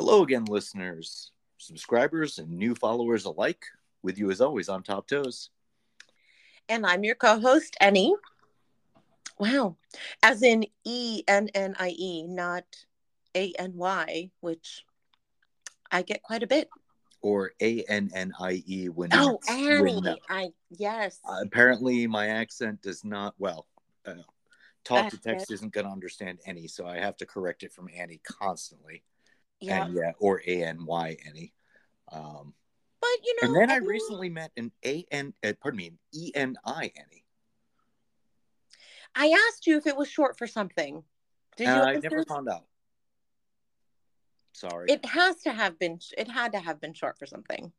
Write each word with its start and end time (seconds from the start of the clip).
Hello 0.00 0.22
again, 0.22 0.44
listeners, 0.44 1.32
subscribers, 1.56 2.38
and 2.38 2.48
new 2.50 2.76
followers 2.76 3.24
alike. 3.24 3.64
With 4.00 4.16
you 4.16 4.30
as 4.30 4.40
always, 4.40 4.68
I'm 4.68 4.84
Top 4.84 5.08
Toes. 5.08 5.50
And 6.68 6.86
I'm 6.86 7.02
your 7.02 7.16
co 7.16 7.40
host, 7.40 7.76
Ennie. 7.80 8.14
Wow. 9.40 9.76
As 10.22 10.44
in 10.44 10.66
E 10.84 11.24
N 11.26 11.48
N 11.52 11.74
I 11.80 11.96
E, 11.98 12.22
not 12.22 12.62
A 13.34 13.52
N 13.58 13.72
Y, 13.74 14.30
which 14.38 14.84
I 15.90 16.02
get 16.02 16.22
quite 16.22 16.44
a 16.44 16.46
bit. 16.46 16.68
Or 17.20 17.50
A 17.60 17.82
N 17.82 18.08
N 18.14 18.32
I 18.38 18.62
E 18.68 18.88
when. 18.90 19.08
Oh, 19.12 19.40
Annie. 19.48 20.00
when, 20.00 20.16
I, 20.30 20.50
yes. 20.70 21.18
uh, 21.28 21.40
apparently, 21.44 22.06
my 22.06 22.28
accent 22.28 22.82
does 22.82 23.04
not, 23.04 23.34
well, 23.36 23.66
uh, 24.06 24.14
talk 24.84 25.08
to 25.10 25.16
Uh, 25.16 25.20
text 25.24 25.50
isn't 25.50 25.72
going 25.72 25.86
to 25.86 25.92
understand 25.92 26.38
any, 26.46 26.68
so 26.68 26.86
I 26.86 26.98
have 26.98 27.16
to 27.16 27.26
correct 27.26 27.64
it 27.64 27.72
from 27.72 27.88
Annie 27.92 28.20
constantly. 28.22 29.02
Yeah. 29.60 29.84
And 29.84 29.94
yeah, 29.94 30.12
or 30.18 30.42
A 30.46 30.62
N 30.62 30.84
Y 30.86 31.16
Annie. 31.26 31.52
Um, 32.10 32.54
but, 33.00 33.10
you 33.24 33.36
know, 33.42 33.48
and 33.48 33.56
then 33.56 33.70
I 33.70 33.76
recently 33.76 34.28
met 34.28 34.50
an 34.56 34.72
A 34.84 35.04
N, 35.10 35.32
uh, 35.44 35.52
pardon 35.60 35.78
me, 35.78 35.86
an 35.88 35.98
E 36.14 36.32
N 36.34 36.56
I 36.64 36.90
Annie. 36.96 37.24
I 39.14 39.34
asked 39.48 39.66
you 39.66 39.76
if 39.76 39.86
it 39.86 39.96
was 39.96 40.08
short 40.08 40.36
for 40.38 40.46
something. 40.46 41.02
Did 41.56 41.66
you 41.66 41.72
And 41.72 41.82
I 41.82 41.94
never 41.94 42.24
found 42.24 42.48
out. 42.48 42.66
Sorry. 44.52 44.86
It 44.90 45.04
has 45.04 45.36
to 45.42 45.52
have 45.52 45.78
been, 45.78 45.98
it 46.16 46.28
had 46.28 46.52
to 46.52 46.58
have 46.58 46.80
been 46.80 46.94
short 46.94 47.18
for 47.18 47.26
something. 47.26 47.72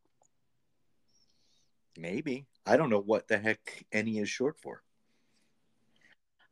Maybe. 1.97 2.45
I 2.65 2.77
don't 2.77 2.89
know 2.89 3.01
what 3.01 3.27
the 3.27 3.37
heck 3.37 3.85
any 3.91 4.19
is 4.19 4.29
short 4.29 4.57
for. 4.61 4.81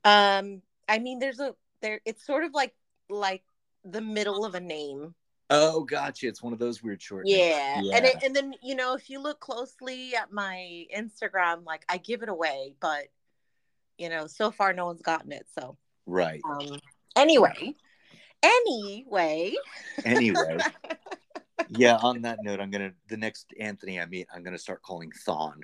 Um, 0.04 0.62
I 0.90 1.00
mean, 1.00 1.20
there's 1.20 1.40
a, 1.40 1.56
there, 1.82 2.02
it's 2.06 2.26
sort 2.26 2.44
of 2.44 2.54
like, 2.54 2.74
like 3.10 3.44
the 3.92 4.02
middle 4.02 4.46
of 4.46 4.56
a 4.56 4.60
name. 4.60 5.14
Oh, 5.50 5.84
gotcha. 5.84 6.28
It's 6.28 6.44
one 6.44 6.52
of 6.52 6.60
those 6.60 6.84
weird 6.84 7.02
short 7.02 7.26
names. 7.26 7.38
Yeah. 7.38 7.82
Yeah. 7.82 7.96
And 7.96 8.06
it, 8.06 8.16
and 8.24 8.36
then 8.36 8.54
you 8.62 8.76
know 8.76 8.96
if 8.96 9.10
you 9.10 9.22
look 9.22 9.40
closely 9.40 10.14
at 10.16 10.32
my 10.32 10.86
Instagram, 10.96 11.66
like 11.66 11.86
I 11.88 11.98
give 11.98 12.22
it 12.22 12.30
away, 12.30 12.74
but 12.80 13.06
you 13.98 14.10
know 14.10 14.28
so 14.28 14.52
far 14.52 14.74
no 14.74 14.88
one's 14.88 15.02
gotten 15.02 15.32
it. 15.32 15.48
So 15.58 15.78
Right. 16.06 16.42
um, 16.50 16.80
anyway, 17.16 17.74
anyway, 18.44 19.54
Anyway, 20.06 20.58
yeah, 21.70 21.98
on 21.98 22.22
that 22.22 22.40
note, 22.42 22.62
I'm 22.62 22.72
going 22.72 22.90
to, 22.90 22.96
the 23.10 23.18
next 23.18 23.48
Anthony 23.60 24.00
I 24.00 24.06
meet, 24.06 24.28
I'm 24.34 24.44
going 24.44 24.56
to 24.56 24.62
start 24.62 24.82
calling 24.82 25.12
Thon. 25.26 25.62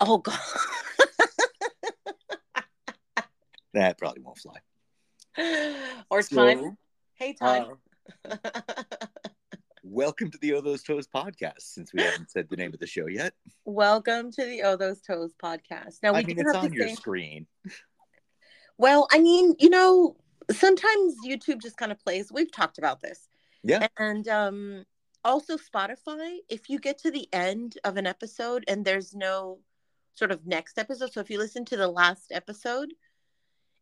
oh 0.00 0.18
god, 0.18 0.38
That 3.74 3.98
probably 3.98 4.22
won't 4.22 4.38
fly. 4.38 4.56
or 6.10 6.22
So, 6.22 6.36
time. 6.36 6.76
Hey 7.14 7.32
time. 7.32 7.66
uh, 8.28 8.36
welcome 9.82 10.30
to 10.30 10.38
the 10.38 10.52
Oh 10.54 10.60
Those 10.60 10.82
Toes 10.82 11.06
podcast, 11.06 11.60
since 11.60 11.92
we 11.94 12.02
haven't 12.02 12.30
said 12.30 12.48
the 12.50 12.56
name 12.56 12.74
of 12.74 12.80
the 12.80 12.86
show 12.86 13.06
yet. 13.06 13.32
Welcome 13.64 14.30
to 14.32 14.44
the 14.44 14.62
Oh 14.62 14.76
Those 14.76 15.00
Toes 15.00 15.32
podcast. 15.42 16.02
Now 16.02 16.12
we 16.12 16.18
I 16.20 16.22
mean, 16.24 16.38
it's 16.38 16.54
on 16.54 16.70
to 16.70 16.76
your 16.76 16.88
say- 16.88 16.94
screen. 16.94 17.46
Well, 18.76 19.06
I 19.10 19.20
mean, 19.20 19.54
you 19.58 19.70
know, 19.70 20.16
sometimes 20.50 21.14
YouTube 21.24 21.62
just 21.62 21.76
kind 21.76 21.92
of 21.92 21.98
plays. 22.00 22.30
We've 22.32 22.50
talked 22.52 22.78
about 22.78 23.00
this. 23.00 23.28
Yeah. 23.62 23.86
And 23.98 24.26
um 24.28 24.84
also 25.24 25.56
Spotify, 25.56 26.38
if 26.50 26.68
you 26.68 26.78
get 26.78 26.98
to 26.98 27.10
the 27.10 27.28
end 27.32 27.78
of 27.84 27.96
an 27.96 28.06
episode 28.06 28.64
and 28.66 28.84
there's 28.84 29.14
no 29.14 29.60
sort 30.14 30.30
of 30.32 30.46
next 30.46 30.78
episode, 30.78 31.12
so 31.12 31.20
if 31.20 31.30
you 31.30 31.38
listen 31.38 31.64
to 31.66 31.76
the 31.76 31.88
last 31.88 32.32
episode, 32.32 32.92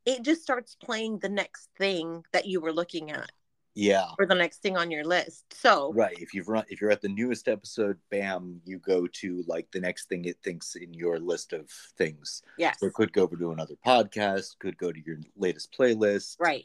it 0.07 0.23
just 0.23 0.43
starts 0.43 0.77
playing 0.77 1.19
the 1.19 1.29
next 1.29 1.69
thing 1.79 2.23
that 2.33 2.47
you 2.47 2.61
were 2.61 2.73
looking 2.73 3.11
at 3.11 3.31
Yeah. 3.75 4.09
or 4.19 4.27
the 4.27 4.35
next 4.35 4.59
thing 4.63 4.77
on 4.77 4.91
your 4.91 5.05
list. 5.05 5.45
So, 5.53 5.93
Right. 5.93 6.19
If 6.19 6.35
you've 6.35 6.49
run, 6.49 6.65
if 6.69 6.81
you're 6.81 6.91
at 6.91 7.03
the 7.03 7.09
newest 7.09 7.49
episode, 7.49 7.99
bam, 8.11 8.61
you 8.65 8.79
go 8.79 9.07
to 9.07 9.45
like 9.47 9.71
the 9.73 9.81
next 9.81 10.09
thing 10.09 10.25
it 10.25 10.39
thinks 10.43 10.75
in 10.75 10.93
your 10.95 11.19
list 11.19 11.53
of 11.53 11.71
things. 11.99 12.43
yes. 12.59 12.79
So 12.81 12.87
it 12.87 12.95
could 12.95 13.13
go 13.13 13.23
over 13.25 13.37
to 13.37 13.53
another 13.53 13.77
podcast, 13.87 14.59
could 14.59 14.77
go 14.79 14.91
to 14.91 15.01
your 15.05 15.19
latest 15.37 15.73
playlist. 15.77 16.37
Right. 16.41 16.65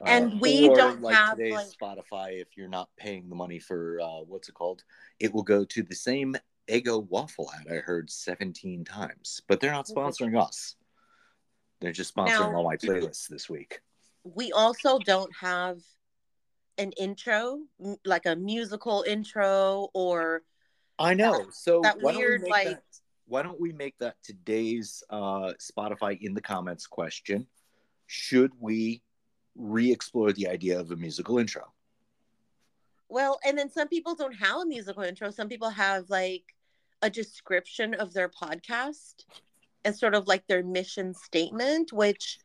Uh, 0.00 0.04
And 0.06 0.40
we 0.40 0.68
or 0.70 0.76
don't 0.76 1.02
like 1.02 1.14
have, 1.14 1.36
today's 1.36 1.52
like- 1.52 1.66
Spotify. 1.78 2.40
If 2.40 2.56
you're 2.56 2.68
not 2.68 2.88
paying 2.96 3.28
the 3.28 3.34
money 3.36 3.58
for 3.58 4.00
uh, 4.00 4.20
what's 4.22 4.48
it 4.48 4.54
called, 4.54 4.82
it 5.20 5.32
will 5.34 5.42
go 5.42 5.64
to 5.66 5.82
the 5.82 5.94
same 5.94 6.34
Eggo 6.66 7.06
waffle 7.10 7.50
ad 7.60 7.66
I 7.70 7.74
heard 7.80 8.10
17 8.10 8.86
times, 8.86 9.42
but 9.46 9.60
they're 9.60 9.70
not 9.70 9.86
sponsoring 9.86 10.40
us. 10.42 10.76
They're 11.80 11.92
just 11.92 12.14
sponsoring 12.14 12.50
Now- 12.50 12.56
all 12.56 12.64
my 12.64 12.76
playlists 12.76 13.28
this 13.28 13.48
week. 13.48 13.80
we 14.24 14.52
also 14.52 14.98
don't 14.98 15.30
have 15.36 15.80
an 16.78 16.92
intro, 16.92 17.60
like 18.04 18.26
a 18.26 18.34
musical 18.34 19.04
intro 19.06 19.88
or 19.92 20.42
I 20.98 21.14
know. 21.14 21.46
So 21.50 21.80
that 21.82 22.00
why 22.00 22.12
don't 22.12 22.20
we 22.20 22.26
weird, 22.26 22.42
like- 22.48 22.68
that? 22.68 22.82
Why 23.26 23.42
don't 23.42 23.60
we 23.60 23.72
make 23.72 23.96
that 23.98 24.16
today's 24.22 25.02
uh, 25.08 25.52
Spotify 25.60 26.18
in 26.20 26.34
the 26.34 26.42
comments 26.42 26.86
question? 26.86 27.46
Should 28.06 28.52
we 28.60 29.02
re-explore 29.56 30.32
the 30.32 30.48
idea 30.48 30.78
of 30.78 30.90
a 30.90 30.96
musical 30.96 31.38
intro? 31.38 31.72
Well, 33.08 33.38
and 33.46 33.56
then 33.56 33.70
some 33.70 33.88
people 33.88 34.14
don't 34.14 34.34
have 34.34 34.62
a 34.62 34.66
musical 34.66 35.02
intro. 35.04 35.30
Some 35.30 35.48
people 35.48 35.70
have 35.70 36.10
like 36.10 36.44
a 37.02 37.08
description 37.10 37.94
of 37.94 38.12
their 38.12 38.28
podcast 38.28 39.24
and 39.84 39.96
sort 39.96 40.14
of 40.14 40.26
like 40.26 40.46
their 40.46 40.62
mission 40.62 41.14
statement, 41.14 41.92
which 41.92 42.38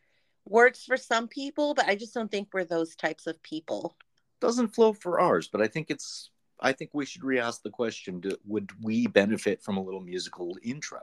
works 0.45 0.83
for 0.83 0.97
some 0.97 1.27
people, 1.27 1.73
but 1.73 1.87
I 1.87 1.95
just 1.95 2.13
don't 2.13 2.31
think 2.31 2.49
we're 2.53 2.65
those 2.65 2.95
types 2.95 3.27
of 3.27 3.41
people. 3.43 3.95
Doesn't 4.39 4.69
flow 4.69 4.93
for 4.93 5.19
ours, 5.19 5.49
but 5.51 5.61
I 5.61 5.67
think 5.67 5.89
it's. 5.89 6.31
I 6.61 6.73
think 6.73 6.91
we 6.93 7.05
should 7.05 7.23
re-ask 7.23 7.61
the 7.63 7.69
question: 7.69 8.19
do, 8.19 8.35
Would 8.45 8.71
we 8.83 9.07
benefit 9.07 9.61
from 9.61 9.77
a 9.77 9.83
little 9.83 10.01
musical 10.01 10.57
intro? 10.61 10.99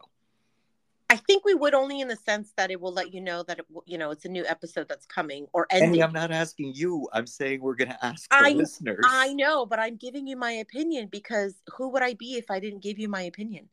I 1.09 1.17
think 1.17 1.45
we 1.45 1.55
would 1.55 1.73
only 1.73 2.01
in 2.01 2.09
the 2.09 2.17
sense 2.17 2.53
that 2.57 2.71
it 2.71 2.81
will 2.81 2.93
let 2.93 3.15
you 3.15 3.21
know 3.21 3.45
that 3.45 3.61
it, 3.61 3.67
you 3.87 3.97
know 3.97 4.11
it's 4.11 4.25
a 4.25 4.29
new 4.29 4.45
episode 4.45 4.89
that's 4.89 5.07
coming 5.07 5.47
or 5.53 5.67
ending. 5.71 5.91
Ennie, 5.91 6.03
I'm 6.03 6.13
not 6.13 6.33
asking 6.33 6.75
you. 6.75 7.09
I'm 7.13 7.27
saying 7.27 7.61
we're 7.61 7.77
going 7.77 7.91
to 7.91 8.05
ask 8.05 8.29
the 8.29 8.37
I- 8.37 8.51
listeners. 8.51 9.05
I 9.09 9.33
know, 9.35 9.67
but 9.67 9.79
I'm 9.79 9.97
giving 9.97 10.27
you 10.27 10.37
my 10.37 10.53
opinion 10.53 11.09
because 11.11 11.55
who 11.77 11.89
would 11.91 12.03
I 12.03 12.15
be 12.15 12.35
if 12.35 12.51
I 12.51 12.59
didn't 12.59 12.83
give 12.83 12.99
you 12.99 13.09
my 13.09 13.23
opinion? 13.23 13.69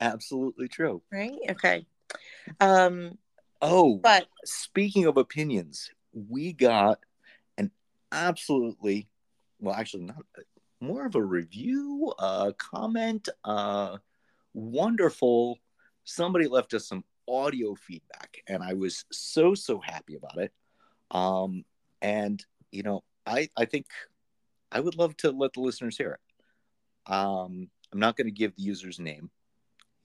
Absolutely 0.00 0.68
true. 0.68 1.02
Right? 1.10 1.38
Okay. 1.50 1.86
Um, 2.60 3.18
Oh, 3.62 3.98
but 3.98 4.26
speaking 4.44 5.06
of 5.06 5.16
opinions, 5.16 5.90
we 6.12 6.52
got 6.52 7.00
an 7.56 7.70
absolutely, 8.12 9.08
well, 9.60 9.74
actually, 9.74 10.04
not 10.04 10.24
more 10.80 11.06
of 11.06 11.14
a 11.14 11.22
review, 11.22 12.12
uh, 12.18 12.52
comment, 12.58 13.28
uh, 13.44 13.96
wonderful. 14.52 15.58
Somebody 16.04 16.48
left 16.48 16.74
us 16.74 16.86
some 16.86 17.02
audio 17.26 17.74
feedback, 17.74 18.42
and 18.46 18.62
I 18.62 18.74
was 18.74 19.04
so 19.10 19.54
so 19.54 19.80
happy 19.80 20.16
about 20.16 20.38
it. 20.38 20.52
Um, 21.10 21.64
and 22.02 22.44
you 22.70 22.82
know, 22.82 23.04
I 23.26 23.48
I 23.56 23.64
think 23.64 23.86
I 24.70 24.80
would 24.80 24.96
love 24.96 25.16
to 25.18 25.30
let 25.30 25.54
the 25.54 25.60
listeners 25.60 25.96
hear 25.96 26.12
it. 26.12 27.12
Um, 27.12 27.70
I'm 27.92 28.00
not 28.00 28.16
going 28.16 28.26
to 28.26 28.32
give 28.32 28.54
the 28.54 28.62
user's 28.62 28.98
name. 28.98 29.30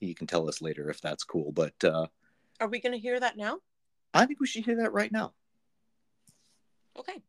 He 0.06 0.14
can 0.14 0.26
tell 0.26 0.48
us 0.48 0.60
later 0.60 0.90
if 0.90 1.00
that's 1.00 1.22
cool, 1.22 1.52
but 1.52 1.74
uh, 1.84 2.06
are 2.60 2.68
we 2.68 2.80
going 2.80 2.92
to 2.92 2.98
hear 2.98 3.18
that 3.18 3.36
now? 3.36 3.58
I 4.12 4.26
think 4.26 4.40
we 4.40 4.46
should 4.46 4.64
hear 4.64 4.76
that 4.78 4.92
right 4.92 5.10
now. 5.10 5.32
Okay. 6.98 7.22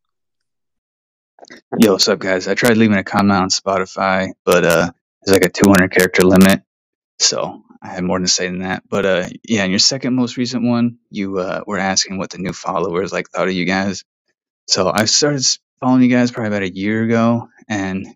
Yo, 1.80 1.94
what's 1.94 2.08
up, 2.08 2.20
guys? 2.20 2.48
I 2.48 2.56
tried 2.56 2.78
leaving 2.78 2.98
a 2.98 3.04
comment 3.04 3.40
on 3.40 3.50
Spotify, 3.50 4.30
but 4.44 4.66
uh, 4.66 4.92
there's 5.22 5.40
like 5.40 5.46
a 5.46 5.52
200 5.52 5.92
character 5.92 6.24
limit, 6.24 6.64
so 7.20 7.62
I 7.82 7.90
have 7.90 8.04
more 8.04 8.18
to 8.18 8.28
say 8.28 8.48
than 8.48 8.60
that. 8.60 8.84
But 8.90 9.06
uh, 9.06 9.30
yeah, 9.44 9.66
in 9.66 9.70
your 9.70 9.80
second 9.80 10.16
most 10.16 10.38
recent 10.38 10.64
one, 10.64 10.98
you 11.12 11.38
uh, 11.38 11.62
were 11.68 11.78
asking 11.78 12.18
what 12.18 12.32
the 12.32 12.40
new 12.40 12.54
followers 12.54 13.14
like 13.14 13.30
thought 13.30 13.48
of 13.48 13.54
you 13.54 13.66
guys. 13.66 14.04
So 14.68 14.92
I 14.92 15.06
started 15.06 15.46
following 15.80 16.02
you 16.02 16.10
guys 16.10 16.32
probably 16.32 16.48
about 16.48 16.64
a 16.64 16.76
year 16.76 17.04
ago, 17.04 17.50
and 17.68 18.08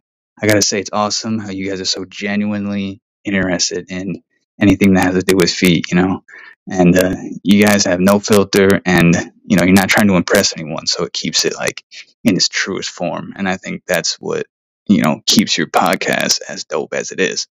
I 0.42 0.48
gotta 0.48 0.64
say 0.64 0.80
it's 0.80 0.90
awesome 0.94 1.38
how 1.38 1.52
you 1.52 1.70
guys 1.70 1.80
are 1.80 1.86
so 1.86 2.06
genuinely 2.06 3.02
interested 3.24 3.92
in 3.92 4.24
anything 4.62 4.94
that 4.94 5.06
has 5.06 5.16
to 5.16 5.22
do 5.22 5.36
with 5.38 5.52
feet, 5.52 5.86
you 5.92 5.98
know. 5.98 6.24
And 6.70 6.98
uh, 6.98 7.16
you 7.44 7.64
guys 7.64 7.86
have 7.86 8.00
no 8.00 8.20
filter, 8.20 8.82
and 8.86 9.16
you 9.46 9.58
know 9.58 9.64
you're 9.64 9.74
not 9.74 9.90
trying 9.90 10.08
to 10.08 10.16
impress 10.16 10.54
anyone, 10.58 10.86
so 10.88 11.04
it 11.04 11.14
keeps 11.14 11.46
it 11.46 11.56
like 11.56 11.84
in 12.24 12.36
its 12.36 12.50
truest 12.50 12.90
form. 12.90 13.34
And 13.36 13.48
I 13.48 13.58
think 13.58 13.84
that's 13.88 14.16
what, 14.16 14.46
you 14.88 15.02
know, 15.02 15.22
keeps 15.26 15.58
your 15.58 15.68
podcast 15.68 16.42
as 16.50 16.66
dope 16.66 16.94
as 16.94 17.12
it 17.12 17.20
is. 17.22 17.48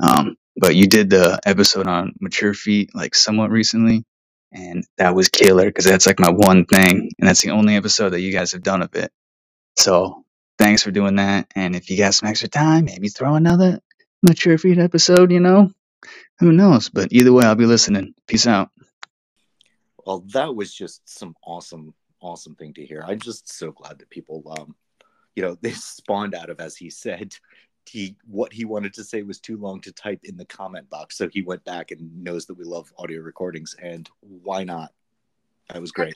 Um, 0.00 0.36
but 0.56 0.76
you 0.76 0.86
did 0.86 1.10
the 1.10 1.40
episode 1.44 1.86
on 1.88 2.14
mature 2.20 2.54
feet 2.54 2.90
like 2.94 3.14
somewhat 3.14 3.50
recently, 3.50 4.04
and 4.52 4.84
that 4.98 5.14
was 5.14 5.28
killer 5.28 5.66
because 5.66 5.84
that's 5.84 6.06
like 6.06 6.20
my 6.20 6.30
one 6.30 6.66
thing, 6.66 7.10
and 7.18 7.28
that's 7.28 7.42
the 7.42 7.50
only 7.50 7.76
episode 7.76 8.10
that 8.10 8.20
you 8.20 8.32
guys 8.32 8.52
have 8.52 8.62
done 8.62 8.82
of 8.82 8.94
it. 8.94 9.10
So 9.76 10.24
thanks 10.58 10.82
for 10.82 10.90
doing 10.90 11.16
that. 11.16 11.48
And 11.54 11.76
if 11.76 11.90
you 11.90 11.98
got 11.98 12.14
some 12.14 12.28
extra 12.28 12.48
time, 12.48 12.86
maybe 12.86 13.08
throw 13.08 13.34
another 13.34 13.80
mature 14.22 14.58
feet 14.58 14.78
episode, 14.78 15.32
you 15.32 15.40
know? 15.40 15.70
Who 16.38 16.52
knows? 16.52 16.88
But 16.88 17.12
either 17.12 17.32
way, 17.32 17.44
I'll 17.44 17.54
be 17.54 17.66
listening. 17.66 18.14
Peace 18.26 18.46
out. 18.46 18.70
Well, 20.04 20.24
that 20.32 20.54
was 20.54 20.72
just 20.72 21.08
some 21.08 21.34
awesome, 21.44 21.94
awesome 22.20 22.54
thing 22.54 22.74
to 22.74 22.86
hear. 22.86 23.02
I'm 23.06 23.18
just 23.18 23.52
so 23.52 23.72
glad 23.72 23.98
that 23.98 24.10
people, 24.10 24.42
um, 24.58 24.76
you 25.34 25.42
know, 25.42 25.56
this 25.60 25.82
spawned 25.82 26.34
out 26.34 26.50
of, 26.50 26.60
as 26.60 26.76
he 26.76 26.90
said, 26.90 27.34
he 27.88 28.16
what 28.26 28.52
he 28.52 28.64
wanted 28.64 28.92
to 28.94 29.04
say 29.04 29.22
was 29.22 29.38
too 29.38 29.56
long 29.56 29.80
to 29.80 29.92
type 29.92 30.20
in 30.24 30.36
the 30.36 30.44
comment 30.44 30.88
box. 30.90 31.16
So 31.16 31.28
he 31.28 31.42
went 31.42 31.64
back 31.64 31.90
and 31.90 32.22
knows 32.22 32.46
that 32.46 32.54
we 32.54 32.64
love 32.64 32.92
audio 32.98 33.20
recordings, 33.20 33.74
and 33.80 34.08
why 34.20 34.64
not? 34.64 34.92
That 35.70 35.80
was 35.80 35.92
great. 35.92 36.14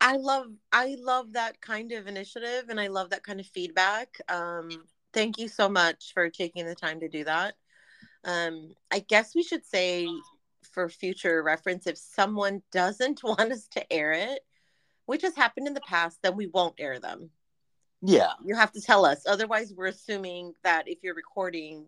I 0.00 0.16
love 0.16 0.48
I 0.72 0.96
love 1.00 1.32
that 1.32 1.60
kind 1.60 1.92
of 1.92 2.06
initiative 2.06 2.66
and 2.68 2.78
I 2.78 2.88
love 2.88 3.10
that 3.10 3.22
kind 3.22 3.40
of 3.40 3.46
feedback. 3.46 4.20
Um, 4.28 4.84
thank 5.12 5.38
you 5.38 5.48
so 5.48 5.68
much 5.68 6.12
for 6.12 6.28
taking 6.28 6.66
the 6.66 6.74
time 6.74 7.00
to 7.00 7.08
do 7.08 7.24
that. 7.24 7.54
Um, 8.26 8.74
I 8.90 8.98
guess 8.98 9.34
we 9.34 9.42
should 9.42 9.64
say 9.64 10.08
for 10.72 10.88
future 10.88 11.42
reference, 11.42 11.86
if 11.86 11.96
someone 11.96 12.62
doesn't 12.72 13.22
want 13.24 13.52
us 13.52 13.66
to 13.68 13.92
air 13.92 14.12
it, 14.12 14.40
which 15.06 15.22
has 15.22 15.34
happened 15.34 15.68
in 15.68 15.74
the 15.74 15.80
past, 15.80 16.18
then 16.22 16.36
we 16.36 16.48
won't 16.48 16.74
air 16.78 16.98
them. 16.98 17.30
Yeah. 18.02 18.32
You 18.44 18.56
have 18.56 18.72
to 18.72 18.80
tell 18.80 19.06
us. 19.06 19.22
Otherwise, 19.26 19.72
we're 19.74 19.86
assuming 19.86 20.52
that 20.64 20.88
if 20.88 20.98
you're 21.02 21.14
recording, 21.14 21.86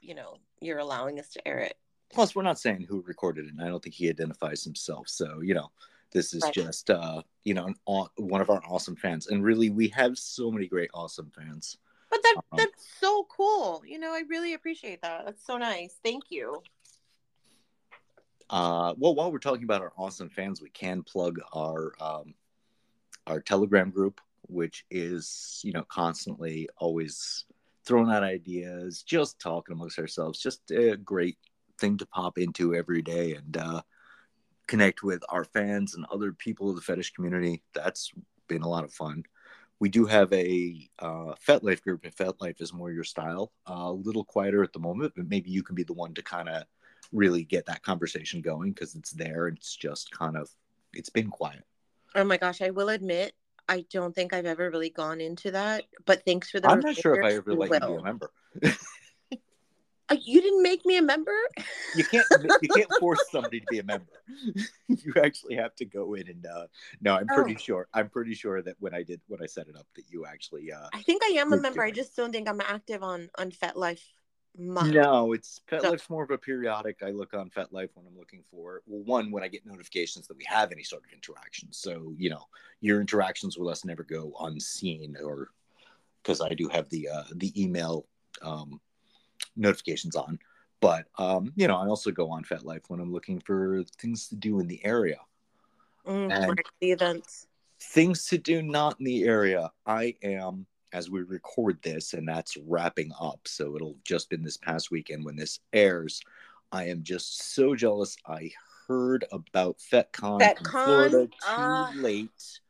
you 0.00 0.14
know, 0.14 0.36
you're 0.60 0.78
allowing 0.78 1.18
us 1.18 1.30
to 1.30 1.48
air 1.48 1.58
it. 1.58 1.76
Plus, 2.12 2.34
we're 2.34 2.42
not 2.42 2.58
saying 2.58 2.86
who 2.88 3.02
recorded 3.06 3.46
it, 3.46 3.52
and 3.52 3.62
I 3.62 3.68
don't 3.68 3.82
think 3.82 3.94
he 3.94 4.08
identifies 4.08 4.64
himself. 4.64 5.08
So, 5.08 5.40
you 5.42 5.54
know, 5.54 5.70
this 6.12 6.34
is 6.34 6.42
right. 6.42 6.52
just, 6.52 6.90
uh, 6.90 7.22
you 7.44 7.54
know, 7.54 7.66
an, 7.66 8.06
one 8.16 8.40
of 8.40 8.50
our 8.50 8.60
awesome 8.68 8.96
fans. 8.96 9.28
And 9.28 9.44
really, 9.44 9.70
we 9.70 9.88
have 9.88 10.18
so 10.18 10.50
many 10.50 10.66
great, 10.66 10.90
awesome 10.92 11.30
fans. 11.34 11.78
But 12.10 12.22
that 12.22 12.34
um, 12.36 12.42
that's 12.56 12.86
so 12.98 13.26
cool. 13.30 13.82
You 13.86 13.98
know, 13.98 14.12
I 14.12 14.22
really 14.28 14.54
appreciate 14.54 15.02
that. 15.02 15.24
That's 15.24 15.46
so 15.46 15.56
nice. 15.56 15.98
Thank 16.02 16.24
you. 16.30 16.62
Uh, 18.50 18.94
well, 18.98 19.14
while 19.14 19.30
we're 19.30 19.38
talking 19.38 19.62
about 19.62 19.80
our 19.80 19.92
awesome 19.96 20.28
fans, 20.28 20.60
we 20.60 20.70
can 20.70 21.02
plug 21.04 21.38
our 21.52 21.92
um, 22.00 22.34
our 23.28 23.40
Telegram 23.40 23.90
group, 23.90 24.20
which 24.48 24.84
is 24.90 25.60
you 25.62 25.72
know 25.72 25.84
constantly 25.84 26.68
always 26.78 27.44
throwing 27.84 28.10
out 28.10 28.24
ideas, 28.24 29.02
just 29.02 29.38
talking 29.38 29.74
amongst 29.74 29.98
ourselves. 29.98 30.40
Just 30.40 30.70
a 30.72 30.96
great 30.96 31.38
thing 31.78 31.96
to 31.98 32.06
pop 32.06 32.38
into 32.38 32.74
every 32.74 33.02
day 33.02 33.34
and 33.34 33.56
uh, 33.56 33.82
connect 34.66 35.02
with 35.02 35.22
our 35.28 35.44
fans 35.44 35.94
and 35.94 36.04
other 36.12 36.32
people 36.32 36.70
of 36.70 36.76
the 36.76 36.82
fetish 36.82 37.12
community. 37.12 37.62
That's 37.74 38.12
been 38.48 38.62
a 38.62 38.68
lot 38.68 38.84
of 38.84 38.92
fun. 38.92 39.24
We 39.80 39.88
do 39.88 40.04
have 40.04 40.32
a 40.32 40.88
uh, 40.98 41.34
FetLife 41.46 41.82
group 41.82 42.04
if 42.04 42.16
FetLife 42.16 42.60
is 42.60 42.72
more 42.72 42.92
your 42.92 43.04
style. 43.04 43.52
Uh, 43.68 43.88
a 43.88 43.92
little 43.92 44.24
quieter 44.24 44.62
at 44.62 44.72
the 44.72 44.78
moment, 44.78 45.14
but 45.16 45.28
maybe 45.28 45.50
you 45.50 45.62
can 45.62 45.74
be 45.74 45.82
the 45.82 45.94
one 45.94 46.14
to 46.14 46.22
kind 46.22 46.48
of 46.48 46.64
really 47.12 47.44
get 47.44 47.66
that 47.66 47.82
conversation 47.82 48.40
going 48.40 48.72
because 48.72 48.94
it's 48.94 49.10
there 49.10 49.46
and 49.46 49.56
it's 49.56 49.74
just 49.74 50.10
kind 50.12 50.36
of 50.36 50.48
it's 50.92 51.08
been 51.08 51.30
quiet. 51.30 51.64
Oh 52.14 52.24
my 52.24 52.36
gosh, 52.36 52.60
I 52.60 52.70
will 52.70 52.90
admit 52.90 53.34
I 53.68 53.84
don't 53.90 54.14
think 54.14 54.32
I've 54.32 54.46
ever 54.46 54.68
really 54.68 54.90
gone 54.90 55.20
into 55.20 55.52
that, 55.52 55.84
but 56.04 56.24
thanks 56.24 56.50
for 56.50 56.60
the. 56.60 56.68
I'm 56.68 56.80
not 56.80 56.96
sure 56.96 57.14
if 57.14 57.24
I 57.24 57.36
ever 57.36 57.54
let 57.54 57.70
you 57.82 57.88
be 57.88 57.94
a 57.94 58.02
member. 58.02 58.32
Uh, 60.10 60.16
you 60.22 60.40
didn't 60.40 60.62
make 60.62 60.84
me 60.84 60.96
a 60.96 61.02
member. 61.02 61.36
you 61.94 62.04
can't. 62.04 62.26
You 62.62 62.68
can't 62.68 62.90
force 63.00 63.22
somebody 63.30 63.60
to 63.60 63.66
be 63.70 63.78
a 63.78 63.84
member. 63.84 64.06
you 64.88 65.14
actually 65.22 65.54
have 65.54 65.74
to 65.76 65.84
go 65.84 66.14
in 66.14 66.28
and. 66.28 66.44
Uh, 66.46 66.66
no, 67.00 67.16
I'm 67.16 67.26
pretty 67.26 67.54
oh. 67.54 67.58
sure. 67.58 67.88
I'm 67.94 68.08
pretty 68.08 68.34
sure 68.34 68.62
that 68.62 68.76
when 68.80 68.94
I 68.94 69.02
did 69.02 69.20
when 69.28 69.42
I 69.42 69.46
set 69.46 69.68
it 69.68 69.76
up, 69.76 69.86
that 69.96 70.04
you 70.08 70.26
actually. 70.26 70.72
Uh, 70.72 70.88
I 70.92 71.02
think 71.02 71.22
I 71.22 71.34
am 71.38 71.52
a 71.52 71.56
member. 71.56 71.82
I 71.82 71.90
just 71.90 72.16
don't 72.16 72.32
think 72.32 72.48
I'm 72.48 72.60
active 72.60 73.02
on 73.02 73.30
on 73.38 73.50
FetLife 73.50 74.02
much. 74.58 74.92
No, 74.92 75.32
it's 75.32 75.60
FetLife's 75.70 76.02
so, 76.08 76.14
more 76.14 76.24
of 76.24 76.30
a 76.30 76.38
periodic. 76.38 76.98
I 77.02 77.10
look 77.10 77.34
on 77.34 77.50
FetLife 77.50 77.90
when 77.94 78.06
I'm 78.06 78.18
looking 78.18 78.42
for 78.50 78.82
well, 78.86 79.02
one 79.04 79.30
when 79.30 79.42
I 79.42 79.48
get 79.48 79.64
notifications 79.64 80.26
that 80.26 80.36
we 80.36 80.44
have 80.48 80.72
any 80.72 80.82
sort 80.82 81.04
of 81.04 81.12
interaction. 81.12 81.68
So 81.72 82.14
you 82.16 82.30
know, 82.30 82.46
your 82.80 83.00
interactions 83.00 83.56
with 83.56 83.68
us 83.68 83.84
never 83.84 84.02
go 84.02 84.32
unseen, 84.40 85.16
or 85.22 85.50
because 86.22 86.40
I 86.40 86.50
do 86.50 86.68
have 86.68 86.88
the 86.88 87.08
uh, 87.08 87.24
the 87.36 87.62
email 87.62 88.06
um, 88.42 88.80
notifications 89.56 90.16
on. 90.16 90.38
But 90.80 91.06
um, 91.18 91.52
you 91.56 91.68
know, 91.68 91.76
I 91.76 91.86
also 91.86 92.10
go 92.10 92.30
on 92.30 92.44
FetLife 92.44 92.84
when 92.88 93.00
I'm 93.00 93.12
looking 93.12 93.40
for 93.40 93.82
things 93.98 94.28
to 94.28 94.36
do 94.36 94.60
in 94.60 94.66
the 94.66 94.84
area. 94.84 95.18
Mm, 96.06 96.32
and 96.32 96.62
the 96.80 96.90
events. 96.90 97.46
Things 97.80 98.26
to 98.26 98.38
do 98.38 98.62
not 98.62 98.98
in 98.98 99.04
the 99.06 99.24
area. 99.24 99.70
I 99.86 100.14
am 100.22 100.66
as 100.92 101.10
we 101.10 101.22
record 101.22 101.78
this, 101.82 102.14
and 102.14 102.26
that's 102.26 102.56
wrapping 102.66 103.12
up. 103.20 103.40
So 103.46 103.76
it'll 103.76 103.96
just 104.04 104.30
been 104.30 104.42
this 104.42 104.56
past 104.56 104.90
weekend 104.90 105.24
when 105.24 105.36
this 105.36 105.60
airs. 105.72 106.20
I 106.72 106.84
am 106.86 107.02
just 107.02 107.54
so 107.54 107.74
jealous. 107.74 108.16
I 108.26 108.50
heard 108.86 109.24
about 109.32 109.78
FetCon, 109.78 110.40
FetCon? 110.40 110.58
in 110.58 110.64
Florida 110.64 111.26
too 111.26 111.32
uh... 111.46 111.92
late. 111.96 112.60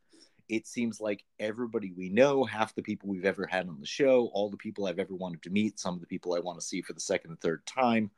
It 0.50 0.67
seems 0.67 1.00
like 1.00 1.25
everybody 1.38 1.93
we 1.97 2.08
know, 2.08 2.44
half 2.44 2.75
the 2.75 2.82
people 2.82 3.08
we've 3.08 3.25
ever 3.25 3.47
had 3.47 3.69
on 3.69 3.81
the 3.81 3.87
show, 3.87 4.31
all 4.32 4.50
the 4.50 4.56
people 4.56 4.87
I've 4.87 4.99
ever 4.99 5.14
wanted 5.14 5.43
to 5.43 5.50
meet, 5.50 5.79
some 5.79 5.94
of 5.94 6.00
the 6.00 6.06
people 6.06 6.35
I 6.35 6.41
want 6.41 6.58
to 6.58 6.67
see 6.67 6.82
for 6.82 6.93
the 6.93 7.00
second 7.00 7.31
and 7.31 7.41
third 7.41 7.64
time, 7.67 8.11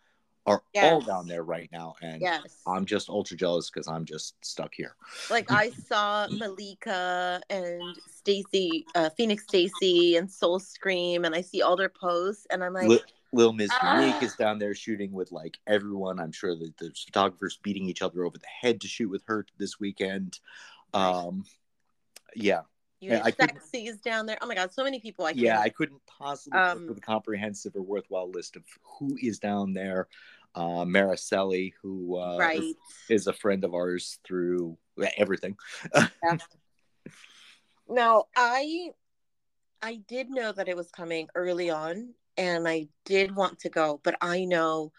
are 0.47 0.63
yes. 0.75 0.93
all 0.93 1.01
down 1.01 1.29
there 1.29 1.45
right 1.45 1.69
now 1.73 1.95
and 2.03 2.21
yes. 2.21 2.59
i'm 2.67 2.85
just 2.85 3.09
ultra 3.09 3.37
jealous 3.37 3.71
because 3.71 3.87
i'm 3.87 4.05
just 4.05 4.35
stuck 4.45 4.75
here 4.75 4.97
like 5.31 5.51
i 5.51 5.71
saw 5.89 6.27
malika 6.31 7.41
and 7.49 7.81
stacy 8.11 8.85
uh, 8.95 9.09
phoenix 9.11 9.45
stacy 9.45 10.17
and 10.17 10.31
soul 10.31 10.59
scream 10.59 11.25
and 11.25 11.35
i 11.35 11.41
see 11.41 11.63
all 11.63 11.77
their 11.77 11.89
posts 11.89 12.47
and 12.51 12.65
i'm 12.65 12.73
like 12.73 12.91
L- 12.91 12.99
little 13.33 13.53
miss 13.53 13.71
ah. 13.81 14.21
is 14.21 14.35
down 14.35 14.59
there 14.59 14.75
shooting 14.75 15.13
with 15.13 15.31
like 15.31 15.59
everyone 15.67 16.19
i'm 16.19 16.33
sure 16.33 16.57
that 16.57 16.77
there's 16.79 17.05
photographers 17.05 17.61
beating 17.63 17.85
each 17.85 18.03
other 18.03 18.25
over 18.25 18.37
the 18.37 18.47
head 18.47 18.81
to 18.81 18.89
shoot 18.89 19.11
with 19.11 19.23
her 19.27 19.47
this 19.59 19.79
weekend 19.79 20.41
um 20.93 21.45
yeah 22.35 22.63
you 23.03 23.11
yeah, 23.11 23.29
Sexy's 23.31 23.97
down 23.97 24.27
there. 24.27 24.39
Oh 24.41 24.47
my 24.47 24.55
god, 24.55 24.73
so 24.73 24.85
many 24.85 25.01
people. 25.01 25.27
I 25.27 25.33
yeah, 25.35 25.59
I 25.59 25.71
couldn't 25.71 26.01
possibly 26.07 26.57
um, 26.57 26.87
with 26.87 26.99
a 26.99 27.01
comprehensive 27.01 27.75
or 27.75 27.83
worthwhile 27.83 28.31
list 28.31 28.55
of 28.55 28.63
who 28.85 29.19
is 29.21 29.41
down 29.41 29.73
there. 29.73 30.07
Uh, 30.55 30.85
Mariceli, 30.85 31.73
who 31.83 32.17
uh, 32.17 32.37
right. 32.39 32.61
is, 32.61 32.77
is, 33.09 33.27
a 33.27 33.33
friend 33.33 33.65
of 33.65 33.75
ours 33.75 34.21
through 34.25 34.77
everything. 35.17 35.57
yeah. 35.95 36.37
Now, 37.89 38.27
I 38.37 38.91
I 39.83 39.97
did 40.07 40.31
know 40.31 40.53
that 40.53 40.69
it 40.69 40.77
was 40.77 40.91
coming 40.93 41.29
early 41.35 41.71
on, 41.71 42.15
and 42.39 42.69
I 42.69 42.87
did 43.05 43.35
want 43.35 43.59
to 43.61 43.69
go, 43.69 44.01
but 44.03 44.17
I 44.21 44.45
know 44.45 44.93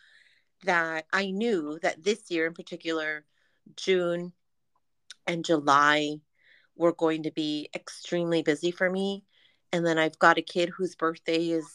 that 0.66 1.06
I 1.14 1.32
knew 1.32 1.80
that 1.82 2.04
this 2.04 2.30
year 2.30 2.46
in 2.46 2.54
particular, 2.54 3.24
June 3.78 4.34
and 5.26 5.46
July 5.46 6.20
were 6.76 6.94
going 6.94 7.24
to 7.24 7.32
be 7.32 7.70
extremely 7.76 8.42
busy 8.42 8.72
for 8.72 8.90
me. 8.90 9.24
And 9.72 9.86
then 9.86 9.98
I've 9.98 10.20
got 10.20 10.38
a 10.38 10.42
kid 10.42 10.70
whose 10.70 10.96
birthday 10.96 11.50
is, 11.50 11.68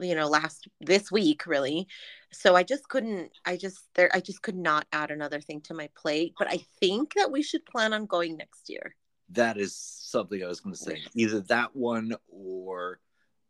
you 0.00 0.14
know, 0.14 0.28
last 0.28 0.68
this 0.80 1.10
week, 1.10 1.46
really. 1.46 1.88
So 2.32 2.54
I 2.54 2.62
just 2.62 2.88
couldn't, 2.88 3.30
I 3.44 3.56
just, 3.56 3.80
there, 3.94 4.10
I 4.14 4.20
just 4.20 4.42
could 4.42 4.56
not 4.56 4.86
add 4.92 5.10
another 5.10 5.40
thing 5.40 5.60
to 5.62 5.74
my 5.74 5.88
plate. 5.96 6.34
But 6.38 6.48
I 6.48 6.60
think 6.80 7.14
that 7.14 7.32
we 7.32 7.42
should 7.42 7.66
plan 7.66 7.92
on 7.92 8.06
going 8.06 8.36
next 8.36 8.68
year. 8.68 8.94
That 9.30 9.56
is 9.56 9.74
something 9.74 10.42
I 10.42 10.48
was 10.48 10.60
going 10.60 10.74
to 10.74 10.80
say. 10.80 11.02
Either 11.14 11.40
that 11.40 11.74
one 11.74 12.14
or 12.28 13.00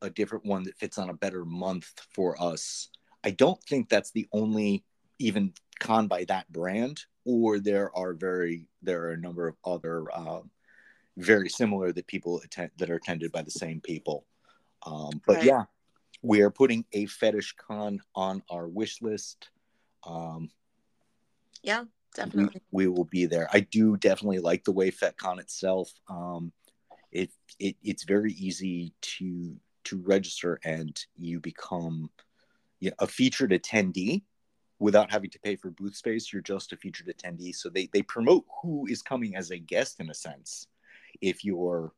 a 0.01 0.11
different 0.11 0.45
one 0.45 0.65
that 0.65 0.77
fits 0.77 0.99
on 0.99 1.09
a 1.09 1.15
better 1.15 1.45
month 1.45 1.93
for 2.11 2.41
us. 2.43 2.89
I 3.25 3.31
don't 3.31 3.63
think 3.63 3.89
that's 3.89 4.11
the 4.11 4.27
only 4.33 4.85
even 5.19 5.53
con 5.79 6.09
by 6.09 6.25
that 6.25 6.51
brand, 6.53 7.05
or 7.25 7.61
there 7.61 7.97
are 7.97 8.13
very 8.13 8.67
there 8.83 9.05
are 9.05 9.13
a 9.13 9.21
number 9.21 9.47
of 9.47 9.57
other 9.65 10.05
um, 10.15 10.51
very 11.17 11.49
similar 11.49 11.93
that 11.93 12.07
people 12.07 12.41
attend 12.45 12.71
that 12.79 12.91
are 12.91 12.97
attended 12.97 13.33
by 13.33 13.43
the 13.43 13.51
same 13.51 13.81
people. 13.81 14.27
Um, 14.85 15.21
but 15.27 15.37
right. 15.37 15.45
yeah, 15.45 15.65
we 16.23 16.41
are 16.41 16.51
putting 16.51 16.85
a 16.93 17.07
fetish 17.07 17.55
con 17.57 18.01
on 18.15 18.43
our 18.51 18.69
wish 18.69 19.03
list. 19.03 19.51
Um, 20.05 20.51
yeah, 21.63 21.85
definitely. 22.15 22.61
We, 22.71 22.87
we, 22.87 22.89
will 22.89 23.05
be 23.05 23.27
there. 23.27 23.49
I 23.53 23.61
do 23.61 23.97
definitely 23.97 24.39
like 24.39 24.65
the 24.65 24.73
way 24.73 24.91
FetCon 24.91 25.39
itself. 25.39 25.93
Um, 26.09 26.53
it, 27.11 27.31
it 27.59 27.77
it's 27.83 28.05
very 28.05 28.33
easy 28.33 28.95
to 29.03 29.57
to 29.85 29.99
register 29.99 30.61
and 30.65 30.99
you 31.19 31.41
become 31.41 32.09
you 32.81 32.91
know, 32.91 32.97
a 33.01 33.07
featured 33.07 33.51
attendee 33.51 34.23
without 34.79 35.11
having 35.11 35.31
to 35.31 35.39
pay 35.41 35.57
for 35.57 35.71
booth 35.71 35.95
space. 35.95 36.33
You're 36.33 36.43
just 36.43 36.73
a 36.73 36.77
featured 36.77 37.09
attendee. 37.09 37.55
So 37.55 37.69
they 37.69 37.89
they 37.93 38.03
promote 38.03 38.45
who 38.63 38.87
is 38.89 39.03
coming 39.03 39.37
as 39.37 39.51
a 39.51 39.59
guest 39.59 40.01
in 40.01 40.09
a 40.09 40.15
sense 40.15 40.69
if 41.21 41.45
you're 41.45 41.93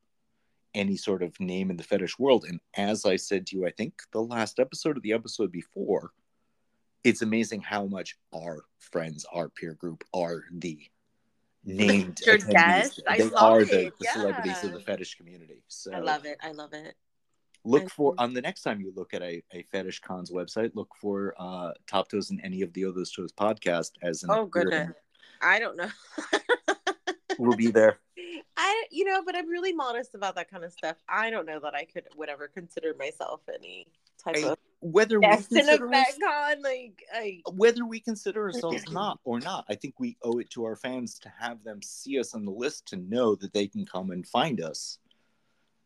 any 0.75 0.97
sort 0.97 1.23
of 1.23 1.39
name 1.39 1.71
in 1.71 1.77
the 1.77 1.83
fetish 1.83 2.19
world. 2.19 2.45
And 2.47 2.59
as 2.75 3.05
I 3.05 3.15
said 3.15 3.47
to 3.47 3.57
you, 3.57 3.65
I 3.65 3.71
think 3.71 3.93
the 4.11 4.21
last 4.21 4.59
episode 4.59 4.97
of 4.97 5.03
the 5.03 5.13
episode 5.13 5.51
before, 5.51 6.11
it's 7.03 7.21
amazing 7.21 7.61
how 7.61 7.85
much 7.85 8.17
our 8.35 8.65
friends, 8.79 9.25
our 9.33 9.49
peer 9.49 9.73
group, 9.73 10.03
are 10.13 10.43
the 10.51 10.79
named 11.63 12.21
guests. 12.49 12.99
They 13.07 13.23
are 13.35 13.63
the, 13.63 13.65
the 13.65 13.91
yeah. 14.01 14.13
celebrities 14.13 14.63
of 14.63 14.73
the 14.73 14.79
fetish 14.79 15.15
community. 15.15 15.63
So 15.67 15.93
I 15.93 15.99
love 15.99 16.25
it. 16.25 16.37
I 16.43 16.51
love 16.51 16.73
it. 16.73 16.95
Look 17.63 17.89
for 17.89 18.13
on 18.19 18.33
the 18.33 18.41
next 18.41 18.61
time 18.61 18.79
you 18.79 18.93
look 18.95 19.15
at 19.15 19.23
a, 19.23 19.41
a 19.51 19.63
fetish 19.71 20.01
cons 20.01 20.31
website, 20.31 20.71
look 20.75 20.89
for 21.01 21.33
uh 21.39 21.71
Top 21.87 22.09
Toes 22.09 22.29
and 22.29 22.39
any 22.43 22.61
of 22.61 22.71
the 22.73 22.85
other 22.85 23.03
shows 23.05 23.31
podcast 23.31 23.91
as 24.03 24.23
an 24.23 24.29
Oh 24.31 24.45
goodness. 24.45 24.91
I 25.41 25.59
don't 25.59 25.75
know. 25.75 25.89
we'll 27.39 27.57
be 27.57 27.71
there. 27.71 27.99
I 28.65 28.85
you 28.89 29.05
know, 29.05 29.21
but 29.23 29.35
I'm 29.35 29.47
really 29.47 29.73
modest 29.73 30.15
about 30.15 30.35
that 30.35 30.49
kind 30.49 30.63
of 30.63 30.71
stuff. 30.71 30.95
I 31.07 31.29
don't 31.29 31.45
know 31.45 31.59
that 31.59 31.75
I 31.75 31.85
could 31.85 32.05
would 32.17 32.29
ever 32.29 32.47
consider 32.47 32.95
myself 32.97 33.41
any 33.53 33.87
type 34.17 34.37
I- 34.37 34.49
of 34.49 34.57
whether 34.79 35.19
we 35.19 35.27
guest 35.27 35.51
in 35.51 35.57
a 35.57 35.77
consider 35.77 35.93
us- 35.93 36.17
con. 36.19 36.61
Like, 36.63 37.03
I, 37.13 37.41
whether 37.53 37.85
we 37.85 37.99
consider 37.99 38.45
ourselves 38.45 38.89
not 38.91 39.19
or 39.23 39.39
not, 39.39 39.65
I 39.69 39.75
think 39.75 39.99
we 39.99 40.17
owe 40.23 40.39
it 40.39 40.49
to 40.51 40.65
our 40.65 40.75
fans 40.75 41.19
to 41.19 41.31
have 41.39 41.63
them 41.63 41.81
see 41.83 42.19
us 42.19 42.33
on 42.33 42.43
the 42.45 42.51
list 42.51 42.87
to 42.87 42.97
know 42.97 43.35
that 43.35 43.53
they 43.53 43.67
can 43.67 43.85
come 43.85 44.09
and 44.11 44.27
find 44.27 44.61
us, 44.61 44.97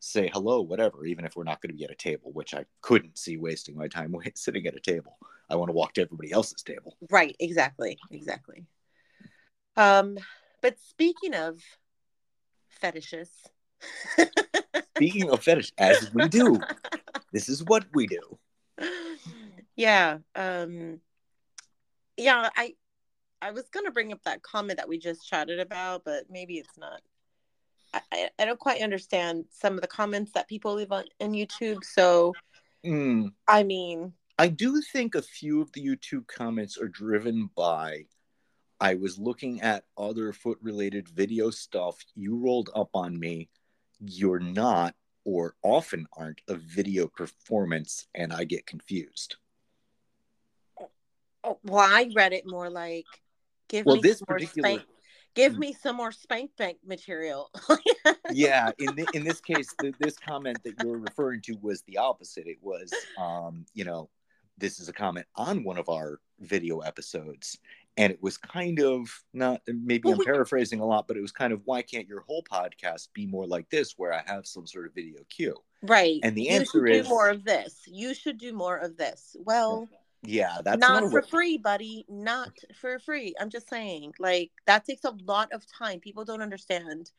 say 0.00 0.30
hello, 0.32 0.62
whatever, 0.62 1.04
even 1.04 1.24
if 1.24 1.36
we're 1.36 1.44
not 1.44 1.60
going 1.60 1.70
to 1.70 1.76
be 1.76 1.84
at 1.84 1.90
a 1.90 1.94
table, 1.94 2.32
which 2.32 2.54
I 2.54 2.64
couldn't 2.80 3.18
see 3.18 3.36
wasting 3.36 3.76
my 3.76 3.88
time 3.88 4.14
sitting 4.34 4.66
at 4.66 4.76
a 4.76 4.80
table. 4.80 5.18
I 5.50 5.56
want 5.56 5.68
to 5.68 5.74
walk 5.74 5.94
to 5.94 6.02
everybody 6.02 6.32
else's 6.32 6.62
table. 6.62 6.96
right, 7.10 7.36
exactly, 7.40 7.98
exactly. 8.10 8.64
Um, 9.76 10.18
but 10.62 10.78
speaking 10.78 11.34
of 11.34 11.62
fetishes, 12.70 13.30
Speaking 14.96 15.30
of 15.30 15.42
fetish, 15.42 15.72
as 15.78 16.12
we 16.12 16.28
do, 16.28 16.58
this 17.32 17.48
is 17.48 17.64
what 17.64 17.84
we 17.94 18.06
do. 18.06 18.38
yeah 19.76 20.18
um 20.34 21.00
yeah 22.16 22.48
i 22.56 22.74
i 23.42 23.50
was 23.50 23.64
gonna 23.70 23.90
bring 23.90 24.12
up 24.12 24.22
that 24.24 24.42
comment 24.42 24.78
that 24.78 24.88
we 24.88 24.98
just 24.98 25.26
chatted 25.26 25.58
about 25.60 26.02
but 26.04 26.24
maybe 26.30 26.54
it's 26.58 26.76
not. 26.78 27.00
I 27.94 28.28
i, 28.38 28.44
don't 28.44 28.58
quite 28.58 28.82
understand 28.82 29.44
some 29.50 29.74
of 29.74 29.80
the 29.80 29.86
comments 29.86 30.32
that 30.32 30.48
people 30.48 30.74
leave 30.74 30.92
on, 30.92 31.04
on 31.20 31.32
youtube 31.32 31.82
so 31.84 32.32
Mm, 32.84 33.32
i 33.46 33.62
mean 33.62 34.12
I 34.38 34.48
do 34.48 34.80
think 34.80 35.14
a 35.14 35.20
few 35.20 35.60
of 35.60 35.70
the 35.72 35.84
YouTube 35.86 36.26
comments 36.26 36.78
are 36.78 36.88
driven 36.88 37.50
by 37.54 38.04
I 38.80 38.94
was 38.94 39.18
looking 39.18 39.60
at 39.60 39.84
other 39.98 40.32
foot 40.32 40.58
related 40.62 41.08
video 41.08 41.50
stuff. 41.50 41.98
You 42.14 42.36
rolled 42.36 42.70
up 42.74 42.90
on 42.94 43.18
me. 43.18 43.48
You're 44.00 44.40
not, 44.40 44.94
or 45.24 45.54
often 45.62 46.06
aren't, 46.16 46.40
a 46.48 46.54
video 46.54 47.06
performance, 47.06 48.06
and 48.14 48.32
I 48.32 48.44
get 48.44 48.66
confused. 48.66 49.36
oh, 51.44 51.58
well 51.64 51.78
i 51.80 52.10
read 52.14 52.32
it 52.32 52.46
more 52.46 52.68
like 52.70 53.06
give 53.68 53.86
Well, 53.86 53.96
me 53.96 54.02
this 54.02 54.18
some 54.18 54.26
more 54.28 54.38
particular- 54.38 54.68
spank 54.68 54.82
give 55.34 55.56
me 55.58 55.72
some 55.72 55.96
more 55.96 56.12
spank 56.12 56.50
bank 56.56 56.78
material 56.84 57.50
yeah, 58.32 58.70
in 58.78 58.96
th- 58.96 59.08
in 59.14 59.22
this 59.24 59.40
case, 59.40 59.72
the, 59.78 59.92
this 60.00 60.16
comment 60.18 60.58
that 60.64 60.74
you're 60.82 60.98
referring 60.98 61.40
to 61.42 61.54
was 61.62 61.82
the 61.82 61.98
opposite. 61.98 62.46
It 62.46 62.58
was, 62.62 62.92
um, 63.18 63.64
you 63.74 63.84
know, 63.84 64.08
this 64.58 64.80
is 64.80 64.88
a 64.88 64.92
comment 64.92 65.26
on 65.36 65.62
one 65.64 65.78
of 65.78 65.88
our 65.88 66.20
video 66.40 66.80
episodes, 66.80 67.58
and 67.96 68.12
it 68.12 68.22
was 68.22 68.36
kind 68.38 68.80
of 68.80 69.08
not. 69.32 69.60
Maybe 69.66 70.02
Well, 70.04 70.14
I'm 70.14 70.18
we- 70.18 70.24
paraphrasing 70.24 70.80
a 70.80 70.86
lot, 70.86 71.06
but 71.08 71.16
it 71.16 71.20
was 71.20 71.32
kind 71.32 71.52
of, 71.52 71.60
why 71.64 71.82
can't 71.82 72.06
your 72.08 72.20
whole 72.20 72.42
podcast 72.42 73.08
be 73.14 73.26
more 73.26 73.46
like 73.46 73.68
this, 73.70 73.94
where 73.96 74.12
I 74.12 74.22
have 74.26 74.46
some 74.46 74.66
sort 74.66 74.86
of 74.86 74.94
video 74.94 75.20
cue? 75.28 75.56
right 75.82 76.20
And 76.22 76.36
the 76.36 76.42
you 76.42 76.50
answer 76.50 76.86
is- 76.86 77.08
more 77.08 77.30
of 77.30 77.42
this 77.42 77.80
you 77.86 78.12
should 78.12 78.36
do 78.36 78.52
more 78.52 78.76
of 78.76 78.98
this 78.98 79.34
well 79.40 79.88
Yeah, 80.22 80.58
that's 80.62 80.78
not 80.78 81.04
not, 81.04 81.10
for 81.10 81.22
free, 81.22 81.56
buddy. 81.56 82.04
Not 82.06 82.52
for 82.78 82.98
free. 82.98 83.34
I'm 83.40 83.48
just 83.48 83.70
saying, 83.70 84.12
like, 84.18 84.50
that 84.66 84.84
takes 84.84 85.04
a 85.04 85.14
lot 85.24 85.50
of 85.52 85.64
time. 85.66 85.98
People 85.98 86.26
don't 86.26 86.42
understand. 86.42 87.10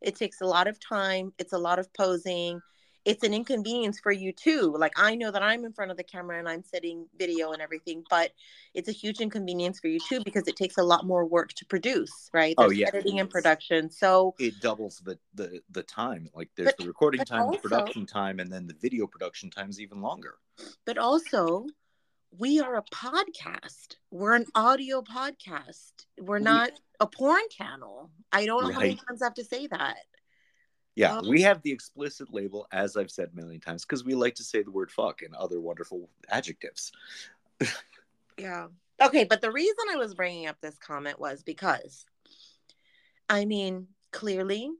It 0.00 0.14
takes 0.14 0.40
a 0.40 0.46
lot 0.46 0.68
of 0.68 0.78
time. 0.78 1.32
It's 1.40 1.52
a 1.52 1.58
lot 1.58 1.80
of 1.80 1.92
posing. 1.94 2.60
It's 3.04 3.22
an 3.22 3.34
inconvenience 3.34 4.00
for 4.00 4.12
you 4.12 4.32
too. 4.32 4.74
Like, 4.78 4.92
I 4.96 5.14
know 5.14 5.30
that 5.30 5.42
I'm 5.42 5.64
in 5.64 5.72
front 5.72 5.90
of 5.90 5.96
the 5.98 6.02
camera 6.04 6.38
and 6.38 6.48
I'm 6.48 6.62
setting 6.62 7.06
video 7.18 7.52
and 7.52 7.60
everything, 7.60 8.02
but 8.08 8.32
it's 8.72 8.88
a 8.88 8.92
huge 8.92 9.20
inconvenience 9.20 9.78
for 9.78 9.88
you 9.88 9.98
too 10.00 10.22
because 10.24 10.48
it 10.48 10.56
takes 10.56 10.78
a 10.78 10.82
lot 10.82 11.04
more 11.04 11.26
work 11.26 11.52
to 11.54 11.66
produce, 11.66 12.30
right? 12.32 12.54
Oh, 12.56 12.68
There's 12.68 12.78
yeah. 12.78 12.88
editing 12.88 13.20
and 13.20 13.28
production. 13.28 13.90
So, 13.90 14.34
It 14.38 14.58
doubles 14.60 15.02
the, 15.04 15.18
the 15.34 15.60
the 15.70 15.82
time. 15.82 16.28
Like 16.34 16.48
there's 16.56 16.68
But- 16.70 16.78
the 16.78 16.86
recording 16.86 17.24
time, 17.24 17.50
the 17.50 17.58
production 17.58 18.06
time, 18.06 18.40
and 18.40 18.50
then 18.50 18.66
the 18.66 18.76
video 18.80 19.06
production 19.06 19.50
time 19.50 19.68
is 19.68 19.80
even 19.80 20.00
longer. 20.00 20.36
but 20.86 20.96
also, 20.98 21.66
we 22.36 22.58
are 22.60 22.76
a 22.76 22.82
podcast. 22.84 23.96
We're 24.10 24.34
an 24.34 24.46
audio 24.54 25.02
podcast. 25.02 25.92
We're 26.18 26.38
not 26.40 26.70
a 27.00 27.06
porn 27.06 27.42
channel. 27.50 28.10
I 28.32 28.46
don't 28.46 28.64
know 28.64 28.72
how 28.72 28.80
many 28.80 28.96
times 28.96 29.22
I 29.22 29.26
have 29.26 29.34
to 29.34 29.44
say 29.44 29.66
that. 29.68 29.98
Yeah, 30.96 31.16
Um, 31.16 31.28
we 31.28 31.42
have 31.42 31.60
the 31.62 31.72
explicit 31.72 32.32
label, 32.32 32.68
as 32.70 32.96
I've 32.96 33.10
said 33.10 33.30
a 33.32 33.36
million 33.36 33.60
times, 33.60 33.84
because 33.84 34.04
we 34.04 34.14
like 34.14 34.36
to 34.36 34.44
say 34.44 34.62
the 34.62 34.70
word 34.70 34.90
fuck 34.90 35.22
and 35.22 35.34
other 35.34 35.60
wonderful 35.60 36.08
adjectives. 36.28 36.92
Yeah. 38.38 38.68
Okay, 39.02 39.24
but 39.24 39.40
the 39.40 39.50
reason 39.50 39.74
I 39.90 39.96
was 39.96 40.14
bringing 40.14 40.46
up 40.46 40.60
this 40.60 40.78
comment 40.78 41.18
was 41.18 41.42
because, 41.42 42.06
I 43.28 43.44
mean, 43.44 43.88
clearly, 44.12 44.70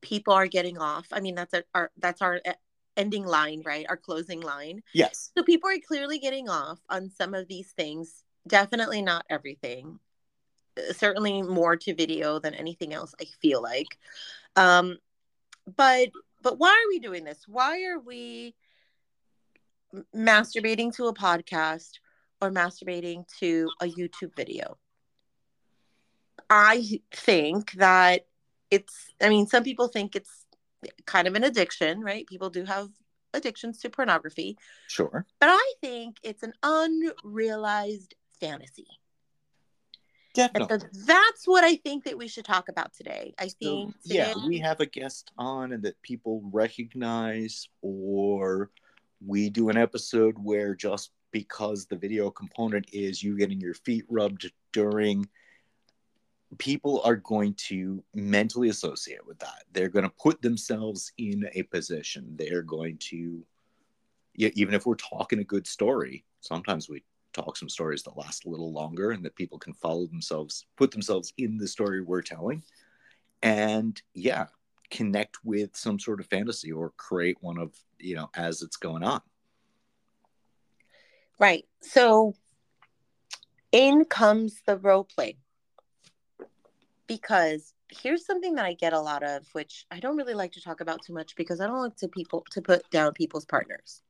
people 0.00 0.32
are 0.32 0.46
getting 0.46 0.78
off. 0.78 1.08
I 1.10 1.20
mean, 1.20 1.34
that's 1.34 1.54
a, 1.54 1.64
our 1.74 1.90
that's 1.98 2.22
our 2.22 2.36
e- 2.36 2.52
ending 2.96 3.26
line, 3.26 3.62
right? 3.66 3.86
Our 3.88 3.96
closing 3.96 4.40
line. 4.40 4.82
Yes. 4.94 5.32
So 5.36 5.42
people 5.42 5.68
are 5.70 5.78
clearly 5.78 6.20
getting 6.20 6.48
off 6.48 6.78
on 6.88 7.10
some 7.10 7.34
of 7.34 7.48
these 7.48 7.72
things. 7.72 8.22
Definitely 8.46 9.02
not 9.02 9.26
everything. 9.28 9.98
Certainly 10.92 11.42
more 11.42 11.76
to 11.76 11.94
video 11.94 12.38
than 12.38 12.54
anything 12.54 12.94
else. 12.94 13.12
I 13.20 13.24
feel 13.40 13.60
like, 13.60 13.98
um, 14.54 14.98
but 15.66 16.10
but 16.42 16.58
why 16.58 16.70
are 16.70 16.88
we 16.88 16.98
doing 16.98 17.24
this? 17.24 17.42
Why 17.46 17.84
are 17.84 17.98
we 17.98 18.54
masturbating 20.14 20.94
to 20.96 21.06
a 21.06 21.14
podcast 21.14 21.92
or 22.40 22.50
masturbating 22.50 23.24
to 23.40 23.68
a 23.80 23.86
YouTube 23.86 24.34
video? 24.36 24.78
I 26.48 27.00
think 27.12 27.72
that 27.72 28.26
it's. 28.70 29.12
I 29.20 29.28
mean, 29.28 29.46
some 29.46 29.64
people 29.64 29.88
think 29.88 30.14
it's 30.14 30.44
kind 31.06 31.26
of 31.26 31.34
an 31.34 31.44
addiction, 31.44 32.00
right? 32.00 32.26
People 32.26 32.50
do 32.50 32.64
have 32.64 32.88
addictions 33.34 33.78
to 33.80 33.90
pornography. 33.90 34.56
Sure. 34.88 35.26
But 35.40 35.48
I 35.50 35.72
think 35.80 36.18
it's 36.22 36.42
an 36.42 36.52
unrealized 36.62 38.14
fantasy. 38.40 38.86
Definitely. 40.36 40.78
so 40.80 40.86
that's 41.06 41.46
what 41.48 41.64
I 41.64 41.76
think 41.76 42.04
that 42.04 42.16
we 42.16 42.28
should 42.28 42.44
talk 42.44 42.68
about 42.68 42.92
today. 42.92 43.34
I 43.38 43.48
So, 43.48 43.56
think 43.60 43.94
yeah, 44.04 44.32
today- 44.34 44.46
we 44.46 44.58
have 44.58 44.80
a 44.80 44.86
guest 44.86 45.32
on 45.38 45.72
and 45.72 45.82
that 45.84 46.00
people 46.02 46.42
recognize, 46.52 47.68
or 47.82 48.70
we 49.24 49.48
do 49.50 49.68
an 49.70 49.76
episode 49.76 50.36
where 50.38 50.74
just 50.74 51.10
because 51.32 51.86
the 51.86 51.96
video 51.96 52.30
component 52.30 52.86
is 52.92 53.22
you 53.22 53.36
getting 53.36 53.60
your 53.60 53.74
feet 53.74 54.04
rubbed 54.08 54.50
during, 54.72 55.26
people 56.58 57.00
are 57.04 57.16
going 57.16 57.54
to 57.54 58.02
mentally 58.14 58.68
associate 58.68 59.26
with 59.26 59.38
that. 59.40 59.64
They're 59.72 59.88
going 59.88 60.04
to 60.04 60.14
put 60.22 60.40
themselves 60.42 61.12
in 61.18 61.48
a 61.54 61.62
position. 61.64 62.36
They're 62.36 62.62
going 62.62 62.98
to, 63.10 63.44
yeah, 64.34 64.50
even 64.54 64.74
if 64.74 64.86
we're 64.86 64.94
talking 64.96 65.40
a 65.40 65.44
good 65.44 65.66
story, 65.66 66.24
sometimes 66.40 66.88
we 66.88 67.02
talk 67.36 67.56
some 67.56 67.68
stories 67.68 68.02
that 68.02 68.16
last 68.16 68.44
a 68.44 68.48
little 68.48 68.72
longer 68.72 69.10
and 69.10 69.24
that 69.24 69.36
people 69.36 69.58
can 69.58 69.74
follow 69.74 70.06
themselves, 70.06 70.66
put 70.76 70.90
themselves 70.90 71.32
in 71.38 71.56
the 71.56 71.68
story 71.68 72.00
we're 72.00 72.22
telling 72.22 72.62
and 73.42 74.00
yeah 74.14 74.46
connect 74.88 75.36
with 75.44 75.76
some 75.76 75.98
sort 75.98 76.20
of 76.20 76.26
fantasy 76.26 76.72
or 76.72 76.92
create 76.96 77.36
one 77.42 77.58
of 77.58 77.74
you 77.98 78.14
know 78.14 78.30
as 78.34 78.62
it's 78.62 78.78
going 78.78 79.02
on 79.02 79.20
right. 81.38 81.64
So 81.80 82.34
in 83.72 84.04
comes 84.04 84.62
the 84.66 84.76
role 84.76 85.04
play. 85.04 85.36
Because 87.06 87.72
here's 87.88 88.26
something 88.26 88.54
that 88.56 88.64
I 88.64 88.72
get 88.72 88.92
a 88.92 89.00
lot 89.00 89.22
of, 89.22 89.46
which 89.52 89.86
I 89.90 90.00
don't 90.00 90.16
really 90.16 90.34
like 90.34 90.52
to 90.52 90.60
talk 90.60 90.80
about 90.80 91.02
too 91.04 91.12
much 91.12 91.36
because 91.36 91.60
I 91.60 91.66
don't 91.66 91.82
like 91.82 91.96
to 91.96 92.08
people 92.08 92.44
to 92.50 92.60
put 92.60 92.88
down 92.90 93.12
people's 93.12 93.44
partners. 93.44 94.02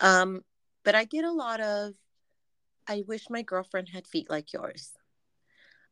Um, 0.00 0.42
but 0.84 0.94
I 0.94 1.04
get 1.04 1.24
a 1.24 1.32
lot 1.32 1.60
of 1.60 1.94
I 2.88 3.04
wish 3.06 3.30
my 3.30 3.42
girlfriend 3.42 3.88
had 3.90 4.06
feet 4.06 4.28
like 4.28 4.52
yours. 4.52 4.92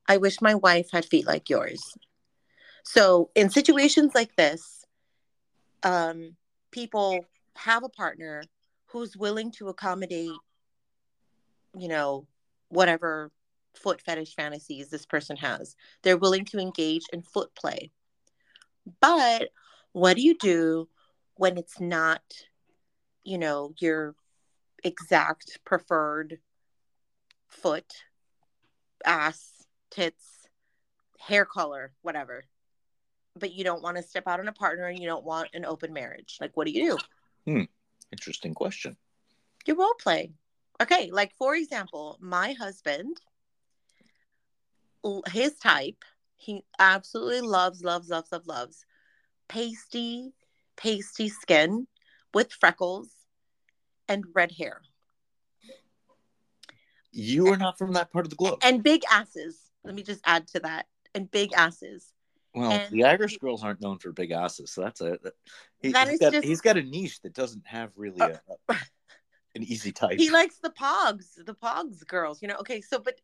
I 0.08 0.16
wish 0.16 0.40
my 0.40 0.54
wife 0.54 0.88
had 0.90 1.04
feet 1.04 1.26
like 1.26 1.48
yours. 1.48 1.80
So 2.82 3.30
in 3.34 3.50
situations 3.50 4.14
like 4.14 4.34
this, 4.36 4.84
um, 5.82 6.34
people 6.70 7.24
have 7.56 7.84
a 7.84 7.88
partner 7.88 8.42
who's 8.86 9.16
willing 9.16 9.52
to 9.52 9.68
accommodate, 9.68 10.32
you 11.76 11.88
know, 11.88 12.26
whatever 12.68 13.30
foot 13.74 14.00
fetish 14.00 14.34
fantasies 14.34 14.88
this 14.88 15.06
person 15.06 15.36
has. 15.36 15.76
They're 16.02 16.16
willing 16.16 16.46
to 16.46 16.58
engage 16.58 17.04
in 17.12 17.22
foot 17.22 17.54
play. 17.54 17.92
But 19.00 19.50
what 19.92 20.16
do 20.16 20.22
you 20.22 20.36
do 20.36 20.88
when 21.36 21.58
it's 21.58 21.78
not, 21.78 22.22
you 23.22 23.38
know, 23.38 23.72
your 23.78 24.14
exact 24.84 25.58
preferred 25.64 26.38
foot, 27.48 27.92
ass, 29.04 29.64
tits, 29.90 30.46
hair 31.18 31.44
color, 31.44 31.92
whatever? 32.02 32.44
But 33.36 33.52
you 33.52 33.64
don't 33.64 33.82
want 33.82 33.96
to 33.96 34.02
step 34.02 34.26
out 34.26 34.40
on 34.40 34.48
a 34.48 34.52
partner 34.52 34.86
and 34.86 34.98
you 34.98 35.06
don't 35.06 35.24
want 35.24 35.50
an 35.54 35.64
open 35.64 35.92
marriage. 35.92 36.38
Like, 36.40 36.56
what 36.56 36.66
do 36.66 36.72
you 36.72 36.90
do? 36.90 36.98
Hmm. 37.52 37.62
interesting 38.12 38.54
question 38.54 38.96
you 39.68 39.74
role 39.74 39.94
play. 40.00 40.32
Okay, 40.80 41.10
like 41.12 41.32
for 41.36 41.54
example, 41.54 42.16
my 42.20 42.52
husband, 42.52 43.20
his 45.28 45.54
type 45.58 46.04
he 46.36 46.64
absolutely 46.78 47.40
loves, 47.40 47.82
loves, 47.82 48.08
loves, 48.08 48.32
loves, 48.32 48.46
loves 48.46 48.86
pasty, 49.48 50.32
pasty 50.76 51.28
skin 51.28 51.86
with 52.32 52.52
freckles 52.52 53.08
and 54.08 54.24
red 54.34 54.52
hair. 54.52 54.82
You 57.12 57.48
are 57.48 57.56
not 57.56 57.78
from 57.78 57.92
that 57.94 58.12
part 58.12 58.26
of 58.26 58.30
the 58.30 58.36
globe. 58.36 58.60
And 58.62 58.82
big 58.82 59.02
asses. 59.10 59.58
Let 59.84 59.94
me 59.94 60.02
just 60.02 60.20
add 60.24 60.46
to 60.48 60.60
that. 60.60 60.86
And 61.14 61.30
big 61.30 61.52
asses. 61.52 62.12
Well, 62.54 62.72
and- 62.72 62.92
the 62.92 63.04
Irish 63.04 63.38
girls 63.38 63.62
aren't 63.64 63.80
known 63.80 63.98
for 63.98 64.12
big 64.12 64.30
asses, 64.30 64.70
so 64.70 64.82
that's 64.82 65.00
a 65.00 65.18
that, 65.22 65.34
he, 65.80 65.92
has 65.92 66.08
is 66.10 66.18
got, 66.18 66.32
just- 66.32 66.46
he's 66.46 66.60
got 66.60 66.76
a 66.76 66.82
niche 66.82 67.20
that 67.22 67.34
doesn't 67.34 67.66
have 67.66 67.90
really 67.96 68.20
uh, 68.20 68.36
a, 68.68 68.72
a- 68.72 68.76
an 69.54 69.62
easy 69.62 69.92
type. 69.92 70.18
He 70.18 70.30
likes 70.30 70.56
the 70.58 70.70
pogs, 70.70 71.34
the 71.44 71.54
pogs 71.54 72.06
girls, 72.06 72.42
you 72.42 72.48
know. 72.48 72.56
Okay, 72.56 72.80
so 72.80 72.98
but 72.98 73.20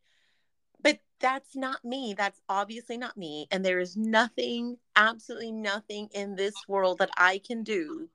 but 0.82 0.98
that's 1.20 1.56
not 1.56 1.84
me. 1.84 2.14
That's 2.16 2.40
obviously 2.48 2.98
not 2.98 3.16
me. 3.16 3.46
And 3.50 3.64
there 3.64 3.80
is 3.80 3.96
nothing, 3.96 4.76
absolutely 4.96 5.52
nothing 5.52 6.08
in 6.12 6.36
this 6.36 6.54
world 6.68 6.98
that 6.98 7.10
I 7.16 7.38
can 7.38 7.62
do 7.62 8.08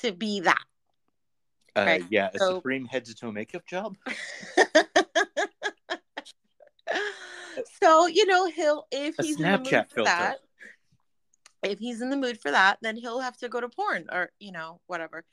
to 0.00 0.12
be 0.12 0.40
that. 0.40 0.64
Uh, 1.78 1.84
right, 1.84 2.04
yeah, 2.10 2.30
a 2.34 2.38
so- 2.38 2.54
supreme 2.56 2.86
head 2.86 3.04
to 3.06 3.14
toe 3.14 3.30
makeup 3.32 3.66
job. 3.66 3.96
so 7.80 8.06
you 8.06 8.26
know 8.26 8.46
he'll 8.46 8.86
if 8.90 9.18
A 9.18 9.22
he's 9.22 9.36
in 9.40 9.50
the 9.50 9.58
mood 9.58 9.66
Snapchat 9.68 9.88
for 9.88 9.94
filter. 9.96 10.10
that 10.10 10.38
if 11.62 11.78
he's 11.78 12.00
in 12.00 12.10
the 12.10 12.16
mood 12.16 12.40
for 12.40 12.50
that 12.50 12.78
then 12.82 12.96
he'll 12.96 13.20
have 13.20 13.36
to 13.36 13.48
go 13.48 13.60
to 13.60 13.68
porn 13.68 14.06
or 14.10 14.30
you 14.38 14.52
know 14.52 14.80
whatever 14.86 15.24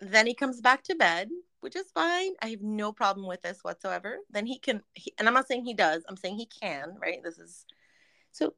then 0.00 0.26
he 0.26 0.34
comes 0.34 0.60
back 0.60 0.82
to 0.84 0.94
bed 0.94 1.28
which 1.60 1.74
is 1.74 1.90
fine 1.92 2.32
i 2.42 2.48
have 2.48 2.62
no 2.62 2.92
problem 2.92 3.26
with 3.26 3.42
this 3.42 3.58
whatsoever 3.62 4.18
then 4.30 4.46
he 4.46 4.58
can 4.58 4.80
he, 4.94 5.12
and 5.18 5.26
i'm 5.26 5.34
not 5.34 5.48
saying 5.48 5.64
he 5.64 5.74
does 5.74 6.04
i'm 6.08 6.16
saying 6.16 6.36
he 6.36 6.46
can 6.46 6.96
right 7.00 7.22
this 7.24 7.38
is 7.38 7.64
so 8.32 8.54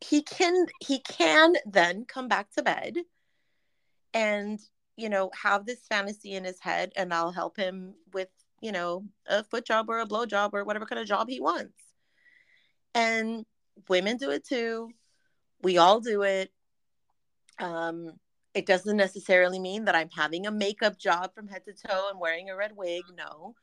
he 0.00 0.20
can 0.22 0.66
he 0.80 0.98
can 1.00 1.54
then 1.64 2.04
come 2.04 2.28
back 2.28 2.50
to 2.50 2.62
bed 2.62 2.96
and 4.12 4.60
you 4.96 5.08
know 5.08 5.30
have 5.40 5.66
this 5.66 5.86
fantasy 5.88 6.32
in 6.32 6.44
his 6.44 6.60
head 6.60 6.92
and 6.96 7.12
i'll 7.12 7.32
help 7.32 7.56
him 7.56 7.94
with 8.12 8.28
you 8.60 8.72
know 8.72 9.04
a 9.26 9.42
foot 9.44 9.66
job 9.66 9.88
or 9.88 9.98
a 9.98 10.06
blow 10.06 10.26
job 10.26 10.54
or 10.54 10.64
whatever 10.64 10.86
kind 10.86 11.00
of 11.00 11.06
job 11.06 11.28
he 11.28 11.40
wants 11.40 11.74
and 12.94 13.44
women 13.88 14.16
do 14.16 14.30
it 14.30 14.44
too 14.46 14.88
we 15.62 15.78
all 15.78 16.00
do 16.00 16.22
it 16.22 16.50
um 17.58 18.12
it 18.54 18.66
doesn't 18.66 18.96
necessarily 18.96 19.58
mean 19.58 19.84
that 19.84 19.94
i'm 19.94 20.10
having 20.10 20.46
a 20.46 20.50
makeup 20.50 20.98
job 20.98 21.34
from 21.34 21.48
head 21.48 21.64
to 21.64 21.72
toe 21.72 22.08
and 22.10 22.20
wearing 22.20 22.50
a 22.50 22.56
red 22.56 22.72
wig 22.76 23.04
no 23.16 23.54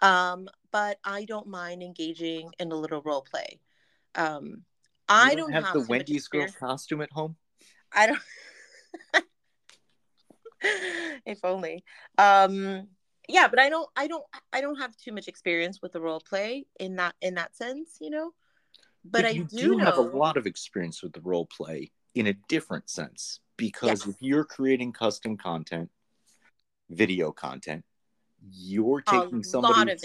um 0.00 0.48
but 0.70 0.98
i 1.04 1.24
don't 1.24 1.46
mind 1.46 1.82
engaging 1.82 2.50
in 2.58 2.72
a 2.72 2.76
little 2.76 3.02
role 3.02 3.24
play 3.30 3.60
um 4.14 4.62
i 5.08 5.32
You 5.32 5.36
don't, 5.36 5.52
have, 5.52 5.64
have 5.64 5.74
the 5.74 5.86
Wendy's 5.88 6.28
girl 6.28 6.46
costume 6.58 7.02
at 7.02 7.12
home. 7.12 7.36
I 7.92 8.06
don't. 8.06 8.22
if 11.26 11.38
only. 11.44 11.84
Um, 12.18 12.88
yeah, 13.28 13.48
but 13.48 13.58
I 13.58 13.68
don't. 13.68 13.88
I 13.96 14.06
don't. 14.06 14.24
I 14.52 14.60
don't 14.60 14.76
have 14.76 14.96
too 14.96 15.12
much 15.12 15.28
experience 15.28 15.80
with 15.80 15.92
the 15.92 16.00
role 16.00 16.20
play 16.20 16.66
in 16.80 16.96
that 16.96 17.14
in 17.20 17.34
that 17.34 17.54
sense, 17.56 17.98
you 18.00 18.10
know. 18.10 18.32
But, 19.04 19.24
I 19.24 19.30
you 19.30 19.44
do, 19.44 19.56
do 19.58 19.76
know. 19.76 19.84
have 19.84 19.96
a 19.96 20.02
lot 20.02 20.36
of 20.36 20.46
experience 20.46 21.02
with 21.02 21.12
the 21.12 21.20
role 21.20 21.46
play 21.46 21.90
in 22.14 22.28
a 22.28 22.34
different 22.48 22.88
sense 22.88 23.40
because 23.56 24.06
Yes. 24.06 24.06
if 24.06 24.16
you're 24.20 24.44
creating 24.44 24.92
custom 24.92 25.36
content, 25.36 25.90
video 26.88 27.32
content, 27.32 27.84
you're 28.50 29.00
taking 29.00 29.42
somebody's 29.42 30.04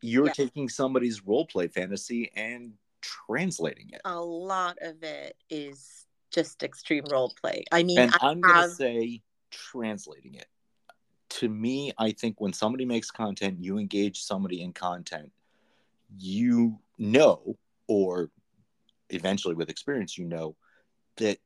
you're 0.00 0.26
Yes. 0.26 0.36
taking 0.36 0.68
somebody's 0.68 1.24
role 1.24 1.46
play 1.46 1.68
fantasy 1.68 2.30
and 2.34 2.74
translating 3.00 3.90
it. 3.92 4.00
A 4.04 4.20
lot 4.20 4.78
of 4.80 5.02
it 5.02 5.36
is 5.48 6.06
just 6.32 6.62
extreme 6.62 7.04
role 7.10 7.32
play. 7.40 7.64
I 7.70 7.82
mean, 7.82 7.98
and 7.98 8.14
I 8.14 8.28
I'm 8.28 8.40
going 8.40 8.56
to 8.56 8.70
say 8.70 9.22
translating 9.52 10.34
it. 10.34 10.46
To 11.40 11.48
me, 11.48 11.92
I 11.98 12.12
think 12.12 12.40
when 12.40 12.52
somebody 12.52 12.84
makes 12.84 13.10
content, 13.10 13.58
you 13.60 13.78
engage 13.78 14.22
somebody 14.22 14.62
in 14.62 14.72
content, 14.72 15.32
you 16.18 16.78
know, 16.98 17.56
or 17.86 18.30
eventually 19.10 19.54
with 19.54 19.70
experience, 19.70 20.18
you 20.18 20.24
know 20.24 20.56
that 21.16 21.38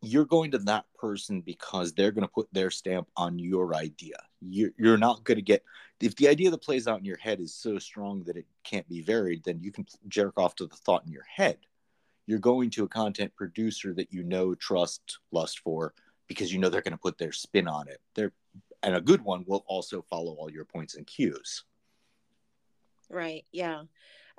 you're 0.00 0.24
going 0.24 0.52
to 0.52 0.58
that 0.58 0.84
person 0.96 1.40
because 1.40 1.92
they're 1.92 2.12
going 2.12 2.26
to 2.26 2.32
put 2.32 2.48
their 2.52 2.70
stamp 2.70 3.08
on 3.16 3.38
your 3.38 3.74
idea. 3.74 4.16
You're, 4.40 4.70
you're 4.78 4.96
not 4.96 5.24
going 5.24 5.36
to 5.36 5.42
get, 5.42 5.64
if 6.00 6.14
the 6.16 6.28
idea 6.28 6.50
that 6.50 6.62
plays 6.62 6.86
out 6.86 7.00
in 7.00 7.04
your 7.04 7.16
head 7.16 7.40
is 7.40 7.52
so 7.54 7.78
strong 7.78 8.22
that 8.24 8.36
it 8.36 8.46
can't 8.62 8.88
be 8.88 9.02
varied, 9.02 9.42
then 9.44 9.58
you 9.60 9.72
can 9.72 9.86
jerk 10.06 10.38
off 10.38 10.54
to 10.56 10.66
the 10.66 10.76
thought 10.76 11.04
in 11.04 11.12
your 11.12 11.24
head. 11.24 11.58
You're 12.26 12.38
going 12.38 12.70
to 12.70 12.84
a 12.84 12.88
content 12.88 13.34
producer 13.34 13.92
that 13.94 14.12
you 14.12 14.22
know, 14.22 14.54
trust, 14.54 15.18
lust 15.32 15.60
for, 15.60 15.94
because 16.28 16.52
you 16.52 16.58
know 16.58 16.68
they're 16.68 16.82
going 16.82 16.92
to 16.92 16.98
put 16.98 17.18
their 17.18 17.32
spin 17.32 17.66
on 17.66 17.88
it. 17.88 18.00
They're, 18.14 18.32
and 18.82 18.94
a 18.94 19.00
good 19.00 19.22
one 19.22 19.44
will 19.46 19.64
also 19.66 20.02
follow 20.02 20.34
all 20.34 20.50
your 20.50 20.64
points 20.64 20.94
and 20.94 21.06
cues. 21.06 21.64
Right. 23.10 23.44
Yeah. 23.52 23.82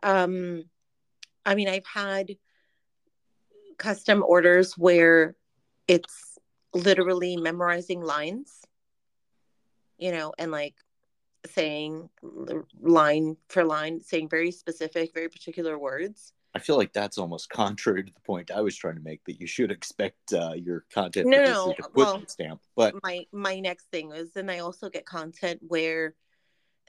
Um 0.03 0.65
I 1.45 1.55
mean, 1.55 1.67
I've 1.67 1.85
had 1.85 2.37
custom 3.77 4.23
orders 4.27 4.77
where 4.77 5.35
it's 5.87 6.37
literally 6.73 7.37
memorizing 7.37 8.01
lines, 8.01 8.61
you 9.97 10.11
know, 10.11 10.33
and 10.37 10.51
like 10.51 10.75
saying 11.47 12.09
line 12.79 13.37
for 13.47 13.63
line, 13.63 14.01
saying 14.01 14.29
very 14.29 14.51
specific, 14.51 15.13
very 15.13 15.29
particular 15.29 15.79
words. 15.79 16.33
I 16.55 16.59
feel 16.59 16.77
like 16.77 16.93
that's 16.93 17.17
almost 17.17 17.49
contrary 17.63 18.03
to 18.03 18.11
the 18.13 18.19
point 18.21 18.51
I 18.51 18.61
was 18.61 18.75
trying 18.75 18.95
to 18.95 19.01
make 19.01 19.23
that 19.25 19.39
you 19.39 19.47
should 19.47 19.71
expect 19.71 20.33
uh, 20.33 20.53
your 20.55 20.85
content 20.93 21.27
No, 21.27 21.37
no, 21.43 21.73
to 21.73 21.83
put 21.83 21.93
well- 21.95 22.23
stamp. 22.27 22.61
But 22.75 22.95
My 23.03 23.25
my 23.31 23.59
next 23.59 23.85
thing 23.91 24.11
is 24.11 24.31
then 24.31 24.49
I 24.49 24.59
also 24.59 24.89
get 24.89 25.05
content 25.05 25.59
where 25.67 26.15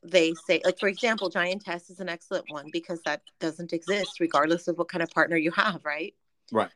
they 0.02 0.32
say 0.46 0.60
like 0.64 0.78
for 0.78 0.88
example, 0.88 1.30
Giantess 1.30 1.90
is 1.90 2.00
an 2.00 2.08
excellent 2.08 2.46
one 2.50 2.70
because 2.72 3.02
that 3.02 3.22
doesn't 3.38 3.72
exist 3.72 4.18
regardless 4.20 4.66
of 4.68 4.78
what 4.78 4.88
kind 4.88 5.02
of 5.02 5.10
partner 5.10 5.36
you 5.36 5.50
have, 5.50 5.84
right? 5.84 6.14
right, 6.52 6.70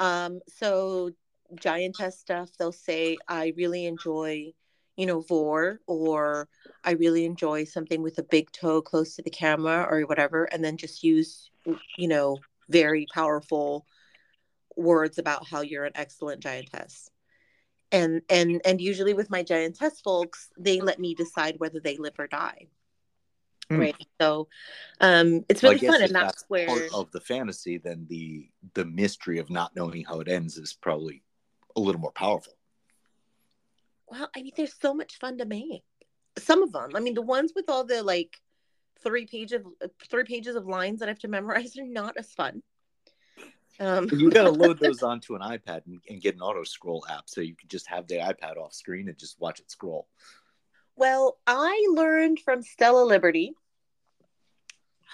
Um, 0.00 0.40
so 0.48 1.10
giantess 1.54 2.18
stuff, 2.18 2.50
they'll 2.58 2.72
say, 2.72 3.16
I 3.28 3.52
really 3.56 3.86
enjoy, 3.86 4.54
you 4.96 5.06
know, 5.06 5.20
vore, 5.20 5.80
or 5.86 6.48
I 6.84 6.92
really 6.92 7.24
enjoy 7.24 7.64
something 7.64 8.02
with 8.02 8.18
a 8.18 8.22
big 8.22 8.50
toe 8.52 8.80
close 8.80 9.16
to 9.16 9.22
the 9.22 9.30
camera 9.30 9.86
or 9.88 10.02
whatever, 10.02 10.44
and 10.44 10.64
then 10.64 10.76
just 10.76 11.02
use, 11.02 11.50
you 11.96 12.08
know, 12.08 12.38
very 12.68 13.06
powerful 13.12 13.86
words 14.76 15.18
about 15.18 15.46
how 15.46 15.60
you're 15.60 15.84
an 15.84 15.92
excellent 15.94 16.40
giantess. 16.40 17.10
And 17.92 18.22
and 18.28 18.60
and 18.64 18.80
usually 18.80 19.14
with 19.14 19.30
my 19.30 19.42
giantess 19.42 20.00
folks, 20.00 20.50
they 20.58 20.80
let 20.80 20.98
me 20.98 21.14
decide 21.14 21.56
whether 21.58 21.80
they 21.80 21.96
live 21.96 22.14
or 22.18 22.26
die. 22.26 22.66
Hmm. 23.70 23.78
Right. 23.78 24.06
So 24.20 24.48
um 25.00 25.44
it's 25.48 25.62
really 25.62 25.78
guess 25.78 25.94
fun 25.94 26.02
and 26.02 26.14
that's 26.14 26.44
where 26.48 26.66
part 26.66 26.92
of 26.92 27.10
the 27.12 27.20
fantasy, 27.20 27.78
then 27.78 28.06
the 28.08 28.48
the 28.74 28.84
mystery 28.84 29.38
of 29.38 29.50
not 29.50 29.76
knowing 29.76 30.04
how 30.04 30.20
it 30.20 30.28
ends 30.28 30.56
is 30.56 30.74
probably 30.74 31.22
a 31.76 31.80
little 31.80 32.00
more 32.00 32.12
powerful. 32.12 32.54
Well, 34.08 34.28
I 34.36 34.42
mean, 34.42 34.52
there's 34.56 34.74
so 34.80 34.94
much 34.94 35.18
fun 35.18 35.38
to 35.38 35.44
make. 35.46 35.82
Some 36.38 36.62
of 36.62 36.72
them, 36.72 36.90
I 36.94 37.00
mean, 37.00 37.14
the 37.14 37.22
ones 37.22 37.52
with 37.54 37.68
all 37.68 37.84
the 37.84 38.02
like 38.02 38.36
three 39.02 39.26
pages 39.26 39.62
of 39.80 39.90
three 40.10 40.24
pages 40.24 40.56
of 40.56 40.66
lines 40.66 41.00
that 41.00 41.08
I 41.08 41.12
have 41.12 41.18
to 41.20 41.28
memorize 41.36 41.76
are 41.78 41.86
not 41.86 42.16
as 42.16 42.32
fun. 42.32 42.62
Um, 43.80 44.08
You 44.12 44.30
got 44.30 44.44
to 44.44 44.50
load 44.62 44.78
those 44.78 45.02
onto 45.02 45.34
an 45.34 45.42
iPad 45.42 45.86
and, 45.86 46.00
and 46.08 46.20
get 46.20 46.34
an 46.36 46.42
auto 46.42 46.64
scroll 46.64 47.04
app 47.10 47.24
so 47.26 47.40
you 47.40 47.56
can 47.56 47.68
just 47.68 47.88
have 47.88 48.06
the 48.06 48.16
iPad 48.16 48.56
off 48.56 48.72
screen 48.72 49.08
and 49.08 49.18
just 49.18 49.40
watch 49.40 49.60
it 49.60 49.70
scroll. 49.70 50.06
well, 50.96 51.38
I 51.46 51.86
learned 51.92 52.40
from 52.40 52.62
Stella 52.62 53.04
Liberty, 53.04 53.52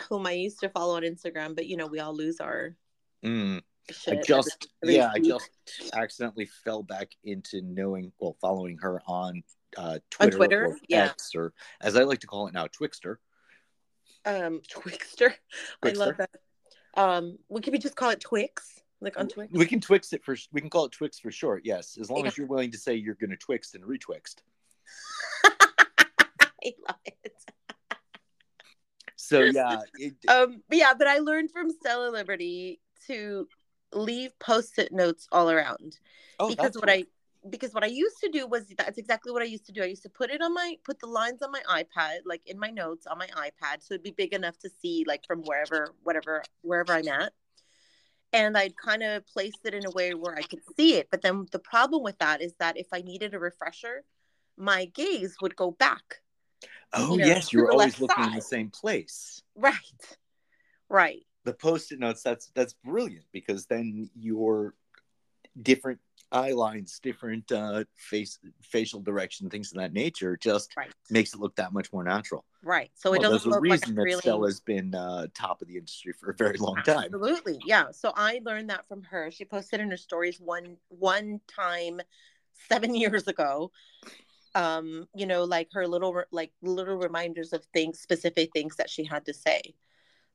whom 0.08 0.26
I 0.26 0.32
used 0.32 0.60
to 0.60 0.68
follow 0.68 0.96
on 0.96 1.02
Instagram, 1.02 1.54
but 1.54 1.66
you 1.66 1.76
know, 1.76 1.86
we 1.86 2.00
all 2.00 2.14
lose 2.14 2.40
our 2.40 2.76
Mm. 3.24 3.60
I 4.08 4.16
just 4.22 4.68
yeah, 4.82 5.10
I 5.14 5.18
just 5.18 5.50
accidentally 5.94 6.46
fell 6.64 6.82
back 6.82 7.10
into 7.24 7.60
knowing 7.62 8.12
well, 8.20 8.36
following 8.40 8.78
her 8.78 9.00
on 9.06 9.42
uh, 9.76 9.82
On 9.82 10.00
Twitter, 10.10 10.36
Twitter? 10.36 10.66
or 10.66 10.76
Yeah. 10.88 11.04
X, 11.06 11.34
or 11.34 11.52
as 11.80 11.96
I 11.96 12.02
like 12.02 12.20
to 12.20 12.26
call 12.26 12.46
it 12.48 12.54
now, 12.54 12.66
Twixter. 12.66 13.16
um 14.24 14.60
Twixter. 14.70 15.32
I 15.82 15.90
love 15.90 16.16
that. 16.18 16.30
Um, 16.94 17.38
we 17.48 17.60
could 17.60 17.72
we 17.72 17.78
just 17.78 17.96
call 17.96 18.10
it 18.10 18.20
Twix, 18.20 18.80
like 19.00 19.18
on 19.18 19.28
Twix. 19.28 19.52
We 19.52 19.66
can 19.66 19.80
Twix 19.80 20.12
it 20.12 20.24
for 20.24 20.36
we 20.52 20.60
can 20.60 20.70
call 20.70 20.86
it 20.86 20.92
Twix 20.92 21.18
for 21.20 21.30
short. 21.30 21.62
Yes, 21.64 21.96
as 22.00 22.10
long 22.10 22.22
Yeah. 22.22 22.28
as 22.28 22.38
you're 22.38 22.46
willing 22.48 22.72
to 22.72 22.78
say 22.78 22.94
you're 22.94 23.14
going 23.14 23.30
to 23.30 23.36
Twixt 23.36 23.74
and 23.74 23.84
retwixt. 23.84 24.36
I 25.44 26.74
love 26.88 26.96
it. 27.04 27.32
So 29.16 29.40
yeah, 29.42 29.80
it, 29.94 30.14
um 30.28 30.62
yeah 30.72 30.92
but 30.98 31.06
i 31.06 31.18
learned 31.18 31.52
from 31.52 31.70
stella 31.70 32.10
liberty 32.10 32.80
to 33.06 33.46
leave 33.92 34.38
post-it 34.38 34.92
notes 34.92 35.26
all 35.32 35.50
around 35.50 35.98
oh, 36.38 36.48
because 36.48 36.74
what 36.74 36.88
cool. 36.88 36.94
i 36.94 37.04
because 37.48 37.72
what 37.72 37.82
i 37.82 37.88
used 37.88 38.18
to 38.22 38.28
do 38.28 38.46
was 38.46 38.66
that's 38.76 38.98
exactly 38.98 39.32
what 39.32 39.42
i 39.42 39.46
used 39.46 39.66
to 39.66 39.72
do 39.72 39.82
i 39.82 39.86
used 39.86 40.02
to 40.02 40.10
put 40.10 40.30
it 40.30 40.42
on 40.42 40.52
my 40.52 40.76
put 40.84 41.00
the 41.00 41.06
lines 41.06 41.42
on 41.42 41.50
my 41.50 41.62
ipad 41.70 42.18
like 42.24 42.46
in 42.46 42.58
my 42.58 42.70
notes 42.70 43.06
on 43.06 43.18
my 43.18 43.26
ipad 43.28 43.80
so 43.80 43.94
it'd 43.94 44.02
be 44.02 44.10
big 44.10 44.32
enough 44.32 44.58
to 44.58 44.70
see 44.80 45.04
like 45.06 45.24
from 45.26 45.40
wherever 45.42 45.94
whatever 46.02 46.42
wherever 46.62 46.92
i'm 46.92 47.08
at 47.08 47.32
and 48.32 48.56
I'd 48.56 48.76
kind 48.76 49.02
of 49.02 49.26
place 49.26 49.54
it 49.64 49.74
in 49.74 49.86
a 49.86 49.90
way 49.90 50.14
where 50.14 50.36
I 50.36 50.42
could 50.42 50.60
see 50.76 50.94
it. 50.94 51.08
But 51.10 51.22
then 51.22 51.46
the 51.50 51.58
problem 51.58 52.02
with 52.02 52.18
that 52.18 52.40
is 52.40 52.54
that 52.58 52.76
if 52.76 52.86
I 52.92 53.00
needed 53.00 53.34
a 53.34 53.38
refresher, 53.38 54.04
my 54.56 54.86
gaze 54.86 55.36
would 55.40 55.56
go 55.56 55.72
back. 55.72 56.20
Oh, 56.92 57.12
you 57.12 57.18
know, 57.18 57.26
yes, 57.26 57.52
you're 57.52 57.70
always 57.70 58.00
looking 58.00 58.22
side. 58.22 58.30
in 58.30 58.36
the 58.36 58.42
same 58.42 58.70
place. 58.70 59.42
Right. 59.54 59.74
Right. 60.88 61.24
The 61.44 61.54
post-it 61.54 61.98
notes 61.98 62.22
that's 62.22 62.50
that's 62.54 62.74
brilliant 62.84 63.24
because 63.32 63.66
then 63.66 64.10
your 64.14 64.74
different 65.62 66.00
eye 66.32 66.52
lines, 66.52 67.00
different 67.02 67.50
uh, 67.50 67.84
face 67.96 68.38
facial 68.62 69.00
direction, 69.00 69.50
things 69.50 69.72
of 69.72 69.78
that 69.78 69.92
nature, 69.92 70.36
just 70.36 70.76
right. 70.76 70.92
makes 71.10 71.34
it 71.34 71.40
look 71.40 71.56
that 71.56 71.72
much 71.72 71.92
more 71.92 72.04
natural. 72.04 72.44
Right. 72.62 72.90
So 72.94 73.14
it 73.14 73.20
well, 73.20 73.32
doesn't 73.32 73.50
look 73.50 73.62
reason 73.62 73.88
like 73.88 73.96
that 73.96 74.02
really... 74.02 74.20
Stella's 74.20 74.60
been 74.60 74.94
uh, 74.94 75.26
top 75.34 75.62
of 75.62 75.68
the 75.68 75.76
industry 75.76 76.12
for 76.12 76.30
a 76.30 76.34
very 76.34 76.58
long 76.58 76.76
time. 76.84 77.06
Absolutely. 77.06 77.58
Yeah. 77.64 77.90
So 77.90 78.12
I 78.14 78.40
learned 78.44 78.70
that 78.70 78.86
from 78.86 79.02
her. 79.04 79.30
She 79.30 79.44
posted 79.44 79.80
in 79.80 79.90
her 79.90 79.96
stories 79.96 80.40
one 80.40 80.76
one 80.88 81.40
time 81.48 82.00
seven 82.68 82.94
years 82.94 83.26
ago. 83.26 83.70
Um, 84.54 85.06
you 85.14 85.26
know, 85.26 85.44
like 85.44 85.68
her 85.72 85.86
little 85.86 86.22
like 86.32 86.52
little 86.62 86.96
reminders 86.96 87.52
of 87.52 87.64
things, 87.72 88.00
specific 88.00 88.50
things 88.52 88.76
that 88.76 88.90
she 88.90 89.04
had 89.04 89.24
to 89.26 89.34
say. 89.34 89.74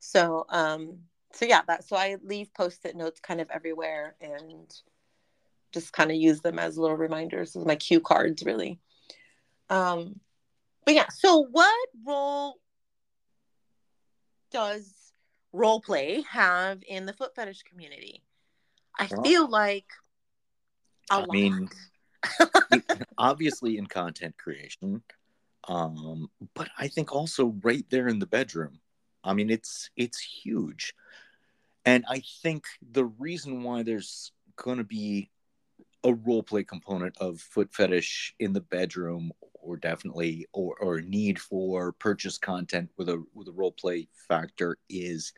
So 0.06 0.46
um, 0.50 1.00
so 1.34 1.46
yeah, 1.46 1.62
that 1.68 1.84
so 1.84 1.96
I 1.96 2.18
leave 2.24 2.54
post-it 2.54 2.96
notes 2.96 3.20
kind 3.20 3.42
of 3.42 3.50
everywhere 3.50 4.16
and 4.22 4.72
just 5.74 5.92
kind 5.94 6.12
of 6.12 6.18
use 6.18 6.42
them 6.42 6.60
as 6.60 6.78
little 6.78 6.96
reminders 6.96 7.56
as 7.56 7.66
my 7.66 7.76
cue 7.76 8.00
cards 8.00 8.44
really. 8.46 8.80
Um 9.70 10.20
but 10.86 10.94
yeah 10.94 11.08
so 11.10 11.48
what 11.52 11.90
role 12.06 12.60
does 14.52 14.94
role 15.52 15.82
play 15.82 16.24
have 16.30 16.84
in 16.88 17.08
the 17.08 17.14
foot 17.14 17.34
fetish 17.36 17.64
community? 17.64 18.22
I 18.98 19.08
well, 19.10 19.24
feel 19.24 19.50
like 19.50 19.88
I 21.10 21.18
lot. 21.18 21.30
mean 21.30 21.70
obviously 23.18 23.78
in 23.78 23.88
content 23.88 24.36
creation 24.38 25.02
um 25.68 26.30
but 26.54 26.70
i 26.78 26.88
think 26.88 27.12
also 27.14 27.56
right 27.64 27.86
there 27.90 28.08
in 28.08 28.20
the 28.20 28.28
bedroom 28.28 28.80
i 29.26 29.34
mean 29.34 29.50
it's 29.50 29.90
it's 29.96 30.20
huge. 30.20 30.94
And 31.86 32.04
i 32.10 32.22
think 32.42 32.66
the 32.92 33.06
reason 33.06 33.64
why 33.64 33.84
there's 33.84 34.32
going 34.56 34.78
to 34.78 34.84
be 34.84 35.30
a 36.04 36.14
role 36.14 36.44
play 36.44 36.64
component 36.64 37.18
of 37.20 37.42
foot 37.42 37.74
fetish 37.74 38.36
in 38.40 38.54
the 38.54 38.62
bedroom 38.62 39.32
or 39.54 39.76
definitely 39.76 40.46
or 40.54 40.76
or 40.80 41.02
need 41.02 41.40
for 41.40 41.92
purchase 41.94 42.38
content 42.38 42.90
with 42.98 43.10
a 43.10 43.24
with 43.34 43.48
a 43.48 43.52
role 43.52 43.72
play 43.72 44.08
factor 44.28 44.78
is 44.90 45.34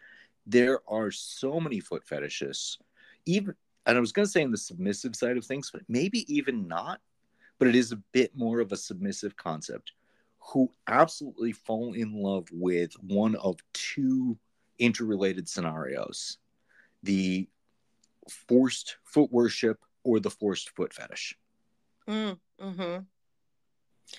there 0.45 0.79
are 0.87 1.09
so 1.09 1.59
many 1.59 1.79
foot 1.79 2.03
fetishists 2.05 2.77
even 3.25 3.55
and 3.85 3.97
I 3.97 4.01
was 4.01 4.11
going 4.11 4.25
to 4.25 4.31
say 4.31 4.41
in 4.41 4.51
the 4.51 4.57
submissive 4.57 5.15
side 5.15 5.37
of 5.37 5.45
things 5.45 5.71
but 5.71 5.81
maybe 5.87 6.31
even 6.33 6.67
not 6.67 6.99
but 7.59 7.67
it 7.69 7.75
is 7.75 7.91
a 7.91 8.03
bit 8.11 8.35
more 8.35 8.59
of 8.59 8.71
a 8.71 8.77
submissive 8.77 9.35
concept 9.37 9.93
who 10.47 10.71
absolutely 10.87 11.51
fall 11.51 11.93
in 11.93 12.13
love 12.13 12.47
with 12.51 12.93
one 13.01 13.35
of 13.35 13.57
two 13.73 14.37
interrelated 14.79 15.47
scenarios 15.49 16.37
the 17.03 17.47
forced 18.47 18.97
foot 19.03 19.31
worship 19.31 19.79
or 20.03 20.19
the 20.19 20.29
forced 20.29 20.69
foot 20.71 20.93
fetish. 20.93 21.37
Mm, 22.07 22.39
hmm 22.59 22.97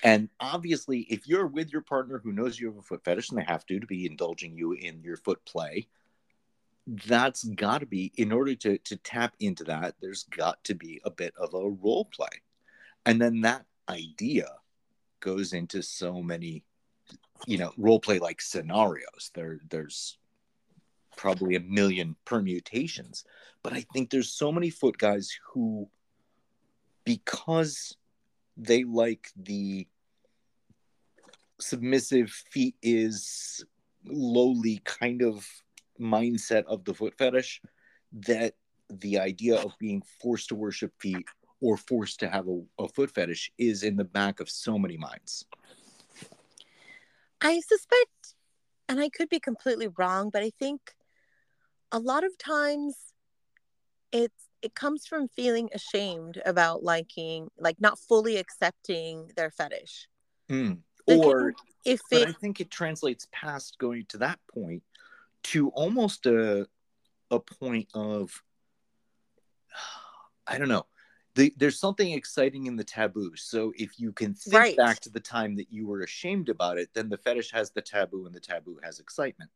And 0.02 0.28
obviously, 0.38 1.00
if 1.00 1.26
you're 1.26 1.46
with 1.46 1.72
your 1.72 1.82
partner 1.82 2.20
who 2.22 2.32
knows 2.32 2.58
you 2.58 2.68
have 2.68 2.78
a 2.78 2.82
foot 2.82 3.04
fetish 3.04 3.30
and 3.30 3.38
they 3.38 3.44
have 3.44 3.66
to 3.66 3.80
to 3.80 3.86
be 3.86 4.06
indulging 4.06 4.56
you 4.56 4.72
in 4.72 5.02
your 5.02 5.16
foot 5.16 5.44
play, 5.44 5.88
that's 7.06 7.44
got 7.44 7.80
to 7.80 7.86
be 7.86 8.12
in 8.16 8.32
order 8.32 8.54
to 8.54 8.78
to 8.78 8.96
tap 8.96 9.34
into 9.40 9.64
that. 9.64 9.94
There's 10.00 10.24
got 10.24 10.62
to 10.64 10.74
be 10.74 11.00
a 11.04 11.10
bit 11.10 11.34
of 11.36 11.54
a 11.54 11.68
role 11.68 12.04
play, 12.04 12.42
and 13.06 13.20
then 13.20 13.40
that 13.42 13.64
idea 13.88 14.48
goes 15.20 15.52
into 15.52 15.83
so 15.83 16.22
many, 16.22 16.64
you 17.46 17.59
know, 17.59 17.72
role 17.76 18.00
play 18.00 18.18
like 18.18 18.40
scenarios. 18.40 19.31
There, 19.35 19.61
there's 19.68 20.18
probably 21.16 21.57
a 21.57 21.61
million 21.61 22.16
permutations. 22.24 23.24
But 23.62 23.72
I 23.72 23.85
think 23.92 24.11
there's 24.11 24.33
so 24.33 24.52
many 24.52 24.70
foot 24.70 24.98
guys 24.98 25.37
who, 25.52 25.88
because 27.04 27.96
they 28.57 28.85
like 28.85 29.28
the 29.37 29.87
submissive 31.61 32.31
feet 32.31 32.76
is 32.83 33.64
lowly 34.07 34.81
kind 34.85 35.22
of 35.22 35.46
mindset 36.00 36.64
of 36.66 36.85
the 36.85 36.94
foot 36.94 37.14
fetish, 37.18 37.61
that 38.12 38.54
the 38.90 39.18
idea 39.18 39.57
of 39.57 39.72
being 39.78 40.02
forced 40.22 40.48
to 40.48 40.54
worship 40.54 40.92
feet 41.00 41.26
or 41.60 41.76
forced 41.76 42.20
to 42.20 42.28
have 42.28 42.46
a, 42.48 42.62
a 42.78 42.88
foot 42.88 43.10
fetish 43.10 43.50
is 43.58 43.82
in 43.82 43.96
the 43.96 44.04
back 44.04 44.40
of 44.40 44.48
so 44.48 44.78
many 44.78 44.96
minds. 44.96 45.44
I 47.40 47.60
suspect, 47.60 48.34
and 48.88 49.00
I 49.00 49.08
could 49.08 49.28
be 49.28 49.40
completely 49.40 49.88
wrong, 49.88 50.30
but 50.30 50.42
I 50.42 50.50
think 50.58 50.94
a 51.92 51.98
lot 51.98 52.24
of 52.24 52.36
times 52.38 52.96
it's 54.12 54.48
it 54.60 54.74
comes 54.74 55.06
from 55.06 55.28
feeling 55.28 55.68
ashamed 55.72 56.40
about 56.44 56.82
liking 56.82 57.48
like 57.58 57.80
not 57.80 57.98
fully 57.98 58.36
accepting 58.36 59.30
their 59.36 59.50
fetish 59.50 60.08
mm. 60.50 60.78
or 61.06 61.54
if 61.84 62.00
it, 62.10 62.28
i 62.28 62.32
think 62.32 62.60
it 62.60 62.70
translates 62.70 63.28
past 63.32 63.78
going 63.78 64.04
to 64.08 64.18
that 64.18 64.38
point 64.52 64.82
to 65.42 65.68
almost 65.70 66.26
a 66.26 66.66
a 67.30 67.38
point 67.38 67.88
of 67.94 68.42
i 70.46 70.58
don't 70.58 70.68
know 70.68 70.86
the, 71.38 71.55
there's 71.57 71.79
something 71.79 72.12
exciting 72.12 72.66
in 72.66 72.77
the 72.77 72.85
taboo 72.85 73.33
so 73.37 73.72
if 73.77 73.98
you 73.98 74.12
can 74.12 74.35
think 74.35 74.55
right. 74.55 74.77
back 74.77 75.01
to 75.01 75.11
the 75.11 75.20
time 75.20 75.55
that 75.57 75.70
you 75.70 75.87
were 75.87 76.03
ashamed 76.03 76.48
about 76.48 76.79
it 76.79 76.88
then 76.94 77.09
the 77.09 77.16
fetish 77.16 77.51
has 77.53 77.70
the 77.70 77.81
taboo 77.81 78.27
and 78.27 78.35
the 78.35 78.40
taboo 78.40 78.79
has 78.83 78.98
excitement 78.98 79.51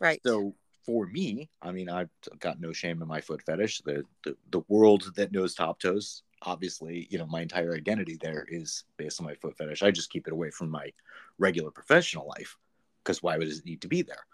right 0.00 0.20
so 0.26 0.54
for 0.84 1.06
me, 1.06 1.48
I 1.62 1.72
mean, 1.72 1.88
I've 1.88 2.10
got 2.40 2.60
no 2.60 2.72
shame 2.72 3.00
in 3.00 3.08
my 3.08 3.20
foot 3.20 3.42
fetish. 3.42 3.80
The, 3.82 4.04
the 4.22 4.36
the 4.50 4.60
world 4.68 5.12
that 5.16 5.32
knows 5.32 5.54
top 5.54 5.80
toes, 5.80 6.22
obviously, 6.42 7.08
you 7.10 7.18
know, 7.18 7.26
my 7.26 7.40
entire 7.40 7.74
identity 7.74 8.18
there 8.20 8.46
is 8.48 8.84
based 8.96 9.20
on 9.20 9.26
my 9.26 9.34
foot 9.34 9.56
fetish. 9.56 9.82
I 9.82 9.90
just 9.90 10.10
keep 10.10 10.26
it 10.26 10.32
away 10.32 10.50
from 10.50 10.70
my 10.70 10.92
regular 11.38 11.70
professional 11.70 12.28
life 12.28 12.56
because 13.02 13.22
why 13.22 13.38
would 13.38 13.48
it 13.48 13.64
need 13.64 13.80
to 13.82 13.88
be 13.88 14.02
there? 14.02 14.26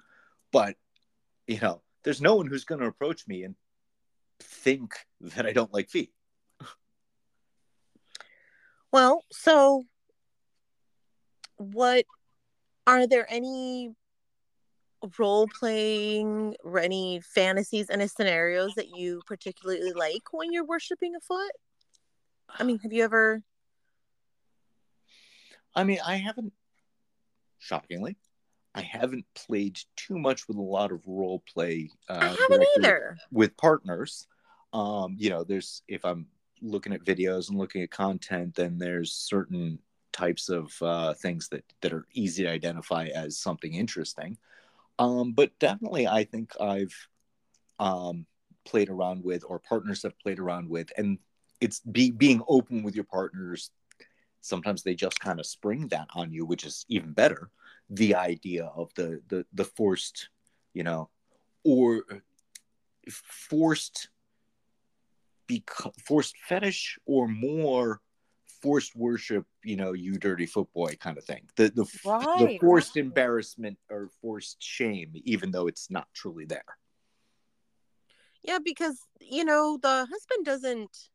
But 0.53 0.77
you 1.47 1.61
know, 1.61 1.83
there's 2.03 2.21
no 2.21 2.35
one 2.35 2.47
who's 2.47 2.64
going 2.64 2.81
to 2.81 2.87
approach 2.87 3.27
me 3.29 3.45
and 3.45 3.55
think 4.40 4.95
that 5.21 5.47
I 5.47 5.53
don't 5.53 5.73
like 5.73 5.88
feet. 5.88 6.12
Well, 8.92 9.24
so 9.31 9.85
what 11.57 12.05
are 12.87 13.07
there 13.07 13.26
any 13.29 13.94
role 15.18 15.46
playing 15.59 16.57
or 16.64 16.79
any 16.79 17.20
fantasies 17.22 17.88
and 17.88 18.09
scenarios 18.11 18.74
that 18.74 18.88
you 18.96 19.22
particularly 19.26 19.92
like 19.92 20.33
when 20.33 20.53
you're 20.53 20.64
worshiping 20.64 21.14
a 21.14 21.20
foot? 21.20 21.53
I 22.59 22.64
mean, 22.64 22.79
have 22.81 22.92
you 22.92 23.05
ever? 23.05 23.42
I 25.74 25.85
mean, 25.85 25.98
I 26.05 26.16
haven't, 26.16 26.53
shockingly, 27.61 28.16
I 28.74 28.81
haven't 28.81 29.24
played 29.35 29.79
too 29.96 30.18
much 30.18 30.48
with 30.48 30.57
a 30.57 30.62
lot 30.62 30.90
of 30.90 31.00
role 31.07 31.42
play. 31.53 31.90
Uh, 32.09 32.18
I 32.20 32.29
haven't 32.29 32.66
either. 32.76 33.16
With 33.31 33.57
partners. 33.57 34.26
Um, 34.72 35.14
you 35.18 35.31
know, 35.31 35.44
there's, 35.44 35.83
if 35.87 36.05
I'm 36.05 36.26
looking 36.62 36.92
at 36.92 37.05
videos 37.05 37.49
and 37.49 37.59
looking 37.59 37.83
at 37.83 37.90
content, 37.90 38.55
then 38.55 38.79
there's 38.79 39.12
certain 39.12 39.79
types 40.12 40.49
of 40.49 40.73
uh, 40.83 41.14
things 41.14 41.49
that, 41.49 41.64
that 41.81 41.92
are 41.92 42.07
easy 42.12 42.42
to 42.42 42.51
identify 42.51 43.07
as 43.07 43.38
something 43.38 43.75
interesting. 43.75 44.37
Um, 44.99 45.33
but 45.33 45.59
definitely, 45.59 46.07
I 46.07 46.25
think 46.25 46.53
I've 46.61 46.94
um, 47.79 48.27
played 48.64 48.90
around 48.90 49.25
with, 49.25 49.44
or 49.46 49.59
partners 49.59 50.03
have 50.03 50.18
played 50.18 50.38
around 50.38 50.68
with, 50.68 50.92
and 50.96 51.18
it's 51.61 51.81
be, 51.81 52.11
being 52.11 52.42
open 52.49 52.83
with 52.83 52.94
your 52.94 53.05
partners. 53.05 53.70
Sometimes 54.42 54.83
they 54.83 54.94
just 54.94 55.20
kind 55.20 55.40
of 55.40 55.46
spring 55.46 55.88
that 55.88 56.09
on 56.14 56.33
you, 56.33 56.44
which 56.44 56.64
is 56.64 56.85
even 56.88 57.12
better. 57.12 57.51
The 57.88 58.14
idea 58.14 58.66
of 58.66 58.90
the 58.94 59.20
the 59.29 59.44
the 59.53 59.64
forced, 59.64 60.29
you 60.75 60.85
know, 60.85 61.09
or 61.64 62.05
forced, 63.11 64.10
beca- 65.50 65.92
forced 66.04 66.36
fetish, 66.48 66.98
or 67.06 67.26
more 67.28 68.00
forced 68.62 68.94
worship, 68.94 69.46
you 69.64 69.76
know, 69.76 69.92
you 69.92 70.18
dirty 70.18 70.46
footboy 70.46 70.98
kind 70.98 71.18
of 71.18 71.24
thing. 71.24 71.48
The 71.56 71.70
the, 71.70 71.86
right, 72.04 72.38
the 72.38 72.58
forced 72.60 72.96
right. 72.96 73.04
embarrassment 73.04 73.78
or 73.90 74.10
forced 74.20 74.62
shame, 74.62 75.12
even 75.24 75.50
though 75.50 75.66
it's 75.66 75.90
not 75.90 76.08
truly 76.14 76.44
there. 76.44 76.64
Yeah, 78.42 78.58
because 78.64 78.98
you 79.20 79.44
know 79.44 79.78
the 79.80 80.06
husband 80.10 80.44
doesn't 80.44 81.08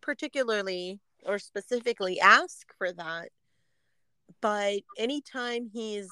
particularly 0.00 1.00
or 1.24 1.38
specifically 1.38 2.20
ask 2.20 2.72
for 2.78 2.92
that, 2.92 3.28
but 4.40 4.80
anytime 4.98 5.68
he's 5.72 6.10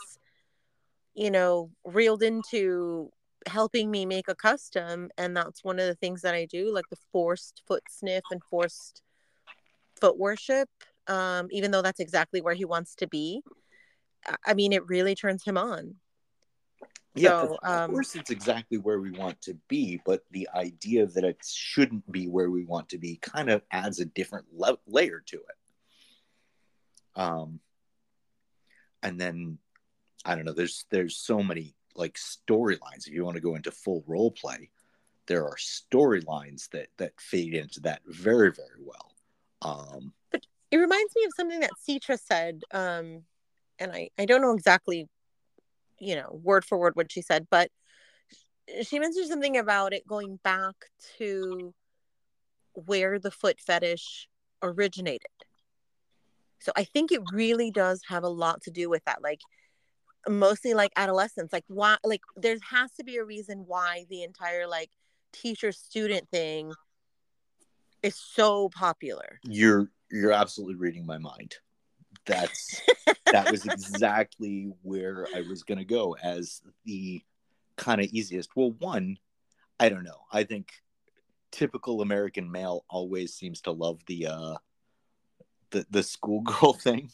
you 1.14 1.30
know 1.30 1.70
reeled 1.84 2.22
into 2.22 3.10
helping 3.46 3.90
me 3.90 4.07
make 4.07 4.28
a 4.28 4.35
custom 4.35 5.11
and 5.18 5.37
that's 5.37 5.64
one 5.64 5.78
of 5.78 5.87
the 5.87 5.94
things 5.94 6.22
that 6.22 6.35
I 6.35 6.46
do 6.46 6.72
like 6.72 6.88
the 6.90 6.98
forced 7.12 7.62
foot 7.66 7.83
sniff 7.88 8.24
and 8.30 8.42
forced 8.42 9.02
foot 10.00 10.18
worship 10.18 10.68
um 11.09 11.48
even 11.50 11.70
though 11.70 11.83
that's 11.83 12.00
exactly 12.00 12.40
where 12.40 12.54
he 12.54 12.64
wants 12.64 12.94
to 12.96 13.07
be 13.07 13.42
I 14.46 14.54
mean 14.54 14.72
it 14.72 14.87
really 14.88 15.14
turns 15.14 15.44
him 15.44 15.59
on 15.59 15.96
Yeah, 17.14 17.30
So, 17.30 17.59
of 17.62 17.70
um, 17.70 17.90
course 17.90 18.14
it's 18.14 18.30
exactly 18.30 18.78
where 18.78 19.00
we 19.00 19.11
want 19.11 19.40
to 19.42 19.54
be, 19.68 20.00
but 20.04 20.24
the 20.30 20.48
idea 20.54 21.07
that 21.07 21.24
it 21.24 21.38
shouldn't 21.44 22.11
be 22.11 22.26
where 22.28 22.50
we 22.50 22.64
want 22.64 22.88
to 22.90 22.98
be 22.98 23.16
kind 23.16 23.50
of 23.50 23.62
adds 23.70 24.00
a 24.00 24.04
different 24.04 24.46
le- 24.52 24.78
layer 24.87 25.22
to 25.26 25.37
it. 25.37 27.20
Um, 27.20 27.61
and 29.02 29.20
then 29.20 29.59
I 30.24 30.35
don't 30.35 30.44
know. 30.44 30.52
There's 30.54 30.87
there's 30.90 31.16
so 31.16 31.42
many 31.42 31.76
like 31.96 32.14
storylines. 32.14 33.07
If 33.07 33.12
you 33.12 33.24
want 33.24 33.37
to 33.37 33.42
go 33.42 33.54
into 33.54 33.70
full 33.70 34.04
role 34.07 34.30
play, 34.30 34.70
there 35.26 35.44
are 35.44 35.57
storylines 35.57 36.68
that 36.70 36.88
that 36.98 37.12
fade 37.20 37.54
into 37.54 37.80
that 37.80 38.02
very 38.07 38.52
very 38.52 38.80
well. 38.83 39.12
Um, 39.62 40.12
but 40.30 40.44
it 40.70 40.78
reminds 40.78 41.14
me 41.14 41.24
of 41.24 41.33
something 41.37 41.61
that 41.61 41.70
Citra 41.88 42.18
said 42.18 42.62
um 42.72 43.22
and 43.78 43.92
I 43.92 44.11
I 44.18 44.26
don't 44.26 44.42
know 44.42 44.54
exactly 44.54 45.09
you 45.98 46.16
know 46.16 46.40
word 46.42 46.64
for 46.64 46.78
word 46.78 46.96
what 46.96 47.12
she 47.12 47.22
said 47.22 47.46
but 47.50 47.70
she 48.83 48.98
mentioned 48.98 49.28
something 49.28 49.57
about 49.57 49.92
it 49.92 50.07
going 50.07 50.38
back 50.42 50.74
to 51.18 51.72
where 52.72 53.18
the 53.18 53.30
foot 53.30 53.61
fetish 53.61 54.28
originated 54.62 55.26
so 56.61 56.72
I 56.74 56.85
think 56.85 57.12
it 57.12 57.20
really 57.33 57.70
does 57.70 58.00
have 58.09 58.24
a 58.24 58.28
lot 58.28 58.62
to 58.62 58.70
do 58.70 58.88
with 58.90 59.04
that 59.04 59.22
like 59.22 59.40
mostly 60.28 60.74
like 60.74 60.92
adolescents 60.96 61.52
like 61.52 61.64
why 61.68 61.96
like 62.04 62.22
there 62.37 62.56
has 62.70 62.92
to 62.92 63.04
be 63.04 63.16
a 63.16 63.24
reason 63.24 63.64
why 63.66 64.04
the 64.08 64.22
entire 64.22 64.66
like 64.66 64.90
teacher 65.32 65.72
student 65.72 66.28
thing 66.30 66.72
is 68.02 68.16
so 68.16 68.68
popular 68.70 69.38
you're 69.42 69.90
you're 70.14 70.32
absolutely 70.32 70.76
reading 70.76 71.04
my 71.04 71.18
mind. 71.18 71.56
That's 72.24 72.80
that 73.32 73.50
was 73.50 73.64
exactly 73.66 74.72
where 74.82 75.26
I 75.34 75.42
was 75.42 75.64
going 75.64 75.78
to 75.78 75.84
go 75.84 76.16
as 76.22 76.62
the 76.84 77.22
kind 77.76 78.00
of 78.00 78.06
easiest. 78.06 78.54
Well, 78.54 78.72
one, 78.78 79.18
I 79.80 79.88
don't 79.88 80.04
know. 80.04 80.20
I 80.32 80.44
think 80.44 80.72
typical 81.50 82.00
American 82.00 82.50
male 82.50 82.84
always 82.88 83.34
seems 83.34 83.60
to 83.62 83.72
love 83.72 84.00
the 84.06 84.28
uh 84.28 84.54
the 85.70 85.84
the 85.90 86.02
schoolgirl 86.02 86.72
thing. 86.80 87.10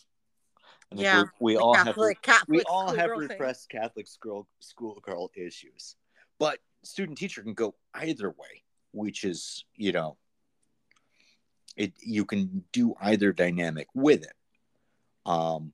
Think 0.91 1.03
Yeah, 1.03 1.25
we, 1.39 1.55
we 1.55 1.57
all 1.57 1.75
have 1.75 1.87
Catholic, 1.87 2.21
Catholic 2.23 2.49
we 2.49 2.63
all 2.63 2.89
have 2.89 2.95
schoolgirl 2.95 3.21
thing. 3.21 3.29
repressed 3.29 3.69
Catholic 3.69 4.07
school 4.09 4.49
schoolgirl 4.59 5.31
issues, 5.37 5.95
but 6.39 6.59
student 6.83 7.17
teacher 7.17 7.43
can 7.43 7.55
go 7.55 7.77
either 7.95 8.31
way, 8.31 8.65
which 8.93 9.23
is 9.23 9.65
you 9.77 9.93
know, 9.93 10.17
it 11.77 11.93
you 12.01 12.25
can 12.25 12.65
do 12.73 12.95
either 13.01 13.33
dynamic 13.33 13.87
with 13.95 14.25
it. 14.25 14.33
Um, 15.27 15.73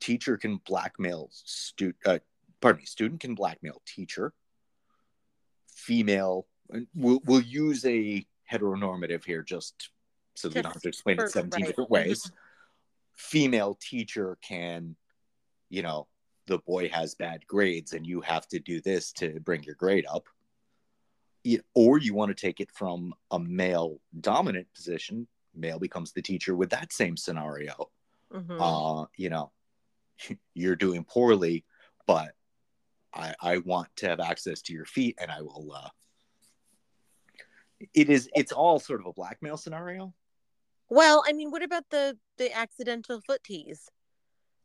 teacher 0.00 0.36
can 0.36 0.56
blackmail 0.66 1.28
student. 1.30 1.96
Uh, 2.04 2.18
pardon 2.60 2.80
me, 2.80 2.86
student 2.86 3.20
can 3.20 3.36
blackmail 3.36 3.80
teacher. 3.86 4.32
Female, 5.68 6.48
we'll 6.96 7.20
we'll 7.24 7.42
use 7.42 7.84
a 7.86 8.26
heteronormative 8.50 9.24
here 9.24 9.42
just 9.42 9.90
so 10.34 10.48
we 10.48 10.54
don't 10.62 10.72
have 10.72 10.82
to 10.82 10.88
explain 10.88 11.20
it 11.20 11.30
17 11.30 11.60
right. 11.60 11.68
different 11.68 11.90
ways 11.90 12.32
female 13.18 13.76
teacher 13.80 14.38
can, 14.40 14.96
you 15.68 15.82
know, 15.82 16.06
the 16.46 16.58
boy 16.60 16.88
has 16.88 17.14
bad 17.14 17.46
grades 17.46 17.92
and 17.92 18.06
you 18.06 18.20
have 18.22 18.46
to 18.48 18.58
do 18.60 18.80
this 18.80 19.12
to 19.12 19.38
bring 19.40 19.62
your 19.64 19.74
grade 19.74 20.06
up. 20.08 20.26
Y- 21.44 21.58
Or 21.74 21.98
you 21.98 22.14
want 22.14 22.30
to 22.34 22.40
take 22.40 22.60
it 22.60 22.70
from 22.70 23.12
a 23.30 23.38
male 23.38 24.00
dominant 24.20 24.72
position, 24.72 25.26
male 25.54 25.78
becomes 25.78 26.12
the 26.12 26.22
teacher 26.22 26.56
with 26.56 26.70
that 26.70 26.92
same 26.92 27.16
scenario. 27.16 27.90
Mhm. 28.32 28.56
Uh, 28.60 29.06
you 29.16 29.28
know, 29.30 29.52
you're 30.54 30.76
doing 30.76 31.04
poorly, 31.04 31.64
but 32.06 32.34
I, 33.12 33.34
I 33.40 33.58
want 33.58 33.88
to 33.96 34.08
have 34.08 34.20
access 34.20 34.62
to 34.62 34.72
your 34.72 34.84
feet 34.86 35.16
and 35.20 35.30
I 35.30 35.42
will 35.42 35.72
uh 35.74 35.88
it 37.94 38.10
is 38.10 38.28
it's 38.34 38.52
all 38.52 38.78
sort 38.80 39.00
of 39.00 39.06
a 39.06 39.12
blackmail 39.12 39.56
scenario. 39.56 40.12
Well, 40.88 41.22
I 41.26 41.32
mean, 41.32 41.50
what 41.50 41.62
about 41.62 41.84
the 41.90 42.16
the 42.38 42.56
accidental 42.56 43.20
foot 43.20 43.44
tease? 43.44 43.88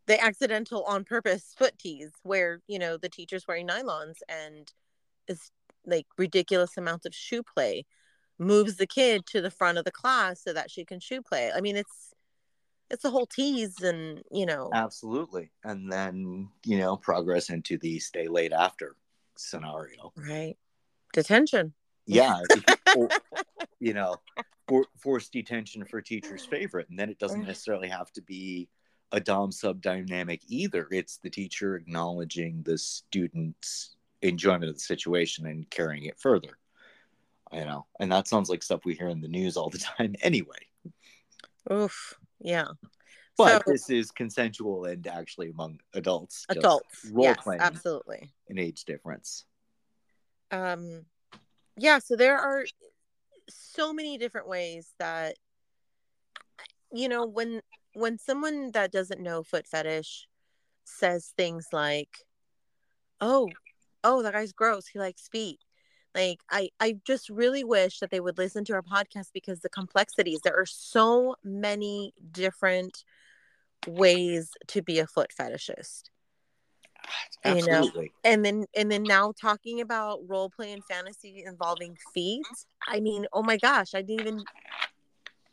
The 0.06 0.22
accidental 0.22 0.84
on 0.84 1.06
purpose 1.06 1.54
foot 1.58 1.78
tease 1.80 2.12
where, 2.24 2.60
you 2.68 2.78
know, 2.78 2.98
the 2.98 3.10
teacher's 3.10 3.48
wearing 3.48 3.68
nylons 3.68 4.18
and 4.28 4.72
is 5.28 5.52
like 5.86 6.06
ridiculous 6.18 6.78
amounts 6.78 7.06
of 7.06 7.16
shoe 7.16 7.44
play 7.44 7.86
moves 8.38 8.78
the 8.78 8.88
kid 8.88 9.26
to 9.28 9.42
the 9.42 9.52
front 9.52 9.78
of 9.78 9.86
the 9.86 9.92
class 9.92 10.44
so 10.44 10.54
that 10.54 10.70
she 10.72 10.84
can 10.84 11.00
shoe 11.00 11.22
play. 11.22 11.52
I 11.56 11.62
mean, 11.62 11.76
it's 11.76 12.14
it's 12.90 13.06
a 13.06 13.10
whole 13.10 13.26
tease 13.26 13.82
and, 13.82 14.22
you 14.32 14.46
know, 14.46 14.70
Absolutely. 14.74 15.52
And 15.64 15.92
then, 15.92 16.50
you 16.66 16.78
know, 16.78 16.96
progress 16.96 17.50
into 17.50 17.78
the 17.78 18.00
stay 18.00 18.28
late 18.28 18.54
after 18.54 18.96
scenario. 19.36 20.14
right. 20.16 20.56
Detention. 21.14 21.74
Yeah. 22.06 22.40
or, 22.98 23.10
you 23.84 23.94
know, 23.94 24.16
for, 24.70 24.86
forced 24.98 25.34
detention 25.34 25.84
for 25.84 26.02
teacher's 26.02 26.46
favorite. 26.46 26.88
And 26.90 26.98
then 26.98 27.10
it 27.10 27.20
doesn't 27.20 27.46
necessarily 27.46 27.90
have 27.90 28.10
to 28.14 28.22
be 28.22 28.70
a 29.12 29.20
Dom 29.20 29.52
sub 29.52 29.82
dynamic 29.82 30.42
either. 30.48 30.88
It's 30.90 31.18
the 31.18 31.30
teacher 31.30 31.76
acknowledging 31.76 32.64
the 32.64 32.78
student's 32.78 33.96
enjoyment 34.22 34.70
of 34.70 34.76
the 34.76 34.80
situation 34.80 35.48
and 35.48 35.70
carrying 35.70 36.06
it 36.06 36.18
further. 36.18 36.58
You 37.52 37.66
know, 37.66 37.86
and 38.00 38.10
that 38.12 38.30
sounds 38.30 38.50
like 38.50 38.64
stuff 38.64 38.86
we 38.86 38.96
hear 38.96 39.10
in 39.10 39.22
the 39.22 39.28
news 39.28 39.58
all 39.58 39.70
the 39.70 39.80
time 39.80 40.16
anyway. 40.22 40.56
Oof. 41.72 42.18
Yeah. 42.40 42.68
But 43.38 43.66
so 43.66 43.72
this 43.72 43.90
is 43.90 44.12
consensual 44.12 44.86
and 44.86 45.06
actually 45.08 45.50
among 45.50 45.82
adults. 45.94 46.46
adults. 46.48 47.12
Role 47.12 47.26
yes, 47.26 47.38
playing 47.44 47.62
absolutely. 47.62 48.32
an 48.48 48.60
age 48.60 48.86
difference. 48.86 49.44
um 50.52 51.06
yeah 51.76 51.98
so 51.98 52.16
there 52.16 52.38
are 52.38 52.64
so 53.54 53.94
many 53.94 54.18
different 54.18 54.48
ways 54.48 54.94
that 55.00 55.36
you 56.92 57.08
know 57.10 57.26
when 57.26 57.62
when 57.94 58.18
someone 58.18 58.72
that 58.72 58.92
doesn't 58.92 59.22
know 59.22 59.44
foot 59.44 59.68
fetish 59.68 60.28
says 60.86 61.34
things 61.38 61.68
like 61.72 62.20
oh 63.22 63.50
oh 64.04 64.22
that 64.22 64.34
guy's 64.34 64.52
gross. 64.52 64.88
He 64.88 65.00
likes 65.00 65.28
feet. 65.28 65.60
Like 66.14 66.40
i 66.52 66.70
i 66.80 66.96
just 67.06 67.30
really 67.30 67.64
wish 67.64 68.00
that 68.00 68.12
they 68.12 68.20
would 68.20 68.38
listen 68.38 68.64
to 68.66 68.74
our 68.74 68.84
podcast 68.84 69.30
because 69.34 69.62
the 69.62 69.70
complexities 69.70 70.42
there 70.44 70.56
are 70.56 70.66
so 70.66 71.36
many 71.44 72.14
different 72.32 73.04
ways 73.88 74.52
to 74.68 74.82
be 74.82 75.00
a 75.00 75.08
foot 75.08 75.32
fetishist 75.38 76.10
You 77.46 77.66
know, 77.68 77.90
and 78.24 78.44
then 78.44 78.66
and 78.76 78.92
then 78.92 79.04
now 79.04 79.34
talking 79.40 79.82
about 79.82 80.22
role 80.28 80.50
play 80.50 80.72
and 80.72 80.84
fantasy 80.86 81.44
involving 81.46 81.98
feet 82.14 82.46
i 82.88 83.00
mean 83.00 83.26
oh 83.34 83.44
my 83.44 83.58
gosh 83.58 83.94
i 83.94 84.02
didn't 84.02 84.22
even 84.22 84.44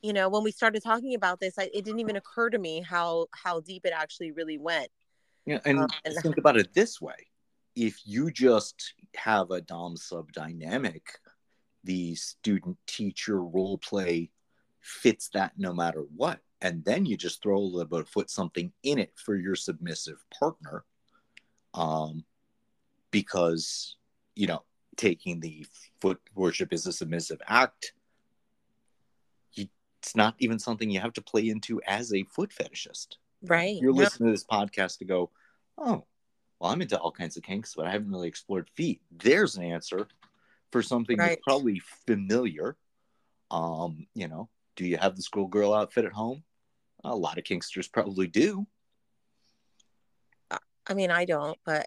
you 0.03 0.13
know 0.13 0.29
when 0.29 0.43
we 0.43 0.53
started 0.53 0.83
talking 0.83 1.15
about 1.15 1.41
this 1.41 1.59
I, 1.59 1.65
it 1.75 1.85
didn't 1.85 2.01
even 2.01 2.17
occur 2.17 2.51
to 2.51 2.59
me 2.59 2.81
how 2.81 3.27
how 3.33 3.61
deep 3.61 3.85
it 3.85 3.93
actually 3.95 4.33
really 4.33 4.59
went. 4.59 4.89
Yeah, 5.47 5.61
and 5.65 5.81
Um, 5.81 5.89
and- 6.05 6.17
think 6.23 6.39
about 6.39 6.57
it 6.57 6.73
this 6.75 7.01
way: 7.01 7.29
if 7.75 8.01
you 8.05 8.31
just 8.31 8.95
have 9.17 9.51
a 9.51 9.61
dom 9.61 9.97
sub 9.97 10.33
dynamic, 10.33 11.19
the 11.85 12.15
student 12.15 12.77
teacher 12.87 13.43
role 13.43 13.79
play 13.79 14.31
fits 14.81 15.29
that 15.31 15.53
no 15.59 15.73
matter 15.73 16.03
what, 16.17 16.41
and 16.61 16.85
then 16.85 17.05
you 17.05 17.17
just 17.17 17.43
throw 17.43 17.57
a 17.57 17.59
little 17.59 17.89
bit 17.89 18.01
of 18.01 18.09
foot 18.09 18.31
something 18.31 18.73
in 18.83 18.99
it 18.99 19.13
for 19.17 19.37
your 19.37 19.57
submissive 19.57 20.25
partner, 20.39 20.85
um, 21.75 22.25
because 23.11 23.97
you 24.35 24.47
know 24.47 24.63
taking 24.97 25.41
the 25.41 25.67
foot 26.01 26.21
worship 26.35 26.73
is 26.73 26.87
a 26.87 26.93
submissive 26.93 27.41
act. 27.47 27.93
You, 29.53 29.67
it's 30.01 30.15
not 30.17 30.35
even 30.39 30.59
something 30.59 30.91
you 30.91 31.01
have 31.01 31.13
to 31.15 31.23
play 31.23 31.49
into 31.49 31.81
as 31.87 32.13
a 32.13 32.25
foot 32.25 32.51
fetishist 32.51 33.17
right 33.43 33.77
you're 33.81 33.93
No, 33.93 33.99
listening 33.99 34.29
to 34.29 34.33
this 34.33 34.45
podcast 34.45 34.99
to 34.99 35.05
go, 35.07 35.31
oh, 35.79 36.05
well, 36.59 36.71
I'm 36.71 36.83
into 36.83 36.99
all 36.99 37.11
kinds 37.11 37.37
of 37.39 37.43
kinks, 37.43 37.75
but 37.75 37.87
I 37.87 37.91
haven't 37.93 38.11
really 38.11 38.29
explored 38.29 38.69
feet. 38.75 39.01
There's 39.11 39.57
an 39.57 39.65
answer 39.65 40.09
for 40.73 40.83
something 40.83 41.17
Right. 41.17 41.31
that's 41.31 41.43
probably 41.43 41.81
familiar. 42.07 42.77
Um, 43.51 44.07
you 44.15 44.29
know, 44.29 44.51
do 44.77 44.85
you 44.87 44.99
have 44.99 45.17
the 45.17 45.23
schoolgirl 45.23 45.73
outfit 45.73 46.05
at 46.05 46.13
home? 46.13 46.43
A 47.03 47.17
lot 47.17 47.39
of 47.39 47.45
kinksters 47.45 47.91
probably 47.91 48.27
do. 48.27 48.67
I 50.90 50.94
mean 50.94 51.11
i 51.11 51.24
don't 51.24 51.57
but 51.64 51.87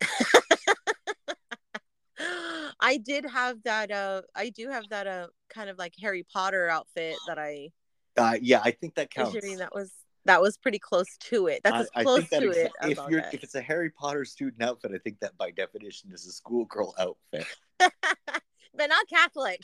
i 2.79 2.97
did 2.97 3.25
have 3.25 3.61
that 3.63 3.91
uh 3.91 4.21
i 4.35 4.49
do 4.49 4.69
have 4.69 4.87
that 4.89 5.05
uh 5.07 5.27
kind 5.49 5.69
of 5.69 5.77
like 5.77 5.93
harry 6.01 6.25
potter 6.33 6.67
outfit 6.69 7.15
that 7.27 7.37
i 7.37 7.69
Uh, 8.15 8.37
yeah, 8.41 8.61
I 8.63 8.69
think 8.69 8.93
that 8.95 9.09
counts. 9.09 9.33
that 9.57 9.73
was 9.73 9.91
that 10.25 10.39
was 10.39 10.55
pretty 10.57 10.77
close 10.79 11.17
to 11.31 11.47
it. 11.47 11.61
That's 11.63 11.81
as 11.81 11.89
I, 11.95 12.01
I 12.01 12.03
close 12.03 12.29
to 12.29 12.35
exa- 12.35 12.65
it. 12.65 12.71
If 12.83 12.99
you're 13.09 13.23
if 13.33 13.43
it's 13.43 13.55
a 13.55 13.61
Harry 13.61 13.89
Potter 13.89 14.23
student 14.23 14.61
outfit, 14.61 14.91
I 14.93 14.99
think 14.99 15.19
that 15.21 15.35
by 15.37 15.49
definition 15.49 16.11
is 16.13 16.27
a 16.27 16.31
schoolgirl 16.31 16.93
outfit. 16.99 17.47
but 17.79 18.87
not 18.87 19.07
Catholic. 19.09 19.61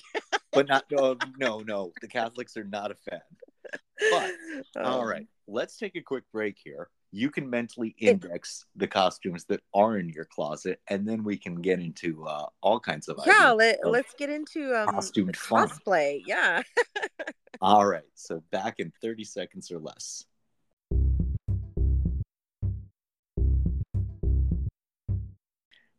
But 0.51 0.67
not 0.67 0.85
no 0.91 1.15
no 1.37 1.59
no. 1.59 1.93
The 2.01 2.07
Catholics 2.07 2.57
are 2.57 2.63
not 2.63 2.89
a 2.89 2.95
fan. 2.95 3.21
But, 4.11 4.31
All 4.83 5.01
Um, 5.03 5.07
right, 5.07 5.27
let's 5.47 5.77
take 5.77 5.95
a 5.95 6.01
quick 6.01 6.23
break 6.33 6.57
here. 6.57 6.89
You 7.11 7.31
can 7.31 7.49
mentally 7.49 7.95
index 7.97 8.65
the 8.75 8.87
costumes 8.87 9.45
that 9.45 9.61
are 9.73 9.97
in 9.97 10.09
your 10.09 10.25
closet, 10.25 10.79
and 10.89 11.07
then 11.07 11.23
we 11.23 11.37
can 11.37 11.55
get 11.55 11.79
into 11.79 12.23
uh, 12.27 12.45
all 12.61 12.79
kinds 12.79 13.07
of 13.07 13.19
Yeah, 13.25 13.51
let, 13.51 13.79
of 13.83 13.91
let's 13.91 14.13
get 14.13 14.29
into 14.29 14.75
um 14.75 14.89
costumed 14.89 15.35
fun. 15.35 15.69
cosplay. 15.69 16.21
Yeah. 16.25 16.61
All 17.61 17.85
right, 17.85 18.03
so 18.13 18.43
back 18.51 18.75
in 18.77 18.93
30 19.01 19.23
seconds 19.23 19.71
or 19.71 19.79
less. 19.79 20.23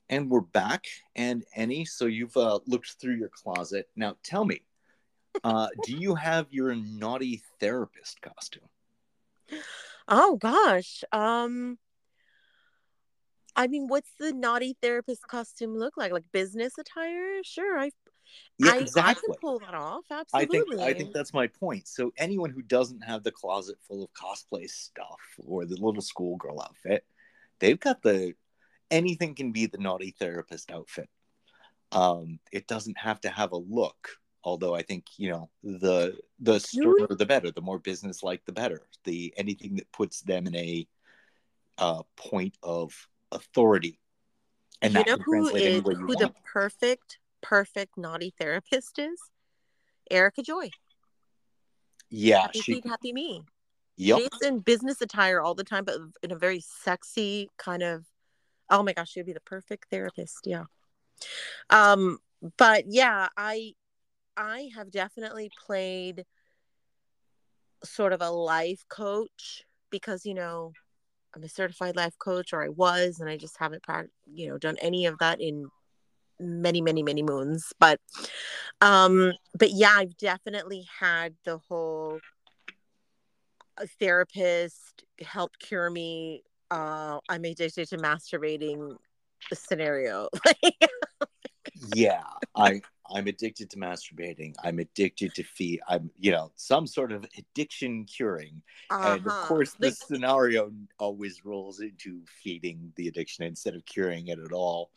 And 0.08 0.30
we're 0.30 0.40
back. 0.40 0.86
And 1.16 1.44
Ennie, 1.54 1.84
so 1.84 2.06
you've 2.06 2.36
uh, 2.36 2.60
looked 2.66 2.96
through 3.00 3.16
your 3.16 3.28
closet. 3.30 3.88
Now 3.96 4.16
tell 4.22 4.44
me, 4.44 4.62
uh, 5.42 5.68
do 5.84 5.96
you 5.96 6.14
have 6.14 6.46
your 6.50 6.74
naughty 6.74 7.42
therapist 7.58 8.22
costume? 8.22 8.68
Oh 10.10 10.36
gosh. 10.36 11.04
Um 11.12 11.78
I 13.56 13.66
mean, 13.66 13.88
what's 13.88 14.10
the 14.18 14.32
naughty 14.32 14.76
therapist 14.80 15.26
costume 15.28 15.76
look 15.76 15.96
like? 15.96 16.12
Like 16.12 16.24
business 16.32 16.74
attire? 16.78 17.42
Sure, 17.44 17.78
I 17.78 17.90
Yeah, 18.58 18.70
I, 18.70 18.74
I 18.74 18.80
exactly. 18.80 19.22
can 19.28 19.40
pull 19.40 19.58
that 19.60 19.74
off. 19.74 20.04
Absolutely. 20.10 20.58
I 20.58 20.66
think 20.66 20.80
I 20.80 20.92
think 20.94 21.12
that's 21.12 21.34
my 21.34 21.46
point. 21.46 21.88
So 21.88 22.12
anyone 22.16 22.50
who 22.50 22.62
doesn't 22.62 23.00
have 23.02 23.22
the 23.22 23.32
closet 23.32 23.76
full 23.86 24.04
of 24.04 24.10
cosplay 24.12 24.68
stuff 24.68 25.20
or 25.38 25.64
the 25.64 25.76
little 25.76 26.00
schoolgirl 26.00 26.60
outfit, 26.60 27.04
they've 27.58 27.78
got 27.78 28.02
the 28.02 28.34
anything 28.90 29.34
can 29.34 29.52
be 29.52 29.66
the 29.66 29.78
naughty 29.78 30.14
therapist 30.18 30.70
outfit. 30.70 31.08
Um, 31.92 32.38
it 32.52 32.66
doesn't 32.68 32.98
have 32.98 33.20
to 33.22 33.28
have 33.28 33.52
a 33.52 33.56
look, 33.56 34.10
although 34.44 34.74
I 34.74 34.82
think 34.82 35.06
you 35.16 35.30
know 35.30 35.50
the 35.62 36.18
the 36.38 36.58
sterner 36.58 37.08
the 37.08 37.26
better, 37.26 37.50
the 37.50 37.60
more 37.60 37.78
business 37.78 38.22
like 38.22 38.44
the 38.44 38.52
better. 38.52 38.82
The 39.04 39.32
anything 39.36 39.76
that 39.76 39.90
puts 39.92 40.20
them 40.22 40.46
in 40.46 40.56
a 40.56 40.86
uh, 41.78 42.02
point 42.16 42.56
of 42.62 42.92
authority, 43.32 43.98
and 44.82 44.92
you 44.92 44.98
that 44.98 45.06
know 45.06 45.16
who 45.24 45.48
is 45.48 45.82
who 45.82 46.14
the 46.16 46.32
perfect, 46.44 47.18
perfect 47.42 47.96
naughty 47.96 48.34
therapist 48.38 48.98
is? 48.98 49.20
Erica 50.10 50.42
Joy. 50.42 50.70
Yeah, 52.10 52.42
Happy 52.42 52.60
she. 52.60 52.74
feet, 52.74 52.86
happy 52.86 53.12
me. 53.12 53.42
Yep. 53.96 54.18
She's 54.18 54.48
in 54.48 54.60
business 54.60 55.00
attire 55.00 55.40
all 55.40 55.54
the 55.54 55.64
time, 55.64 55.84
but 55.84 55.96
in 56.22 56.32
a 56.32 56.36
very 56.36 56.60
sexy 56.60 57.50
kind 57.58 57.82
of. 57.82 58.04
Oh 58.70 58.82
my 58.82 58.92
gosh, 58.92 59.10
she'd 59.10 59.26
be 59.26 59.32
the 59.32 59.40
perfect 59.40 59.86
therapist. 59.90 60.46
Yeah. 60.46 60.64
Um, 61.68 62.18
but 62.56 62.84
yeah, 62.88 63.28
I, 63.36 63.74
I 64.40 64.70
have 64.74 64.90
definitely 64.90 65.50
played 65.66 66.24
sort 67.84 68.12
of 68.12 68.22
a 68.22 68.30
life 68.30 68.84
coach 68.88 69.64
because 69.90 70.24
you 70.24 70.34
know 70.34 70.72
I'm 71.34 71.42
a 71.44 71.48
certified 71.48 71.94
life 71.94 72.18
coach, 72.18 72.52
or 72.52 72.64
I 72.64 72.70
was, 72.70 73.20
and 73.20 73.28
I 73.28 73.36
just 73.36 73.56
haven't, 73.58 73.84
you 74.32 74.48
know, 74.48 74.58
done 74.58 74.76
any 74.80 75.06
of 75.06 75.18
that 75.18 75.40
in 75.40 75.68
many, 76.40 76.80
many, 76.80 77.02
many 77.02 77.22
moons. 77.22 77.72
But, 77.78 78.00
um, 78.80 79.32
but 79.56 79.70
yeah, 79.70 79.92
I've 79.92 80.16
definitely 80.16 80.88
had 80.98 81.34
the 81.44 81.58
whole 81.58 82.18
a 83.76 83.86
therapist 83.86 85.04
help 85.20 85.52
cure 85.58 85.88
me. 85.90 86.42
Uh, 86.70 87.20
I'm 87.28 87.44
addicted 87.44 87.88
to 87.90 87.96
masturbating 87.98 88.96
scenario. 89.52 90.28
yeah 91.94 92.22
i 92.56 92.80
i'm 93.14 93.26
addicted 93.26 93.68
to 93.70 93.76
masturbating 93.76 94.54
i'm 94.64 94.78
addicted 94.78 95.34
to 95.34 95.42
feed 95.42 95.80
i'm 95.88 96.10
you 96.18 96.30
know 96.30 96.50
some 96.56 96.86
sort 96.86 97.12
of 97.12 97.24
addiction 97.38 98.04
curing 98.04 98.62
and 98.90 99.26
of 99.26 99.32
Uh-huh. 99.32 99.46
course 99.46 99.74
this 99.78 99.98
scenario 99.98 100.70
always 100.98 101.44
rolls 101.44 101.80
into 101.80 102.20
feeding 102.42 102.92
the 102.96 103.08
addiction 103.08 103.44
instead 103.44 103.74
of 103.74 103.84
curing 103.86 104.28
it 104.28 104.38
at 104.38 104.52
all 104.52 104.90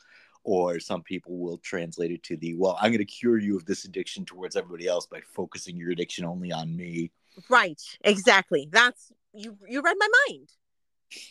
or 0.46 0.78
some 0.80 1.02
people 1.02 1.38
will 1.38 1.58
translate 1.60 2.12
it 2.12 2.24
to 2.24 2.36
the 2.38 2.54
well 2.56 2.78
i'm 2.82 2.92
going 2.92 2.98
to 3.00 3.06
cure 3.06 3.38
you 3.40 3.56
of 3.58 3.66
this 3.66 3.86
addiction 3.86 4.26
towards 4.26 4.56
everybody 4.56 4.88
else 4.88 5.06
by 5.06 5.22
focusing 5.34 5.76
your 5.78 5.92
addiction 5.92 6.26
only 6.26 6.52
on 6.52 6.76
me 6.76 7.12
right, 7.50 7.82
exactly. 8.04 8.70
That's 8.72 9.12
you. 9.34 9.58
You 9.68 9.82
read 9.82 9.98
my 10.00 10.08
mind. 10.30 10.50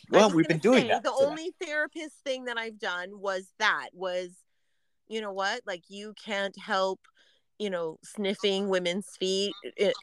Well 0.09 0.29
we've 0.29 0.47
been 0.47 0.57
doing 0.59 0.81
say, 0.83 0.87
that 0.89 1.03
The 1.03 1.13
only 1.13 1.53
therapist 1.61 2.15
thing 2.23 2.45
that 2.45 2.57
I've 2.57 2.79
done 2.79 3.19
was 3.19 3.51
that 3.59 3.89
was, 3.93 4.31
you 5.07 5.21
know 5.21 5.31
what? 5.31 5.61
Like 5.65 5.83
you 5.89 6.13
can't 6.23 6.57
help, 6.57 6.99
you 7.59 7.69
know, 7.69 7.99
sniffing 8.03 8.69
women's 8.69 9.07
feet 9.17 9.53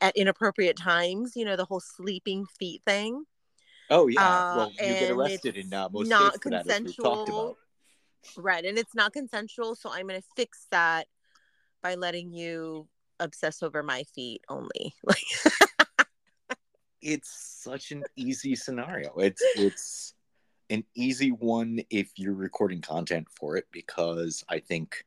at 0.00 0.16
inappropriate 0.16 0.76
times. 0.76 1.36
You 1.36 1.44
know, 1.44 1.56
the 1.56 1.64
whole 1.64 1.80
sleeping 1.80 2.46
feet 2.58 2.82
thing. 2.86 3.24
oh 3.90 4.06
yeah 4.06 4.22
uh, 4.22 4.54
well 4.56 4.72
you 4.80 4.94
get 4.98 5.10
arrested 5.10 5.56
in 5.56 5.72
uh, 5.72 5.88
most 5.90 6.08
not 6.08 6.32
states 6.32 6.44
for 6.44 6.50
that 6.50 6.66
as 6.68 6.80
we've 6.82 6.96
talked 6.96 7.26
consensual. 7.26 7.44
about 7.44 7.56
Right, 8.36 8.64
and 8.64 8.78
it's 8.78 8.94
not 8.94 9.12
consensual, 9.12 9.74
so 9.74 9.90
I'm 9.90 10.06
gonna 10.06 10.22
fix 10.36 10.66
that 10.70 11.06
by 11.82 11.94
letting 11.94 12.32
you 12.32 12.86
obsess 13.18 13.62
over 13.62 13.82
my 13.82 14.04
feet 14.14 14.42
only. 14.48 14.94
Like, 15.02 15.24
it's 17.02 17.30
such 17.62 17.92
an 17.92 18.04
easy 18.16 18.54
scenario. 18.54 19.14
It's 19.16 19.42
it's 19.56 20.14
an 20.70 20.84
easy 20.94 21.32
one 21.32 21.80
if 21.90 22.12
you're 22.16 22.32
recording 22.32 22.80
content 22.80 23.28
for 23.28 23.56
it 23.56 23.66
because 23.72 24.44
I 24.48 24.60
think 24.60 25.04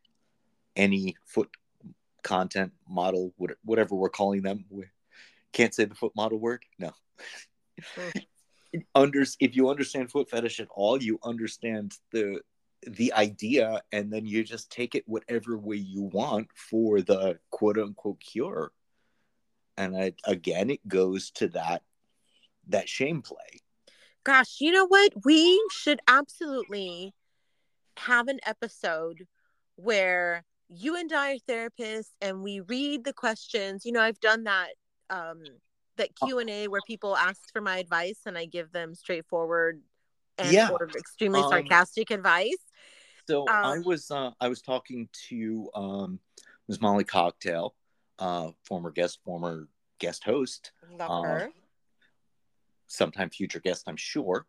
any 0.76 1.16
foot 1.26 1.50
content 2.22 2.74
model, 2.88 3.34
what- 3.38 3.58
whatever 3.64 3.96
we're 3.96 4.10
calling 4.10 4.42
them, 4.42 4.66
we 4.70 4.86
can't 5.54 5.74
say 5.74 5.86
the 5.86 5.96
foot 5.96 6.16
model 6.16 6.40
word. 6.40 6.66
No. 6.78 6.94
Under 8.96 9.24
if 9.40 9.56
you 9.56 9.70
understand 9.70 10.12
foot 10.12 10.30
fetish 10.30 10.60
at 10.60 10.68
all, 10.70 11.02
you 11.02 11.20
understand 11.24 11.98
the 12.12 12.42
the 12.82 13.14
idea, 13.14 13.82
and 13.94 14.12
then 14.12 14.26
you 14.26 14.44
just 14.44 14.70
take 14.70 14.94
it 14.94 15.08
whatever 15.08 15.58
way 15.58 15.78
you 15.78 16.02
want 16.02 16.50
for 16.54 17.02
the 17.02 17.40
quote 17.50 17.78
unquote 17.78 18.20
cure. 18.20 18.74
And 19.78 19.96
I, 19.96 20.14
again, 20.26 20.70
it 20.70 20.86
goes 20.88 21.32
to 21.32 21.48
that 21.50 21.84
that 22.68 22.90
shame 22.90 23.22
play. 23.22 23.62
Gosh, 24.24 24.58
you 24.60 24.72
know 24.72 24.86
what? 24.86 25.12
We 25.26 25.62
should 25.72 26.00
absolutely 26.08 27.14
have 27.98 28.28
an 28.28 28.40
episode 28.46 29.28
where 29.76 30.44
you 30.70 30.96
and 30.96 31.12
I 31.12 31.34
are 31.34 31.38
therapists 31.48 32.12
and 32.22 32.42
we 32.42 32.60
read 32.62 33.04
the 33.04 33.14
questions. 33.14 33.86
You 33.86 33.92
know, 33.92 34.02
I've 34.02 34.20
done 34.20 34.44
that 34.46 34.70
um 35.10 35.44
that 35.98 36.16
Q 36.16 36.40
and 36.40 36.50
A 36.50 36.68
where 36.68 36.82
people 36.82 37.16
ask 37.16 37.52
for 37.52 37.62
my 37.62 37.78
advice 37.78 38.22
and 38.26 38.38
I 38.38 38.46
give 38.46 38.72
them 38.72 38.96
straightforward 38.96 39.82
and 40.40 40.52
Yeah. 40.52 40.68
sort 40.68 40.82
of 40.90 40.96
extremely 40.96 41.42
Um, 41.42 41.50
sarcastic 41.50 42.12
advice. 42.12 42.58
So 43.28 43.46
I 43.48 43.78
Um, 43.78 43.84
was 43.86 44.10
uh, 44.12 44.32
I 44.40 44.48
was 44.48 44.62
talking 44.62 45.08
to 45.30 45.70
um, 45.76 46.20
Ms. 46.68 46.82
Molly 46.82 47.04
Cocktail, 47.04 47.76
uh, 48.20 48.52
former 48.66 48.92
guest, 48.92 49.20
former 49.24 49.68
guest 50.00 50.24
host, 50.24 50.72
Love 50.98 51.12
uh, 51.12 51.22
her. 51.24 51.50
Sometime 52.94 53.30
future 53.30 53.60
guest, 53.60 53.84
I'm 53.88 53.98
sure. 53.98 54.46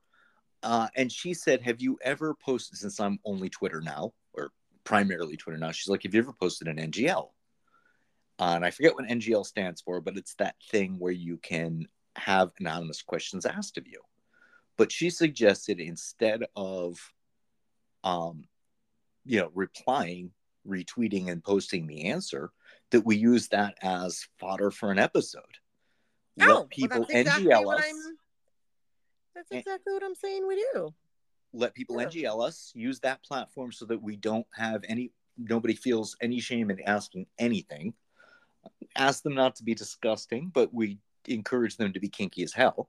Uh, 0.62 0.88
and 0.96 1.11
she 1.12 1.35
said, 1.35 1.62
"Have 1.62 1.80
you 1.80 1.98
ever 2.02 2.35
posted? 2.35 2.78
Since 2.78 3.00
I'm 3.00 3.18
only 3.24 3.50
Twitter 3.50 3.80
now, 3.80 4.14
or 4.33 4.52
primarily 4.85 5.37
Twitter 5.37 5.59
now, 5.59 5.72
she's 5.72 5.88
like, 5.88 6.02
have 6.04 6.14
you 6.14 6.20
ever 6.20 6.33
posted 6.33 6.68
an 6.68 6.78
NGL?" 6.78 7.30
Uh, 8.38 8.52
and 8.57 8.64
I 8.64 8.70
forget 8.70 8.94
what 8.94 9.07
NGL 9.07 9.46
stands 9.46 9.80
for, 9.80 10.00
but 10.00 10.16
it's 10.16 10.35
that 10.37 10.57
thing 10.70 10.98
where 10.98 11.12
you 11.12 11.37
can 11.37 11.87
have 12.16 12.50
anonymous 12.59 13.02
questions 13.02 13.46
asked 13.46 13.78
of 13.78 13.87
you. 13.87 14.00
But 14.76 14.90
she 14.90 15.11
suggested 15.11 15.78
instead 15.78 16.44
of, 16.57 16.98
um, 18.02 18.44
you 19.24 19.40
know, 19.40 19.50
replying, 19.54 20.33
retweeting, 20.66 21.30
and 21.30 21.45
posting 21.45 21.86
the 21.86 22.07
answer, 22.07 22.51
that 22.90 23.05
we 23.05 23.16
use 23.16 23.49
that 23.49 23.76
as 23.82 24.26
fodder 24.38 24.70
for 24.70 24.90
an 24.90 24.99
episode. 24.99 25.42
Let 26.36 26.49
Oh, 26.49 26.55
well, 26.55 26.66
people 26.66 27.07
that's 27.09 27.12
exactly 27.12 27.45
NGL 27.47 27.78
us. 27.78 27.95
That's 29.35 29.51
exactly 29.51 29.93
what 29.93 30.03
I'm 30.03 30.14
saying. 30.14 30.47
We 30.47 30.57
do. 30.72 30.95
let 31.53 31.74
people 31.74 32.01
Yeah. 32.01 32.09
NGL 32.09 32.45
us, 32.45 32.72
use 32.74 32.99
that 33.01 33.22
platform 33.22 33.70
so 33.70 33.85
that 33.87 34.03
we 34.03 34.16
don't 34.16 34.47
have 34.55 34.85
any, 34.89 35.12
nobody 35.39 35.74
feels 35.74 36.16
any 36.20 36.41
shame 36.41 36.68
in 36.68 36.80
asking 36.80 37.26
anything. 37.39 37.95
Ask 38.97 39.22
them 39.22 39.35
not 39.35 39.55
to 39.57 39.62
be 39.62 39.72
disgusting, 39.72 40.51
but 40.53 40.74
we 40.74 40.99
encourage 41.26 41.76
them 41.76 41.93
to 41.93 42.01
be 42.01 42.09
kinky 42.09 42.43
as 42.43 42.53
hell. 42.53 42.89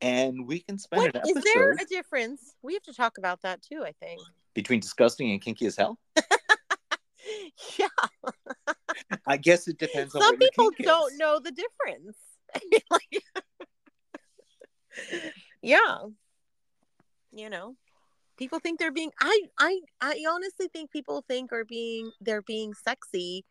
And 0.00 0.46
we 0.46 0.60
can 0.60 0.78
spend 0.78 1.02
What 1.02 1.16
an 1.16 1.22
is 1.28 1.42
there 1.42 1.72
a 1.72 1.84
difference? 1.84 2.54
We 2.62 2.74
have 2.74 2.82
to 2.84 2.94
talk 2.94 3.18
about 3.18 3.42
that 3.42 3.60
too. 3.60 3.82
I 3.84 3.92
think. 3.92 4.20
between 4.54 4.80
disgusting 4.80 5.32
and 5.32 5.42
kinky 5.42 5.66
as 5.66 5.76
hell. 5.76 5.98
yeah, 7.78 7.88
I 9.26 9.36
guess 9.36 9.68
it 9.68 9.78
depends 9.78 10.14
on 10.14 10.22
some 10.22 10.36
people 10.38 10.70
don't 10.82 11.12
is. 11.12 11.18
know 11.18 11.38
the 11.38 11.52
difference. 11.52 12.16
like, 12.90 13.24
Yeah. 15.62 15.98
You 17.32 17.50
know, 17.50 17.76
people 18.36 18.58
think 18.58 18.78
they're 18.78 18.92
being 18.92 19.12
I 19.20 19.40
I 19.58 19.80
I 20.00 20.24
honestly 20.28 20.68
think 20.72 20.90
people 20.90 21.24
think 21.28 21.52
are 21.52 21.64
being 21.64 22.10
they're 22.20 22.42
being 22.42 22.74
sexy 22.74 23.44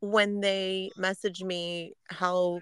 when 0.00 0.40
they 0.40 0.90
message 0.96 1.42
me 1.42 1.92
how 2.08 2.60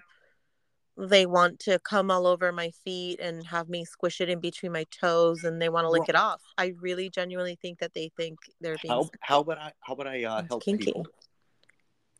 they 0.97 1.25
want 1.25 1.59
to 1.59 1.79
come 1.79 2.11
all 2.11 2.27
over 2.27 2.51
my 2.51 2.71
feet 2.83 3.19
and 3.19 3.45
have 3.47 3.69
me 3.69 3.85
squish 3.85 4.21
it 4.21 4.29
in 4.29 4.39
between 4.39 4.71
my 4.71 4.85
toes 4.91 5.43
and 5.43 5.61
they 5.61 5.69
want 5.69 5.85
to 5.85 5.89
lick 5.89 6.09
it 6.09 6.15
off. 6.15 6.41
I 6.57 6.73
really 6.79 7.09
genuinely 7.09 7.57
think 7.61 7.79
that 7.79 7.93
they 7.93 8.11
think 8.17 8.37
they're 8.59 8.77
being 8.81 8.93
how, 8.93 9.03
sexy. 9.03 9.17
how 9.21 9.39
about 9.39 9.57
I 9.57 9.71
how 9.79 9.93
about 9.93 10.07
I 10.07 10.23
uh, 10.25 10.43
help 10.47 10.63
kinky. 10.63 10.85
people? 10.85 11.07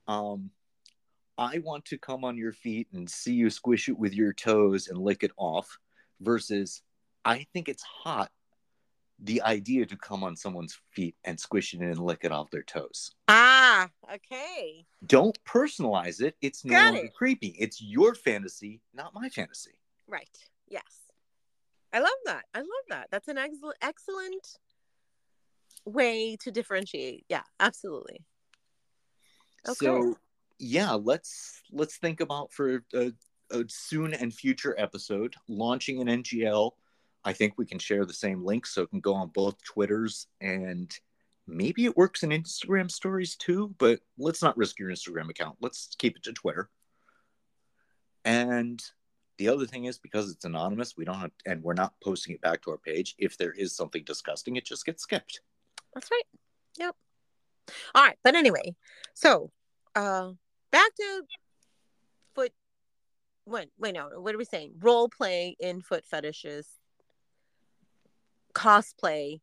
Um, 0.07 0.49
I 1.37 1.59
want 1.59 1.85
to 1.85 1.97
come 1.97 2.23
on 2.23 2.37
your 2.37 2.53
feet 2.53 2.87
and 2.93 3.09
see 3.09 3.33
you 3.33 3.49
squish 3.49 3.89
it 3.89 3.97
with 3.97 4.13
your 4.13 4.33
toes 4.33 4.87
and 4.87 4.97
lick 4.97 5.23
it 5.23 5.31
off, 5.37 5.77
versus 6.21 6.81
I 7.25 7.45
think 7.53 7.67
it's 7.69 7.83
hot. 7.83 8.31
The 9.23 9.41
idea 9.43 9.85
to 9.85 9.95
come 9.97 10.23
on 10.23 10.35
someone's 10.35 10.79
feet 10.89 11.15
and 11.23 11.39
squish 11.39 11.73
it 11.75 11.81
in 11.81 11.89
and 11.89 11.99
lick 11.99 12.21
it 12.23 12.31
off 12.31 12.49
their 12.49 12.63
toes. 12.63 13.11
Ah, 13.27 13.89
okay. 14.11 14.85
Don't 15.05 15.37
personalize 15.45 16.21
it. 16.21 16.35
It's 16.41 16.65
no 16.65 16.73
Got 16.73 16.93
longer 16.93 17.05
it. 17.05 17.13
creepy. 17.13 17.55
It's 17.59 17.81
your 17.81 18.15
fantasy, 18.15 18.81
not 18.95 19.13
my 19.13 19.29
fantasy. 19.29 19.77
Right. 20.07 20.37
Yes. 20.67 20.83
I 21.93 21.99
love 21.99 22.09
that. 22.25 22.45
I 22.53 22.59
love 22.59 22.85
that. 22.89 23.07
That's 23.11 23.27
an 23.27 23.37
excellent 23.37 23.77
excellent 23.81 24.57
way 25.85 26.37
to 26.41 26.51
differentiate. 26.51 27.25
Yeah, 27.29 27.43
absolutely. 27.59 28.23
Okay. 29.67 29.75
So 29.75 30.17
yeah, 30.57 30.93
let's 30.93 31.61
let's 31.71 31.97
think 31.97 32.21
about 32.21 32.53
for 32.53 32.83
a, 32.93 33.11
a 33.51 33.65
soon 33.67 34.13
and 34.13 34.33
future 34.33 34.75
episode 34.77 35.35
launching 35.47 36.01
an 36.01 36.23
NGL. 36.23 36.71
I 37.23 37.33
think 37.33 37.53
we 37.57 37.65
can 37.65 37.79
share 37.79 38.05
the 38.05 38.13
same 38.13 38.43
link 38.43 38.65
so 38.65 38.81
it 38.81 38.89
can 38.89 38.99
go 38.99 39.13
on 39.13 39.29
both 39.29 39.63
Twitters 39.63 40.27
and 40.39 40.91
maybe 41.47 41.85
it 41.85 41.97
works 41.97 42.23
in 42.23 42.29
Instagram 42.29 42.89
stories 42.89 43.35
too, 43.35 43.73
but 43.77 43.99
let's 44.17 44.41
not 44.41 44.57
risk 44.57 44.79
your 44.79 44.89
Instagram 44.89 45.29
account. 45.29 45.57
Let's 45.61 45.89
keep 45.97 46.15
it 46.15 46.23
to 46.23 46.33
Twitter. 46.33 46.69
And 48.25 48.81
the 49.37 49.49
other 49.49 49.65
thing 49.65 49.85
is 49.85 49.97
because 49.97 50.31
it's 50.31 50.45
anonymous, 50.45 50.95
we 50.97 51.05
don't 51.05 51.19
have 51.19 51.31
and 51.45 51.63
we're 51.63 51.73
not 51.73 51.93
posting 52.03 52.35
it 52.35 52.41
back 52.41 52.61
to 52.63 52.71
our 52.71 52.77
page. 52.77 53.15
If 53.17 53.37
there 53.37 53.51
is 53.51 53.75
something 53.75 54.03
disgusting, 54.03 54.55
it 54.55 54.65
just 54.65 54.85
gets 54.85 55.03
skipped. 55.03 55.41
That's 55.93 56.09
right. 56.11 56.23
Yep. 56.79 56.95
All 57.95 58.03
right, 58.03 58.17
but 58.23 58.35
anyway, 58.35 58.75
so 59.13 59.51
uh 59.95 60.31
back 60.71 60.95
to 60.95 61.23
what 63.51 63.67
wait 63.77 63.93
no, 63.93 64.09
what 64.17 64.33
are 64.33 64.37
we 64.37 64.45
saying? 64.45 64.73
Role 64.79 65.09
play 65.09 65.55
in 65.59 65.81
foot 65.81 66.05
fetishes, 66.05 66.67
cosplay, 68.53 69.41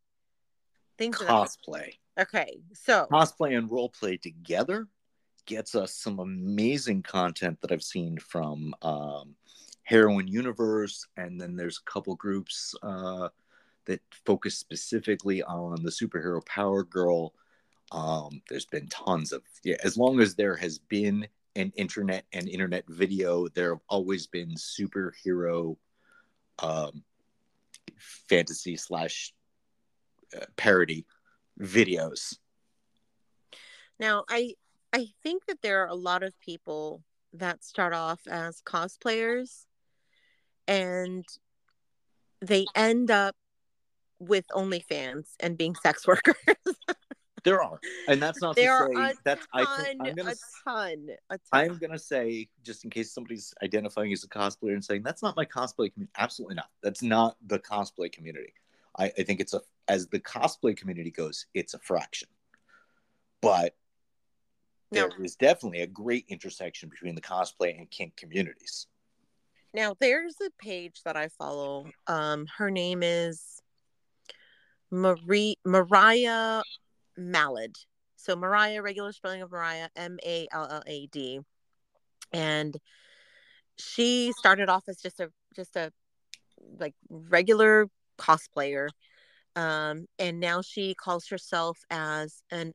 things. 0.97 1.17
Cosplay. 1.17 1.93
Okay, 2.19 2.59
so 2.73 3.07
cosplay 3.11 3.57
and 3.57 3.71
role 3.71 3.89
play 3.89 4.17
together 4.17 4.87
gets 5.45 5.73
us 5.73 5.95
some 5.95 6.19
amazing 6.19 7.01
content 7.01 7.59
that 7.61 7.71
I've 7.71 7.83
seen 7.83 8.17
from 8.19 8.73
um, 8.81 9.35
Heroine 9.83 10.27
Universe, 10.27 11.07
and 11.17 11.41
then 11.41 11.55
there's 11.55 11.79
a 11.79 11.91
couple 11.91 12.15
groups 12.15 12.75
uh, 12.83 13.29
that 13.85 14.01
focus 14.25 14.57
specifically 14.57 15.41
on 15.43 15.81
the 15.81 15.89
superhero 15.89 16.45
Power 16.45 16.83
Girl. 16.83 17.33
Um, 17.91 18.41
there's 18.49 18.67
been 18.67 18.87
tons 18.87 19.31
of 19.31 19.41
yeah. 19.63 19.77
As 19.83 19.97
long 19.97 20.19
as 20.19 20.35
there 20.35 20.55
has 20.55 20.77
been 20.77 21.27
an 21.55 21.71
internet 21.75 22.25
and 22.33 22.47
internet 22.47 22.85
video, 22.87 23.47
there 23.49 23.73
have 23.73 23.83
always 23.89 24.27
been 24.27 24.55
superhero 24.55 25.77
um, 26.59 27.03
fantasy 28.27 28.77
slash 28.77 29.33
uh, 30.35 30.45
parody 30.55 31.05
videos. 31.59 32.37
Now, 33.99 34.23
I 34.29 34.55
I 34.93 35.07
think 35.23 35.45
that 35.47 35.61
there 35.61 35.83
are 35.83 35.87
a 35.87 35.95
lot 35.95 36.23
of 36.23 36.39
people 36.39 37.03
that 37.33 37.63
start 37.63 37.93
off 37.93 38.21
as 38.27 38.61
cosplayers 38.61 39.65
and 40.67 41.25
they 42.41 42.65
end 42.75 43.11
up 43.11 43.35
with 44.19 44.45
OnlyFans 44.47 45.27
and 45.39 45.57
being 45.57 45.75
sex 45.75 46.07
workers. 46.07 46.35
There 47.43 47.61
are, 47.61 47.79
and 48.07 48.21
that's 48.21 48.41
not 48.41 48.55
there 48.55 48.77
to 48.77 48.83
are 48.83 48.93
say 48.93 49.11
a 49.11 49.13
that's. 49.23 49.47
ton, 49.47 49.65
I 49.65 49.83
think 49.83 49.99
I'm 50.01 50.15
gonna. 50.15 50.31
a 50.31 50.69
ton, 50.69 51.07
a 51.29 51.37
ton. 51.37 51.39
I'm 51.51 51.77
gonna 51.77 51.99
say 51.99 52.49
just 52.63 52.83
in 52.83 52.89
case 52.89 53.11
somebody's 53.11 53.53
identifying 53.63 54.11
as 54.13 54.23
a 54.23 54.27
cosplayer 54.27 54.73
and 54.73 54.83
saying 54.83 55.03
that's 55.03 55.23
not 55.23 55.35
my 55.35 55.45
cosplay 55.45 55.93
community. 55.93 56.11
Absolutely 56.17 56.55
not. 56.55 56.69
That's 56.83 57.01
not 57.01 57.37
the 57.47 57.59
cosplay 57.59 58.11
community. 58.11 58.53
I, 58.97 59.05
I 59.17 59.23
think 59.23 59.39
it's 59.39 59.53
a 59.53 59.61
as 59.87 60.07
the 60.07 60.19
cosplay 60.19 60.75
community 60.75 61.11
goes, 61.11 61.45
it's 61.53 61.73
a 61.73 61.79
fraction. 61.79 62.27
But 63.41 63.75
there 64.91 65.09
is 65.23 65.35
definitely 65.35 65.81
a 65.81 65.87
great 65.87 66.25
intersection 66.29 66.89
between 66.89 67.15
the 67.15 67.21
cosplay 67.21 67.77
and 67.77 67.89
kink 67.89 68.15
communities. 68.15 68.87
Now 69.73 69.95
there's 69.99 70.35
a 70.41 70.49
page 70.63 71.01
that 71.05 71.15
I 71.15 71.27
follow. 71.27 71.87
Um, 72.07 72.47
her 72.57 72.71
name 72.71 73.03
is 73.03 73.61
Marie 74.91 75.55
Mariah 75.63 76.63
Mallad. 77.19 77.77
So 78.15 78.35
Mariah, 78.35 78.81
regular 78.81 79.11
spelling 79.11 79.41
of 79.41 79.51
Mariah, 79.51 79.89
M 79.95 80.17
A 80.25 80.47
L 80.51 80.67
L 80.69 80.83
A 80.85 81.07
D, 81.07 81.39
and 82.33 82.75
she 83.77 84.33
started 84.37 84.69
off 84.69 84.83
as 84.87 84.97
just 84.97 85.19
a 85.19 85.31
just 85.55 85.75
a 85.75 85.91
like 86.77 86.93
regular 87.09 87.87
cosplayer, 88.17 88.89
um, 89.55 90.05
and 90.17 90.39
now 90.39 90.61
she 90.61 90.93
calls 90.93 91.27
herself 91.29 91.79
as 91.89 92.43
an 92.51 92.73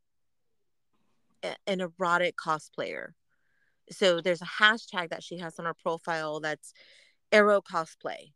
an 1.67 1.81
erotic 1.81 2.37
cosplayer. 2.37 3.09
So 3.91 4.23
there's 4.23 4.41
a 4.41 4.47
hashtag 4.47 5.11
that 5.11 5.23
she 5.23 5.39
has 5.39 5.59
on 5.59 5.67
her 5.67 5.75
profile 5.75 6.41
that's 6.41 6.73
Ero 7.33 7.61
cosplay. 7.61 8.33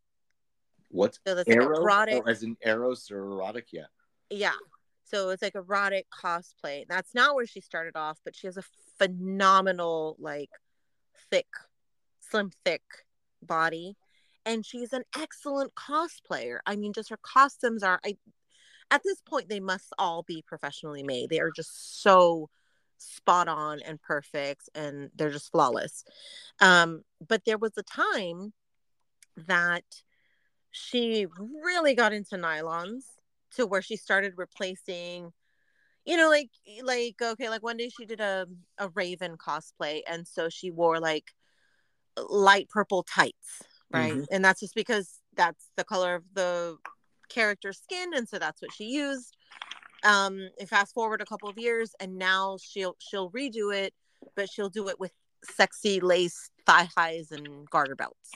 What's 0.89 1.19
So 1.25 1.35
that's 1.35 1.47
like 1.47 1.57
arrow? 1.57 1.81
erotic. 1.81 2.23
Oh, 2.25 2.29
as 2.29 2.43
in 2.43 2.57
eros 2.63 3.09
or 3.09 3.19
erotic? 3.19 3.67
Yeah. 3.71 3.85
Yeah. 4.29 4.51
So 5.09 5.29
it's 5.29 5.41
like 5.41 5.55
erotic 5.55 6.07
cosplay. 6.11 6.85
That's 6.87 7.15
not 7.15 7.35
where 7.35 7.47
she 7.47 7.61
started 7.61 7.95
off, 7.95 8.19
but 8.23 8.35
she 8.35 8.47
has 8.47 8.57
a 8.57 8.63
phenomenal, 8.97 10.15
like, 10.19 10.51
thick, 11.31 11.47
slim, 12.19 12.51
thick 12.63 12.83
body. 13.41 13.97
And 14.45 14.65
she's 14.65 14.93
an 14.93 15.03
excellent 15.17 15.73
cosplayer. 15.75 16.59
I 16.65 16.75
mean, 16.75 16.93
just 16.93 17.09
her 17.09 17.19
costumes 17.21 17.83
are, 17.83 17.99
I, 18.05 18.17
at 18.91 19.01
this 19.03 19.21
point, 19.21 19.49
they 19.49 19.59
must 19.59 19.93
all 19.97 20.23
be 20.23 20.43
professionally 20.45 21.03
made. 21.03 21.29
They 21.29 21.39
are 21.39 21.51
just 21.51 22.01
so 22.01 22.49
spot 22.97 23.47
on 23.47 23.79
and 23.81 24.01
perfect, 24.01 24.69
and 24.75 25.09
they're 25.15 25.31
just 25.31 25.51
flawless. 25.51 26.03
Um, 26.59 27.03
but 27.25 27.45
there 27.45 27.57
was 27.57 27.77
a 27.77 27.83
time 27.83 28.53
that 29.47 29.83
she 30.71 31.25
really 31.63 31.95
got 31.95 32.13
into 32.13 32.35
nylons 32.35 33.03
to 33.55 33.65
where 33.65 33.81
she 33.81 33.95
started 33.95 34.33
replacing 34.37 35.31
you 36.05 36.17
know 36.17 36.29
like 36.29 36.49
like 36.83 37.15
okay 37.21 37.49
like 37.49 37.63
one 37.63 37.77
day 37.77 37.89
she 37.89 38.05
did 38.05 38.19
a, 38.19 38.47
a 38.77 38.89
raven 38.89 39.35
cosplay 39.37 40.01
and 40.07 40.27
so 40.27 40.49
she 40.49 40.71
wore 40.71 40.99
like 40.99 41.33
light 42.29 42.69
purple 42.69 43.03
tights 43.03 43.63
right 43.91 44.13
Mhm. 44.13 44.25
and 44.31 44.43
that's 44.45 44.59
just 44.59 44.75
because 44.75 45.19
that's 45.35 45.69
the 45.75 45.83
color 45.83 46.15
of 46.15 46.23
the 46.33 46.77
character's 47.29 47.79
skin 47.79 48.13
and 48.13 48.27
so 48.27 48.39
that's 48.39 48.61
what 48.61 48.71
she 48.73 48.85
used 48.85 49.35
um 50.03 50.49
and 50.59 50.67
fast 50.69 50.93
forward 50.93 51.21
a 51.21 51.25
couple 51.25 51.49
of 51.49 51.57
years 51.57 51.93
and 51.99 52.17
now 52.17 52.57
she'll 52.61 52.95
she'll 52.99 53.29
redo 53.31 53.73
it 53.75 53.93
but 54.35 54.49
she'll 54.49 54.69
do 54.69 54.87
it 54.89 54.99
with 54.99 55.11
sexy 55.43 55.99
lace 55.99 56.49
thigh 56.65 56.87
highs 56.95 57.31
and 57.31 57.69
garter 57.69 57.95
belts 57.95 58.31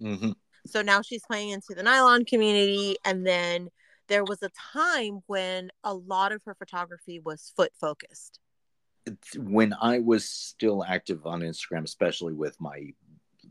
hmm 0.00 0.32
so 0.66 0.82
now 0.82 1.00
she's 1.00 1.22
playing 1.26 1.48
into 1.50 1.74
the 1.74 1.82
nylon 1.82 2.24
community. 2.26 2.96
And 3.04 3.26
then 3.26 3.70
there 4.10 4.24
was 4.24 4.42
a 4.42 4.50
time 4.74 5.20
when 5.28 5.70
a 5.84 5.94
lot 5.94 6.32
of 6.32 6.42
her 6.44 6.54
photography 6.54 7.20
was 7.20 7.52
foot 7.56 7.72
focused. 7.80 8.40
when 9.36 9.72
I 9.80 10.00
was 10.00 10.28
still 10.28 10.84
active 10.84 11.24
on 11.26 11.40
Instagram, 11.40 11.84
especially 11.84 12.34
with 12.34 12.60
my 12.60 12.92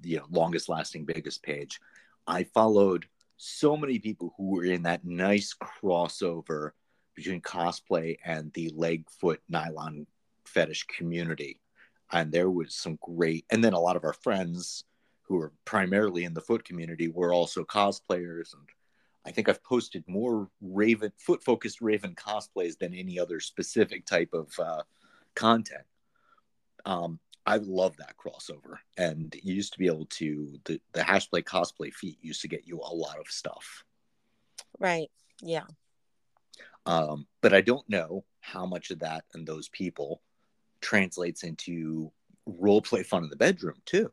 you 0.03 0.18
know 0.18 0.26
longest 0.30 0.70
lasting 0.70 1.05
biggest 1.05 1.41
page, 1.41 1.80
I 2.28 2.43
followed 2.43 3.07
so 3.38 3.76
many 3.78 3.99
people 3.99 4.34
who 4.38 4.49
were 4.49 4.66
in 4.66 4.84
that 4.84 5.05
nice 5.05 5.55
crossover 5.55 6.72
between 7.16 7.41
cosplay 7.41 8.18
and 8.24 8.51
the 8.53 8.70
leg 8.76 9.10
foot 9.10 9.41
nylon 9.49 10.05
fetish 10.45 10.84
community. 10.84 11.60
And 12.12 12.32
there 12.32 12.49
was 12.49 12.76
some 12.76 12.99
great 13.01 13.45
and 13.49 13.64
then 13.64 13.74
a 13.74 13.80
lot 13.80 13.95
of 13.95 14.03
our 14.03 14.14
friends 14.14 14.84
who 15.24 15.38
were 15.38 15.53
primarily 15.64 16.26
in 16.26 16.34
the 16.34 16.41
foot 16.41 16.66
community 16.66 17.07
were 17.07 17.34
also 17.34 17.64
cosplayers 17.64 18.53
and 18.53 18.68
I 19.26 19.32
think 19.32 19.49
I've 19.49 19.63
posted 19.63 20.03
more 20.07 20.49
Raven 20.61 21.11
foot 21.17 21.43
focused 21.43 21.82
Raven 21.82 22.15
cosplays 22.15 22.78
than 22.78 22.93
any 22.93 23.20
other 23.20 23.39
specific 23.39 24.05
type 24.05 24.34
of 24.34 24.51
uh, 24.59 24.84
content. 25.36 25.84
Um, 26.86 27.20
I 27.45 27.57
love 27.57 27.97
that 27.97 28.15
crossover. 28.17 28.78
And 28.97 29.36
you 29.41 29.53
used 29.53 29.74
to 29.74 29.80
be 29.80 29.88
able 29.88 30.05
to 30.05 30.59
the 30.65 30.80
the 30.93 31.01
Hashplay 31.01 31.43
cosplay 31.43 31.93
feet 31.93 32.17
used 32.22 32.41
to 32.41 32.47
get 32.47 32.67
you 32.67 32.80
a 32.80 32.93
lot 32.93 33.20
of 33.20 33.28
stuff. 33.28 33.84
Right. 34.80 35.09
Yeah. 35.41 35.65
Um, 36.86 37.28
but 37.41 37.53
I 37.53 37.61
don't 37.61 37.88
know 37.89 38.24
how 38.41 38.65
much 38.65 38.89
of 38.91 38.99
that 38.99 39.26
and 39.34 39.45
those 39.45 39.70
people 39.70 40.22
translates 40.82 41.43
into 41.43 42.11
role 42.45 42.82
play 42.82 43.03
fun 43.03 43.24
in 43.24 43.30
the 43.30 43.36
bedroom 43.36 43.82
too. 43.86 44.11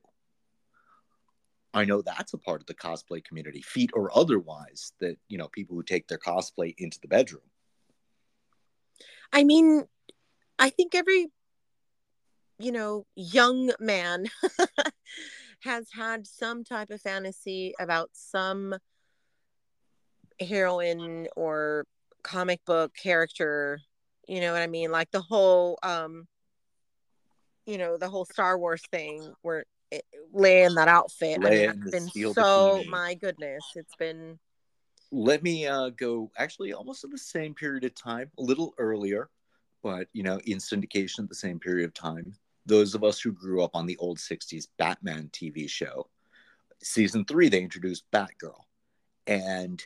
I 1.76 1.84
know 1.84 2.02
that's 2.02 2.32
a 2.32 2.38
part 2.38 2.60
of 2.60 2.66
the 2.66 2.74
cosplay 2.74 3.24
community, 3.24 3.60
feet 3.62 3.90
or 3.94 4.16
otherwise, 4.16 4.92
that 5.00 5.16
you 5.28 5.38
know, 5.38 5.48
people 5.48 5.76
who 5.76 5.82
take 5.82 6.08
their 6.08 6.18
cosplay 6.18 6.74
into 6.78 6.98
the 7.00 7.08
bedroom. 7.08 7.42
I 9.32 9.44
mean, 9.44 9.84
I 10.58 10.70
think 10.70 10.94
every 10.94 11.28
you 12.58 12.72
know, 12.72 13.04
young 13.14 13.70
man 13.78 14.26
has 15.60 15.88
had 15.92 16.26
some 16.26 16.64
type 16.64 16.90
of 16.90 17.02
fantasy 17.02 17.74
about 17.78 18.10
some 18.12 18.74
heroine 20.40 21.26
or 21.36 21.86
comic 22.22 22.64
book 22.64 22.92
character 22.94 23.80
you 24.28 24.40
know 24.40 24.52
what 24.52 24.60
i 24.60 24.66
mean 24.66 24.90
like 24.90 25.10
the 25.12 25.20
whole 25.20 25.78
um 25.82 26.26
you 27.64 27.78
know 27.78 27.96
the 27.96 28.08
whole 28.08 28.24
star 28.24 28.58
wars 28.58 28.82
thing 28.90 29.32
where 29.42 29.64
Leia 30.34 30.66
in 30.66 30.74
that 30.74 30.88
outfit 30.88 31.40
Leia 31.40 31.70
I 31.70 31.72
mean, 31.72 31.82
it's 31.86 32.12
been 32.12 32.34
so 32.34 32.82
my 32.88 33.14
goodness 33.14 33.64
it's 33.74 33.94
been 33.96 34.38
Let 35.12 35.42
me 35.42 35.66
uh, 35.66 35.90
go 35.90 36.30
actually 36.36 36.72
almost 36.72 37.04
at 37.04 37.10
the 37.10 37.18
same 37.18 37.54
period 37.54 37.84
of 37.84 37.94
time, 37.94 38.30
a 38.38 38.42
little 38.42 38.74
earlier, 38.78 39.30
but 39.82 40.08
you 40.12 40.22
know, 40.24 40.40
in 40.44 40.58
syndication 40.58 41.20
at 41.20 41.28
the 41.28 41.34
same 41.34 41.60
period 41.60 41.86
of 41.86 41.94
time. 41.94 42.34
Those 42.68 42.96
of 42.96 43.04
us 43.04 43.20
who 43.20 43.30
grew 43.30 43.62
up 43.62 43.70
on 43.74 43.86
the 43.86 43.96
old 43.98 44.18
60s 44.18 44.66
Batman 44.76 45.30
TV 45.32 45.70
show, 45.70 46.08
season 46.82 47.24
three, 47.24 47.48
they 47.48 47.62
introduced 47.62 48.10
Batgirl. 48.10 48.60
And 49.26 49.84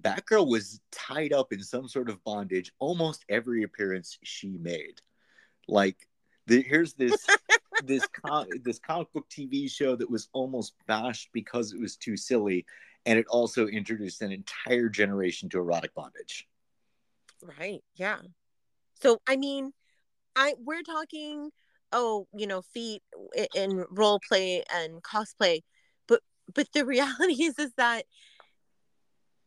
Batgirl 0.00 0.48
was 0.48 0.80
tied 0.92 1.32
up 1.32 1.52
in 1.52 1.62
some 1.62 1.88
sort 1.88 2.08
of 2.08 2.22
bondage 2.24 2.72
almost 2.78 3.24
every 3.28 3.62
appearance 3.64 4.18
she 4.22 4.58
made. 4.58 5.00
Like, 5.66 5.96
the, 6.46 6.62
here's 6.62 6.94
this 6.94 7.26
this 7.84 8.06
com- 8.08 8.46
this 8.62 8.78
comic 8.78 9.12
book 9.12 9.26
TV 9.30 9.70
show 9.70 9.96
that 9.96 10.10
was 10.10 10.28
almost 10.32 10.74
bashed 10.86 11.30
because 11.32 11.72
it 11.72 11.80
was 11.80 11.96
too 11.96 12.16
silly, 12.16 12.64
and 13.06 13.18
it 13.18 13.26
also 13.28 13.66
introduced 13.66 14.22
an 14.22 14.32
entire 14.32 14.88
generation 14.88 15.48
to 15.48 15.58
erotic 15.58 15.94
bondage. 15.94 16.46
right 17.58 17.82
yeah 17.94 18.18
so 19.00 19.20
i 19.28 19.36
mean 19.36 19.72
i 20.34 20.54
we're 20.58 20.82
talking 20.82 21.50
oh 21.92 22.26
you 22.34 22.46
know 22.46 22.62
feet 22.62 23.00
in 23.54 23.84
role 23.90 24.20
play 24.28 24.64
and 24.74 25.02
cosplay 25.02 25.60
but 26.08 26.20
but 26.52 26.66
the 26.72 26.84
reality 26.94 27.44
is 27.44 27.58
is 27.58 27.72
that 27.76 28.02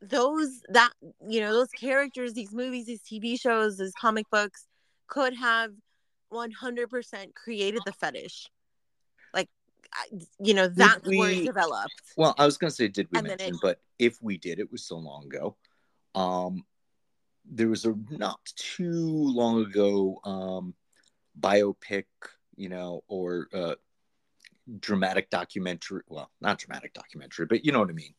those 0.02 0.62
that 0.70 0.92
you 1.28 1.42
know 1.42 1.54
those 1.54 1.70
characters 1.72 2.34
these 2.34 2.54
movies 2.54 2.86
these 2.88 3.02
tv 3.04 3.40
shows 3.40 3.78
these 3.78 3.94
comic 4.00 4.26
books 4.32 4.66
could 5.08 5.36
have 5.36 5.72
100% 6.32 7.34
created 7.36 7.82
the 7.86 7.92
fetish 7.92 8.48
like 9.34 9.50
you 10.40 10.54
know 10.54 10.68
that's 10.68 11.04
where 11.04 11.30
we- 11.32 11.42
it 11.42 11.46
developed 11.46 11.94
Well, 12.16 12.34
I 12.38 12.46
was 12.46 12.58
going 12.58 12.70
to 12.70 12.76
say, 12.76 12.88
did 12.88 13.08
we 13.12 13.18
And 13.20 13.28
mention? 13.28 13.56
it- 13.56 13.62
But 13.62 13.82
if 14.00 14.22
we 14.22 14.38
did, 14.38 14.60
it 14.60 14.72
was 14.72 14.84
so 14.86 14.98
long 14.98 15.26
ago. 15.26 15.58
Um, 16.16 16.66
there 17.46 17.68
was 17.68 17.86
a 17.86 17.96
not 18.10 18.40
too 18.56 18.94
long 19.40 19.66
ago 19.66 20.20
um, 20.24 20.74
biopic, 21.40 22.06
you 22.56 22.70
know, 22.70 23.04
or 23.08 23.48
uh, 23.54 23.76
dramatic 24.80 25.30
documentary. 25.30 26.02
Well, 26.08 26.30
not 26.42 26.60
dramatic 26.60 26.94
documentary, 26.94 27.46
but 27.48 27.66
you 27.66 27.72
know 27.72 27.80
what 27.80 27.90
I 27.90 27.94
mean. 27.94 28.14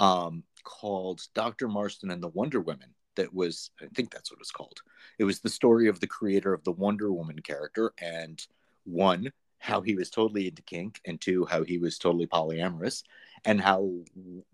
Um, 0.00 0.44
called 0.64 1.22
Dr. 1.34 1.68
Marston 1.68 2.10
and 2.10 2.22
the 2.22 2.28
Wonder 2.28 2.60
Women. 2.60 2.94
That 3.16 3.34
was, 3.34 3.70
I 3.80 3.86
think 3.94 4.10
that's 4.10 4.30
what 4.30 4.40
it's 4.40 4.50
called. 4.50 4.80
It 5.18 5.24
was 5.24 5.40
the 5.40 5.48
story 5.50 5.88
of 5.88 6.00
the 6.00 6.06
creator 6.06 6.54
of 6.54 6.64
the 6.64 6.72
Wonder 6.72 7.12
Woman 7.12 7.40
character, 7.40 7.92
and 8.00 8.44
one, 8.84 9.32
how 9.58 9.80
he 9.80 9.94
was 9.94 10.10
totally 10.10 10.48
into 10.48 10.62
kink, 10.62 11.00
and 11.04 11.20
two, 11.20 11.44
how 11.44 11.62
he 11.62 11.78
was 11.78 11.98
totally 11.98 12.26
polyamorous, 12.26 13.02
and 13.44 13.60
how 13.60 13.90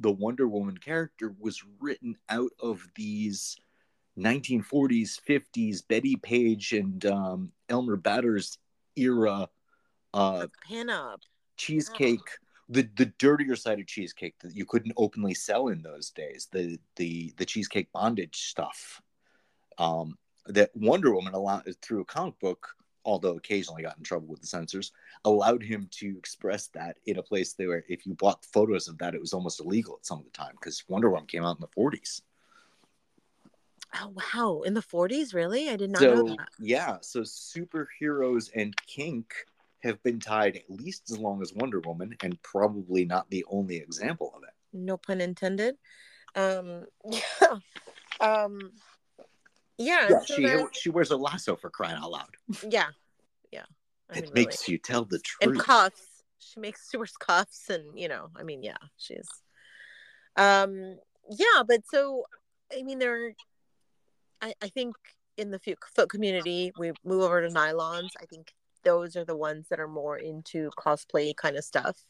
the 0.00 0.10
Wonder 0.10 0.48
Woman 0.48 0.76
character 0.76 1.34
was 1.38 1.62
written 1.80 2.16
out 2.28 2.50
of 2.60 2.86
these 2.94 3.56
1940s, 4.18 5.20
50s 5.26 5.86
Bettie 5.86 6.16
Page 6.16 6.72
and 6.72 7.06
um, 7.06 7.52
Elmer 7.68 7.96
Batters 7.96 8.58
era 8.96 9.48
uh, 10.14 10.46
pin 10.66 10.90
up 10.90 11.20
cheesecake 11.56 12.38
the 12.68 12.88
the 12.96 13.06
dirtier 13.18 13.56
side 13.56 13.80
of 13.80 13.86
cheesecake 13.86 14.34
that 14.40 14.54
you 14.54 14.64
couldn't 14.64 14.92
openly 14.96 15.34
sell 15.34 15.68
in 15.68 15.82
those 15.82 16.10
days 16.10 16.48
the 16.52 16.78
the 16.96 17.32
the 17.36 17.44
cheesecake 17.44 17.90
bondage 17.92 18.42
stuff 18.48 19.00
um 19.78 20.16
that 20.46 20.70
wonder 20.74 21.12
woman 21.14 21.34
allowed 21.34 21.64
through 21.82 22.00
a 22.00 22.04
comic 22.04 22.38
book 22.40 22.68
although 23.04 23.36
occasionally 23.36 23.82
got 23.82 23.96
in 23.96 24.04
trouble 24.04 24.26
with 24.26 24.40
the 24.40 24.46
censors 24.46 24.92
allowed 25.24 25.62
him 25.62 25.88
to 25.90 26.16
express 26.18 26.66
that 26.68 26.96
in 27.06 27.18
a 27.18 27.22
place 27.22 27.54
where 27.56 27.84
if 27.88 28.06
you 28.06 28.14
bought 28.14 28.44
photos 28.44 28.88
of 28.88 28.98
that 28.98 29.14
it 29.14 29.20
was 29.20 29.32
almost 29.32 29.60
illegal 29.60 29.96
at 29.98 30.06
some 30.06 30.18
of 30.18 30.24
the 30.24 30.30
time 30.30 30.52
because 30.60 30.84
wonder 30.88 31.08
woman 31.08 31.26
came 31.26 31.44
out 31.44 31.56
in 31.56 31.60
the 31.60 31.68
40s 31.68 32.22
oh 34.00 34.12
wow. 34.34 34.62
In 34.62 34.74
the 34.74 34.82
40s 34.82 35.34
really? 35.34 35.68
I 35.70 35.76
did 35.76 35.90
not 35.90 36.02
know 36.02 36.22
that. 36.36 36.48
yeah. 36.58 36.98
So 37.00 37.20
superheroes 37.20 38.50
and 38.54 38.74
kink 38.86 39.32
have 39.82 40.02
been 40.02 40.18
tied 40.20 40.56
at 40.56 40.68
least 40.68 41.10
as 41.10 41.18
long 41.18 41.40
as 41.42 41.52
wonder 41.54 41.80
woman 41.80 42.16
and 42.22 42.40
probably 42.42 43.04
not 43.04 43.28
the 43.30 43.44
only 43.48 43.76
example 43.76 44.32
of 44.36 44.42
it 44.42 44.50
no 44.72 44.96
pun 44.96 45.20
intended 45.20 45.76
um 46.34 46.84
yeah 47.10 47.58
um 48.20 48.72
yeah, 49.80 50.08
Yeah, 50.10 50.18
so 50.24 50.34
she 50.34 50.64
she 50.72 50.90
wears 50.90 51.10
a 51.12 51.16
lasso 51.16 51.54
for 51.54 51.70
crying 51.70 51.96
out 51.96 52.10
loud. 52.10 52.34
yeah 52.68 52.88
yeah 53.52 53.64
I 54.10 54.18
It 54.18 54.22
mean, 54.22 54.30
really. 54.32 54.44
makes 54.46 54.68
you 54.68 54.76
tell 54.78 55.04
the 55.04 55.20
and 55.40 55.52
truth. 55.52 55.64
cuffs 55.64 56.24
she 56.40 56.58
makes 56.60 56.90
she 56.90 56.96
wears 56.96 57.16
cuffs 57.16 57.68
and 57.70 57.96
you 57.98 58.08
know 58.08 58.30
i 58.36 58.42
mean 58.42 58.62
yeah 58.62 58.76
she's 58.96 59.28
um 60.36 60.96
yeah 61.30 61.62
but 61.66 61.82
so 61.86 62.24
i 62.76 62.82
mean 62.82 62.98
there 62.98 63.34
i 64.40 64.52
i 64.62 64.68
think 64.68 64.94
in 65.36 65.50
the 65.50 65.60
foot 65.94 66.08
community 66.08 66.72
we 66.78 66.92
move 67.04 67.22
over 67.22 67.40
to 67.46 67.52
nylons 67.52 68.10
i 68.20 68.26
think 68.26 68.52
those 68.84 69.16
are 69.16 69.24
the 69.24 69.36
ones 69.36 69.66
that 69.68 69.80
are 69.80 69.88
more 69.88 70.16
into 70.16 70.70
cosplay 70.78 71.34
kind 71.36 71.56
of 71.56 71.64
stuff 71.64 72.04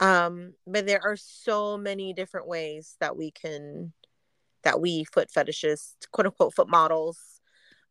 um 0.00 0.54
but 0.66 0.86
there 0.86 1.00
are 1.04 1.16
so 1.16 1.76
many 1.76 2.12
different 2.12 2.46
ways 2.46 2.96
that 3.00 3.16
we 3.16 3.30
can 3.30 3.92
that 4.62 4.80
we 4.80 5.04
foot 5.04 5.28
fetishists 5.30 5.96
quote 6.10 6.26
unquote 6.26 6.54
foot 6.54 6.68
models 6.68 7.40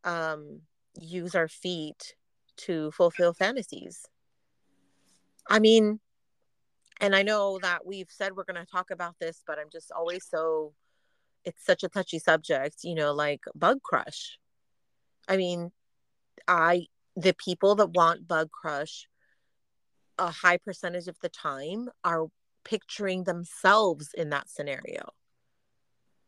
um 0.03 0.61
use 0.99 1.35
our 1.35 1.47
feet 1.47 2.15
to 2.57 2.91
fulfill 2.91 3.33
fantasies 3.33 4.07
I 5.49 5.59
mean, 5.59 5.99
and 6.99 7.15
I 7.15 7.23
know 7.23 7.59
that 7.61 7.85
we've 7.85 8.09
said 8.09 8.35
we're 8.35 8.43
going 8.43 8.63
to 8.63 8.71
talk 8.71 8.91
about 8.91 9.15
this, 9.19 9.43
but 9.45 9.57
I'm 9.59 9.69
just 9.71 9.91
always 9.91 10.25
so, 10.25 10.73
it's 11.43 11.65
such 11.65 11.83
a 11.83 11.89
touchy 11.89 12.19
subject, 12.19 12.83
you 12.83 12.95
know, 12.95 13.13
like 13.13 13.41
Bug 13.55 13.81
Crush. 13.83 14.37
I 15.27 15.37
mean, 15.37 15.71
I, 16.47 16.85
the 17.15 17.33
people 17.33 17.75
that 17.75 17.91
want 17.91 18.27
Bug 18.27 18.49
Crush, 18.51 19.07
a 20.17 20.31
high 20.31 20.57
percentage 20.57 21.07
of 21.07 21.17
the 21.21 21.29
time 21.29 21.89
are 22.03 22.27
picturing 22.63 23.23
themselves 23.23 24.09
in 24.13 24.29
that 24.29 24.49
scenario. 24.49 25.09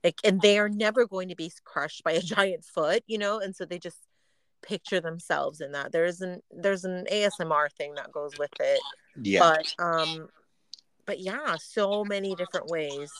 Like, 0.04 0.20
and 0.24 0.42
they 0.42 0.60
are 0.60 0.70
never 0.70 1.08
going 1.08 1.30
to 1.30 1.36
be 1.36 1.52
crushed 1.64 2.04
by 2.04 2.12
a 2.14 2.20
giant 2.22 2.66
foot, 2.66 3.04
you 3.08 3.18
know, 3.18 3.40
and 3.40 3.56
so 3.56 3.66
they 3.66 3.80
just 3.80 4.00
picture 4.62 5.00
themselves 5.00 5.62
in 5.62 5.72
that. 5.74 5.92
There's 5.92 6.22
an 6.22 6.42
there's 6.52 6.84
an 6.86 7.06
ASMR 7.12 7.72
thing 7.72 7.96
that 7.96 8.12
goes 8.12 8.38
with 8.38 8.52
it 8.60 8.80
yeah. 9.22 9.40
but 9.40 9.84
um 9.84 10.28
but 11.06 11.20
yeah 11.20 11.56
so 11.58 12.04
many 12.04 12.36
different 12.36 12.68
ways 12.68 13.12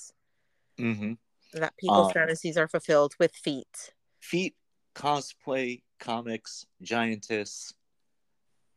hmm 0.78 1.14
that 1.54 1.78
people's 1.78 2.08
Um, 2.08 2.14
fantasies 2.14 2.58
are 2.58 2.68
fulfilled 2.68 3.14
with 3.20 3.32
feet 3.36 3.94
Feet, 4.22 4.56
cosplay, 4.96 5.82
comics, 6.00 6.66
giantess, 6.82 7.74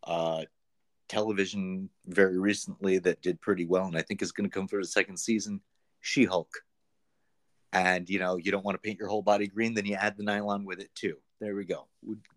uh, 0.05 0.45
television 1.09 1.89
very 2.07 2.39
recently 2.39 2.99
that 2.99 3.23
did 3.23 3.41
pretty 3.41 3.65
well, 3.65 3.87
and 3.87 3.97
I 3.97 4.03
think 4.03 4.23
is 4.23 4.33
going 4.33 4.49
to 4.49 4.55
come 4.55 4.69
for 4.69 4.81
the 4.81 4.87
second 4.87 5.19
season. 5.19 5.61
She 6.01 6.25
Hulk. 6.25 6.53
And 7.73 8.09
you 8.09 8.19
know 8.19 8.37
you 8.37 8.53
don't 8.53 8.65
want 8.65 8.77
to 8.77 8.81
paint 8.81 8.99
your 8.99 9.09
whole 9.09 9.23
body 9.23 9.49
green, 9.49 9.75
then 9.75 9.87
you 9.87 9.97
add 9.97 10.17
the 10.17 10.23
nylon 10.23 10.65
with 10.65 10.81
it 10.81 10.95
too. 10.95 11.17
There 11.41 11.55
we 11.55 11.65
go. 11.65 11.89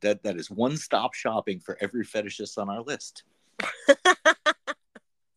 That 0.02 0.24
that 0.24 0.38
is 0.38 0.52
one 0.52 0.76
stop 0.76 1.14
shopping 1.14 1.60
for 1.60 1.78
every 1.80 2.06
fetishist 2.06 2.58
on 2.58 2.70
our 2.70 2.82
list. 2.82 3.24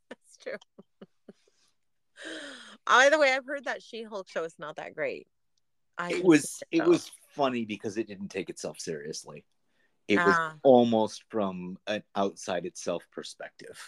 that's 0.08 0.36
true 0.40 0.56
either 2.86 3.18
way 3.18 3.32
i've 3.32 3.46
heard 3.46 3.64
that 3.64 3.82
she-hulk 3.82 4.28
show 4.28 4.44
is 4.44 4.54
not 4.58 4.76
that 4.76 4.94
great 4.94 5.26
I 5.98 6.12
it 6.12 6.24
was 6.24 6.62
it 6.70 6.84
was 6.84 7.10
funny 7.32 7.64
because 7.64 7.96
it 7.96 8.06
didn't 8.06 8.28
take 8.28 8.50
itself 8.50 8.78
seriously 8.78 9.44
It 10.08 10.16
was 10.16 10.36
Ah. 10.36 10.56
almost 10.62 11.24
from 11.30 11.78
an 11.86 12.02
outside 12.14 12.66
itself 12.66 13.06
perspective. 13.12 13.78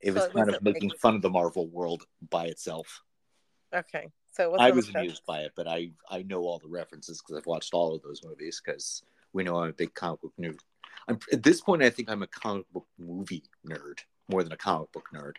It 0.00 0.12
So 0.12 0.14
was 0.14 0.24
it 0.26 0.32
kind 0.32 0.54
of 0.54 0.62
making 0.62 0.90
fun 0.92 1.16
of 1.16 1.22
the 1.22 1.30
Marvel 1.30 1.66
world 1.68 2.06
by 2.30 2.46
itself. 2.46 3.02
Okay. 3.74 4.06
So 4.30 4.54
I 4.54 4.70
was 4.70 4.88
amused 4.88 5.26
by 5.26 5.40
it, 5.40 5.52
but 5.56 5.66
I 5.66 5.92
I 6.08 6.22
know 6.22 6.42
all 6.42 6.60
the 6.60 6.68
references 6.68 7.20
because 7.20 7.36
I've 7.36 7.46
watched 7.46 7.74
all 7.74 7.94
of 7.96 8.02
those 8.02 8.22
movies 8.24 8.62
because 8.64 9.02
we 9.32 9.42
know 9.42 9.56
I'm 9.56 9.70
a 9.70 9.72
big 9.72 9.92
comic 9.94 10.20
book 10.20 10.34
nerd. 10.38 10.60
I'm, 11.08 11.18
at 11.32 11.42
this 11.42 11.60
point, 11.60 11.82
I 11.82 11.90
think 11.90 12.08
I'm 12.08 12.22
a 12.22 12.28
comic 12.28 12.70
book 12.72 12.86
movie 12.98 13.42
nerd 13.66 13.98
more 14.28 14.42
than 14.44 14.52
a 14.52 14.56
comic 14.56 14.92
book 14.92 15.08
nerd. 15.12 15.36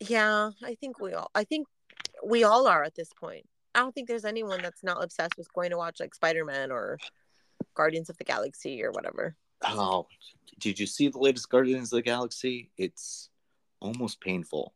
Yeah, 0.00 0.50
I 0.62 0.74
think 0.74 0.98
we 1.00 1.14
all 1.14 1.30
I 1.34 1.44
think 1.44 1.66
we 2.24 2.42
all 2.44 2.66
are 2.66 2.82
at 2.82 2.94
this 2.96 3.12
point. 3.12 3.46
I 3.78 3.80
don't 3.80 3.94
think 3.94 4.08
there's 4.08 4.24
anyone 4.24 4.60
that's 4.60 4.82
not 4.82 5.02
obsessed 5.04 5.38
with 5.38 5.52
going 5.52 5.70
to 5.70 5.76
watch 5.76 6.00
like 6.00 6.12
Spider-Man 6.12 6.72
or 6.72 6.98
Guardians 7.76 8.10
of 8.10 8.16
the 8.16 8.24
Galaxy 8.24 8.82
or 8.82 8.90
whatever. 8.90 9.36
Oh, 9.62 10.08
did 10.58 10.80
you 10.80 10.86
see 10.86 11.06
the 11.06 11.18
latest 11.20 11.48
Guardians 11.48 11.92
of 11.92 11.98
the 11.98 12.02
Galaxy? 12.02 12.72
It's 12.76 13.30
almost 13.78 14.20
painful. 14.20 14.74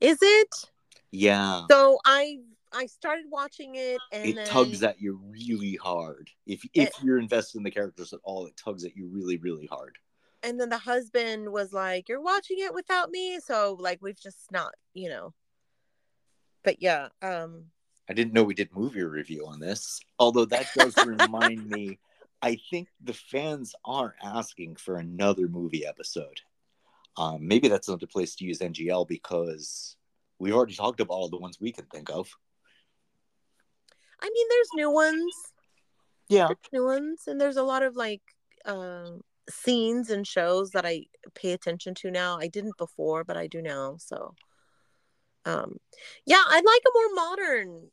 Is 0.00 0.18
it? 0.22 0.70
Yeah, 1.10 1.62
So 1.68 1.98
I 2.04 2.38
I 2.72 2.86
started 2.86 3.24
watching 3.30 3.74
it 3.74 3.98
and 4.12 4.26
it 4.26 4.36
then 4.36 4.46
tugs 4.46 4.84
at 4.84 5.00
you 5.00 5.20
really 5.28 5.74
hard. 5.74 6.30
If 6.46 6.62
if 6.72 6.90
you're 7.02 7.18
invested 7.18 7.58
in 7.58 7.64
the 7.64 7.70
characters 7.72 8.12
at 8.12 8.20
all, 8.22 8.46
it 8.46 8.56
tugs 8.56 8.84
at 8.84 8.96
you 8.96 9.08
really 9.08 9.38
really 9.38 9.66
hard. 9.66 9.98
and 10.44 10.60
then 10.60 10.68
the 10.68 10.78
husband 10.78 11.50
was 11.50 11.72
like, 11.72 12.08
"You're 12.08 12.20
watching 12.20 12.58
it 12.60 12.74
without 12.74 13.10
me." 13.10 13.40
So 13.40 13.76
like 13.80 13.98
we've 14.02 14.20
just 14.20 14.52
not, 14.52 14.74
you 14.92 15.08
know. 15.08 15.34
But 16.62 16.80
yeah, 16.80 17.08
um 17.22 17.70
I 18.08 18.12
didn't 18.12 18.34
know 18.34 18.44
we 18.44 18.54
did 18.54 18.74
movie 18.74 19.02
review 19.02 19.46
on 19.46 19.60
this. 19.60 20.00
Although 20.18 20.44
that 20.46 20.66
does 20.76 20.94
remind 21.04 21.68
me, 21.68 21.98
I 22.42 22.58
think 22.70 22.88
the 23.02 23.14
fans 23.14 23.74
are 23.84 24.14
asking 24.22 24.76
for 24.76 24.96
another 24.96 25.48
movie 25.48 25.86
episode. 25.86 26.40
Um, 27.16 27.46
maybe 27.46 27.68
that's 27.68 27.88
not 27.88 27.94
another 27.94 28.06
place 28.06 28.34
to 28.36 28.44
use 28.44 28.58
NGL 28.58 29.08
because 29.08 29.96
we 30.38 30.52
already 30.52 30.74
talked 30.74 31.00
about 31.00 31.14
all 31.14 31.28
the 31.28 31.38
ones 31.38 31.58
we 31.60 31.72
can 31.72 31.86
think 31.86 32.10
of. 32.10 32.28
I 34.20 34.30
mean 34.32 34.46
there's 34.50 34.68
new 34.74 34.90
ones. 34.90 35.34
Yeah. 36.28 36.48
There's 36.48 36.72
new 36.72 36.84
ones 36.84 37.22
and 37.26 37.40
there's 37.40 37.56
a 37.56 37.62
lot 37.62 37.82
of 37.82 37.96
like 37.96 38.22
um 38.64 39.20
scenes 39.48 40.10
and 40.10 40.26
shows 40.26 40.70
that 40.70 40.86
I 40.86 41.06
pay 41.34 41.52
attention 41.52 41.94
to 41.96 42.10
now. 42.10 42.38
I 42.38 42.48
didn't 42.48 42.76
before, 42.78 43.24
but 43.24 43.36
I 43.36 43.46
do 43.46 43.62
now. 43.62 43.96
So 43.98 44.34
um 45.44 45.78
yeah, 46.26 46.42
I'd 46.48 46.64
like 46.64 46.82
a 46.86 46.90
more 46.94 47.14
modern 47.14 47.90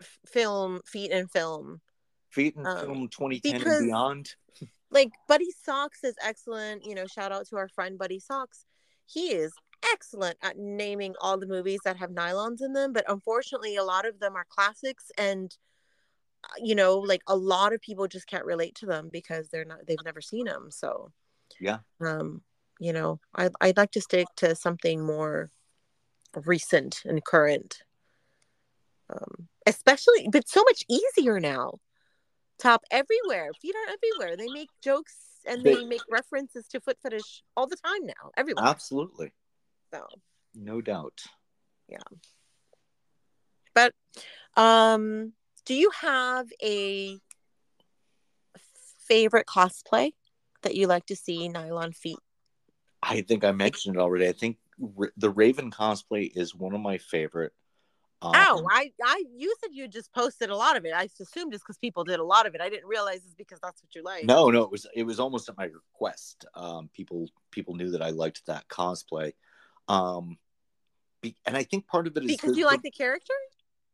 f- 0.00 0.18
film, 0.26 0.80
feet 0.86 1.10
and 1.10 1.30
film. 1.30 1.80
Feet 2.30 2.56
and 2.56 2.66
Um, 2.66 2.78
Film 2.86 3.08
2010 3.08 3.52
because- 3.58 3.78
and 3.78 3.86
beyond. 3.88 4.34
like 4.90 5.10
Buddy 5.28 5.50
Socks 5.64 6.02
is 6.04 6.14
excellent. 6.20 6.84
You 6.84 6.94
know, 6.94 7.06
shout 7.06 7.32
out 7.32 7.46
to 7.48 7.56
our 7.56 7.68
friend 7.68 7.98
Buddy 7.98 8.18
Socks. 8.20 8.66
He 9.06 9.32
is 9.32 9.52
excellent 9.92 10.38
at 10.42 10.56
naming 10.58 11.14
all 11.20 11.36
the 11.38 11.46
movies 11.46 11.80
that 11.84 11.96
have 11.98 12.10
nylons 12.10 12.62
in 12.62 12.72
them, 12.72 12.92
but 12.92 13.04
unfortunately, 13.08 13.76
a 13.76 13.84
lot 13.84 14.06
of 14.06 14.18
them 14.18 14.34
are 14.34 14.46
classics, 14.48 15.10
and 15.18 15.56
uh, 16.44 16.48
you 16.62 16.74
know, 16.74 16.98
like 16.98 17.22
a 17.26 17.36
lot 17.36 17.72
of 17.72 17.80
people 17.80 18.06
just 18.08 18.26
can't 18.26 18.44
relate 18.44 18.74
to 18.76 18.86
them 18.86 19.08
because 19.12 19.48
they're 19.48 19.64
not 19.64 19.86
they've 19.86 20.04
never 20.04 20.20
seen 20.20 20.44
them. 20.46 20.70
So 20.70 21.12
Yeah. 21.60 21.78
um, 22.00 22.42
you 22.80 22.92
know, 22.92 23.20
I 23.34 23.50
I'd 23.60 23.76
like 23.76 23.92
to 23.92 24.00
stick 24.00 24.26
to 24.36 24.54
something 24.56 25.04
more 25.04 25.50
recent 26.36 27.02
and 27.04 27.24
current. 27.24 27.82
Um, 29.10 29.48
especially, 29.66 30.28
but 30.30 30.48
so 30.48 30.62
much 30.62 30.84
easier 30.88 31.40
now. 31.40 31.78
Top 32.58 32.82
everywhere, 32.90 33.50
feet 33.60 33.74
are 33.74 33.92
everywhere. 33.92 34.36
They 34.36 34.48
make 34.48 34.70
jokes 34.82 35.16
and 35.46 35.62
They- 35.62 35.74
they 35.74 35.84
make 35.84 36.02
references 36.08 36.66
to 36.68 36.80
foot 36.80 36.98
fetish 37.02 37.42
all 37.56 37.66
the 37.66 37.76
time 37.76 38.06
now, 38.06 38.30
everywhere. 38.36 38.64
Absolutely. 38.64 39.32
So, 39.92 40.06
No 40.54 40.80
doubt. 40.80 41.20
Yeah. 41.88 41.98
But 43.74 43.92
um, 44.56 45.32
do 45.64 45.74
you 45.74 45.90
have 45.90 46.48
a 46.62 47.18
favorite 49.00 49.46
cosplay 49.46 50.12
that 50.62 50.74
you 50.76 50.86
like 50.86 51.06
to 51.06 51.16
see 51.16 51.48
nylon 51.48 51.92
feet? 51.92 52.18
I 53.02 53.20
think 53.22 53.44
I 53.44 53.52
mentioned 53.52 53.96
it 53.96 54.00
already. 54.00 54.28
I 54.28 54.32
think 54.32 54.56
the 55.16 55.30
Raven 55.30 55.70
cosplay 55.70 56.30
is 56.34 56.54
one 56.54 56.74
of 56.74 56.80
my 56.80 56.98
favorite. 56.98 57.52
Um, 58.22 58.32
Oh, 58.34 58.66
I, 58.70 58.90
I, 59.04 59.24
you 59.36 59.54
said 59.60 59.70
you 59.72 59.86
just 59.86 60.12
posted 60.12 60.48
a 60.48 60.56
lot 60.56 60.76
of 60.76 60.84
it. 60.86 60.94
I 60.94 61.08
assumed 61.20 61.52
just 61.52 61.64
because 61.64 61.76
people 61.76 62.04
did 62.04 62.20
a 62.20 62.24
lot 62.24 62.46
of 62.46 62.54
it. 62.54 62.60
I 62.60 62.70
didn't 62.70 62.88
realize 62.88 63.16
it's 63.16 63.34
because 63.34 63.60
that's 63.60 63.82
what 63.82 63.94
you 63.94 64.02
like. 64.02 64.24
No, 64.24 64.50
no, 64.50 64.62
it 64.62 64.70
was 64.70 64.86
it 64.94 65.02
was 65.02 65.20
almost 65.20 65.48
at 65.48 65.58
my 65.58 65.64
request. 65.64 66.46
Um, 66.54 66.88
people 66.94 67.28
people 67.50 67.74
knew 67.74 67.90
that 67.90 68.02
I 68.02 68.10
liked 68.10 68.46
that 68.46 68.66
cosplay, 68.68 69.32
um, 69.88 70.38
be, 71.20 71.36
and 71.44 71.56
I 71.56 71.64
think 71.64 71.86
part 71.86 72.06
of 72.06 72.16
it 72.16 72.24
is 72.24 72.30
because 72.30 72.52
the- 72.52 72.60
you 72.60 72.66
like 72.66 72.82
the 72.82 72.90
character. 72.90 73.34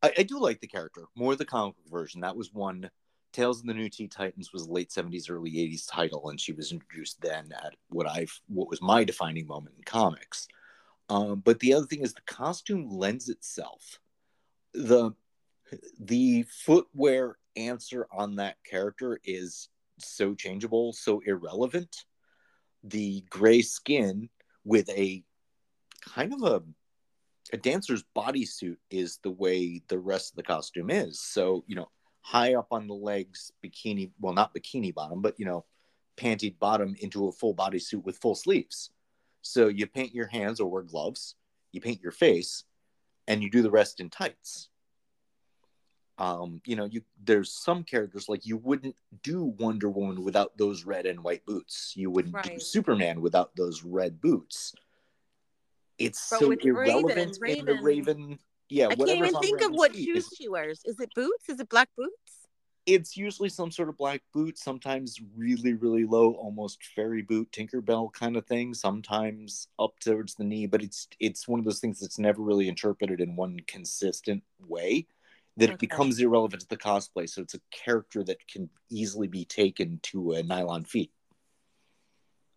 I, 0.03 0.13
I 0.19 0.23
do 0.23 0.39
like 0.39 0.61
the 0.61 0.67
character 0.67 1.07
more 1.15 1.35
the 1.37 1.45
comic 1.45 1.77
book 1.77 1.91
version. 1.91 2.21
That 2.21 2.37
was 2.37 2.53
one. 2.53 2.91
Tales 3.33 3.61
of 3.61 3.67
the 3.67 3.75
New 3.75 3.89
Teen 3.89 4.09
Titans 4.09 4.53
was 4.53 4.67
late 4.69 4.91
seventies, 4.91 5.31
early 5.31 5.61
eighties 5.61 5.87
title, 5.87 6.31
and 6.31 6.41
she 6.41 6.53
was 6.53 6.73
introduced 6.73 7.21
then 7.21 7.53
at 7.65 7.75
what 7.89 8.09
I've 8.09 8.41
what 8.49 8.69
was 8.69 8.83
my 8.83 9.05
defining 9.05 9.47
moment 9.47 9.77
in 9.79 9.85
comics. 9.85 10.49
Um, 11.11 11.41
but 11.45 11.59
the 11.59 11.75
other 11.75 11.87
thing 11.87 12.03
is 12.03 12.15
the 12.15 12.21
costume 12.23 12.89
lends 12.89 13.29
itself. 13.29 14.01
the 14.73 15.13
The 15.99 16.45
footwear 16.45 17.37
answer 17.57 18.07
on 18.13 18.37
that 18.37 18.57
character 18.65 19.21
is 19.25 19.69
so 19.99 20.35
changeable, 20.35 20.93
so 20.93 21.21
irrelevant. 21.27 22.05
The 22.85 23.25
gray 23.29 23.63
skin 23.63 24.31
with 24.65 24.89
a 24.91 25.25
kind 26.03 26.33
of 26.33 26.43
a 26.43 26.63
a 27.53 27.57
dancer's 27.57 28.05
bodysuit 28.17 28.77
is 28.91 29.19
the 29.19 29.31
way 29.31 29.83
the 29.89 29.99
rest 29.99 30.33
of 30.33 30.37
the 30.37 30.43
costume 30.45 30.91
is. 30.91 31.21
So, 31.21 31.65
you 31.67 31.75
know, 31.75 31.91
high 32.21 32.55
up 32.55 32.69
on 32.71 32.87
the 32.87 32.95
legs, 32.95 33.51
bikini, 33.65 34.13
well, 34.21 34.35
not 34.35 34.55
bikini 34.55 34.95
bottom, 34.95 35.21
but, 35.21 35.35
you 35.39 35.47
know, 35.47 35.65
pantied 36.17 36.59
bottom 36.61 36.95
into 37.01 37.27
a 37.27 37.33
full 37.33 37.55
bodysuit 37.55 38.05
with 38.05 38.19
full 38.19 38.37
sleeves. 38.37 38.91
So 39.43 39.69
you 39.69 39.87
paint 39.87 40.15
your 40.15 40.27
hands 40.27 40.61
or 40.61 40.71
wear 40.71 40.83
gloves, 40.83 41.35
you 41.73 41.81
paint 41.81 42.01
your 42.03 42.13
face, 42.13 42.65
and 43.27 43.43
you 43.43 43.51
do 43.51 43.63
the 43.63 43.71
rest 43.71 44.01
in 44.01 44.11
tights. 44.11 44.69
Um, 46.19 46.61
you 46.67 46.77
know, 46.77 46.85
you 46.85 47.03
there's 47.25 47.51
some 47.51 47.83
characters 47.83 48.29
like 48.29 48.45
you 48.45 48.59
wouldn't 48.59 48.95
do 49.23 49.43
Wonder 49.43 49.89
Woman 49.89 50.23
without 50.23 50.57
those 50.59 50.85
red 50.85 51.07
and 51.07 51.25
white 51.25 51.47
boots. 51.47 51.95
You 51.97 52.11
wouldn't 52.11 52.43
do 52.43 52.61
Superman 52.61 53.23
without 53.23 53.57
those 53.57 53.83
red 53.83 54.21
boots. 54.21 54.75
It's 55.99 56.29
But 56.29 56.41
so 56.41 56.49
with 56.49 56.59
Raven, 56.65 56.77
irrelevant 56.77 57.39
in 57.47 57.65
the 57.65 57.75
Raven- 57.75 57.83
Raven. 57.83 58.39
Yeah, 58.69 58.89
I 58.89 58.95
can't 58.95 59.09
even 59.11 59.35
think 59.41 59.63
of 59.63 59.73
what 59.73 59.95
shoes 59.97 60.29
she 60.37 60.49
wears. 60.49 60.83
Is 60.85 61.01
it 61.01 61.11
boots? 61.15 61.49
Is 61.49 61.59
it 61.59 61.69
black 61.71 61.89
boots? 61.97 62.40
It's 62.87 63.17
usually 63.17 63.49
some 63.49 63.71
sort 63.71 63.89
of 63.89 63.97
black 63.97 64.23
boot, 64.33 64.59
sometimes 64.59 65.21
really, 65.37 65.75
really 65.75 66.05
low, 66.05 66.33
almost 66.35 66.83
fairy 66.97 67.23
boot, 67.23 67.51
Tinkerbell 67.53 68.13
kind 68.13 68.37
of 68.37 68.47
thing, 68.47 68.75
sometimes 68.75 69.69
up 69.79 69.99
towards 70.01 70.35
the 70.35 70.45
knee, 70.45 70.67
but 70.67 70.83
it's 70.83 71.09
it's 71.21 71.47
one 71.49 71.59
of 71.61 71.65
those 71.65 71.81
things 71.81 72.01
that's 72.01 72.19
never 72.19 72.43
really 72.43 72.69
interpreted 72.69 73.21
in 73.21 73.37
one 73.37 73.59
consistent 73.67 74.43
way 74.67 75.07
that 75.57 75.71
Okay. 75.71 75.75
it 75.75 75.79
becomes 75.79 76.19
irrelevant 76.21 76.63
to 76.63 76.69
the 76.69 76.77
cosplay. 76.77 77.29
So 77.29 77.43
it's 77.43 77.55
a 77.55 77.61
character 77.71 78.25
that 78.25 78.47
can 78.49 78.71
easily 78.91 79.29
be 79.29 79.45
taken 79.45 80.01
to 80.05 80.33
a 80.33 80.43
nylon 80.43 80.85
feet. 80.85 81.13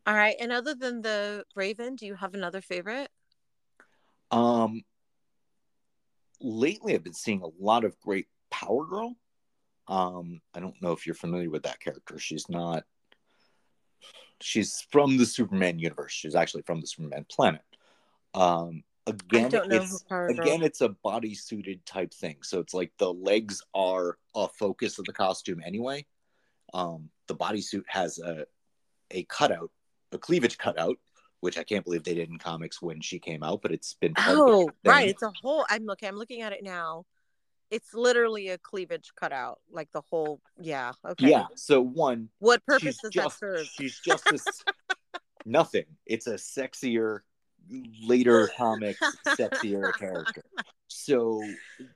All 0.05 0.15
right. 0.15 0.35
And 0.39 0.51
other 0.51 0.75
than 0.75 1.01
the 1.01 1.45
Raven, 1.55 1.95
do 1.95 2.05
you 2.05 2.15
have 2.15 2.33
another 2.33 2.61
favorite? 2.61 3.09
Um 4.31 4.83
lately 6.41 6.93
I've 6.93 7.03
been 7.03 7.13
seeing 7.13 7.41
a 7.41 7.63
lot 7.63 7.85
of 7.85 7.99
great 8.01 8.27
Power 8.51 8.85
Girl. 8.85 9.15
Um, 9.87 10.41
I 10.53 10.59
don't 10.59 10.81
know 10.81 10.91
if 10.93 11.05
you're 11.05 11.15
familiar 11.15 11.49
with 11.49 11.63
that 11.63 11.79
character. 11.79 12.17
She's 12.17 12.47
not 12.49 12.83
she's 14.41 14.85
from 14.91 15.17
the 15.17 15.25
Superman 15.25 15.79
universe. 15.79 16.11
She's 16.11 16.35
actually 16.35 16.63
from 16.63 16.81
the 16.81 16.87
Superman 16.87 17.25
planet. 17.29 17.61
Um 18.33 18.83
again 19.05 19.45
I 19.45 19.49
don't 19.49 19.69
know 19.69 19.77
who 19.77 19.95
it's 19.95 20.05
again 20.29 20.63
it's 20.63 20.81
a 20.81 20.89
body 20.89 21.35
suited 21.35 21.85
type 21.85 22.13
thing. 22.13 22.37
So 22.41 22.59
it's 22.59 22.73
like 22.73 22.91
the 22.97 23.13
legs 23.13 23.61
are 23.73 24.17
a 24.35 24.47
focus 24.47 24.99
of 24.99 25.05
the 25.05 25.13
costume 25.13 25.61
anyway. 25.63 26.05
Um 26.73 27.09
the 27.27 27.35
bodysuit 27.35 27.83
has 27.87 28.19
a 28.19 28.45
a 29.11 29.23
cutout, 29.25 29.71
a 30.11 30.17
cleavage 30.17 30.57
cutout, 30.57 30.97
which 31.41 31.57
I 31.57 31.63
can't 31.63 31.85
believe 31.85 32.03
they 32.03 32.15
did 32.15 32.29
in 32.29 32.39
comics 32.39 32.81
when 32.81 33.01
she 33.01 33.19
came 33.19 33.43
out, 33.43 33.61
but 33.61 33.71
it's 33.71 33.95
been 33.95 34.13
part 34.13 34.39
of 34.39 34.45
the 34.45 34.51
Oh, 34.53 34.71
right. 34.85 35.09
It's 35.09 35.23
a 35.23 35.31
whole. 35.41 35.65
I'm 35.69 35.85
looking. 35.85 36.09
I'm 36.09 36.15
looking 36.15 36.41
at 36.41 36.53
it 36.53 36.63
now. 36.63 37.05
It's 37.73 37.91
literally 37.95 38.49
a 38.49 38.59
cleavage 38.59 39.11
cutout, 39.19 39.59
like 39.71 39.91
the 39.93 40.01
whole. 40.01 40.39
Yeah. 40.61 40.91
Okay. 41.03 41.29
Yeah. 41.31 41.47
So 41.55 41.81
one, 41.81 42.29
What 42.37 42.63
purpose 42.67 42.99
does 43.01 43.11
just 43.11 43.39
that 43.39 43.45
serve? 43.47 43.67
she's 43.75 43.99
just 43.99 44.29
this 44.29 44.63
nothing. 45.45 45.85
It's 46.05 46.27
a 46.27 46.35
sexier 46.35 47.21
later 48.05 48.47
comic, 48.55 48.97
sexier 49.25 49.91
character. 49.97 50.43
So 50.87 51.49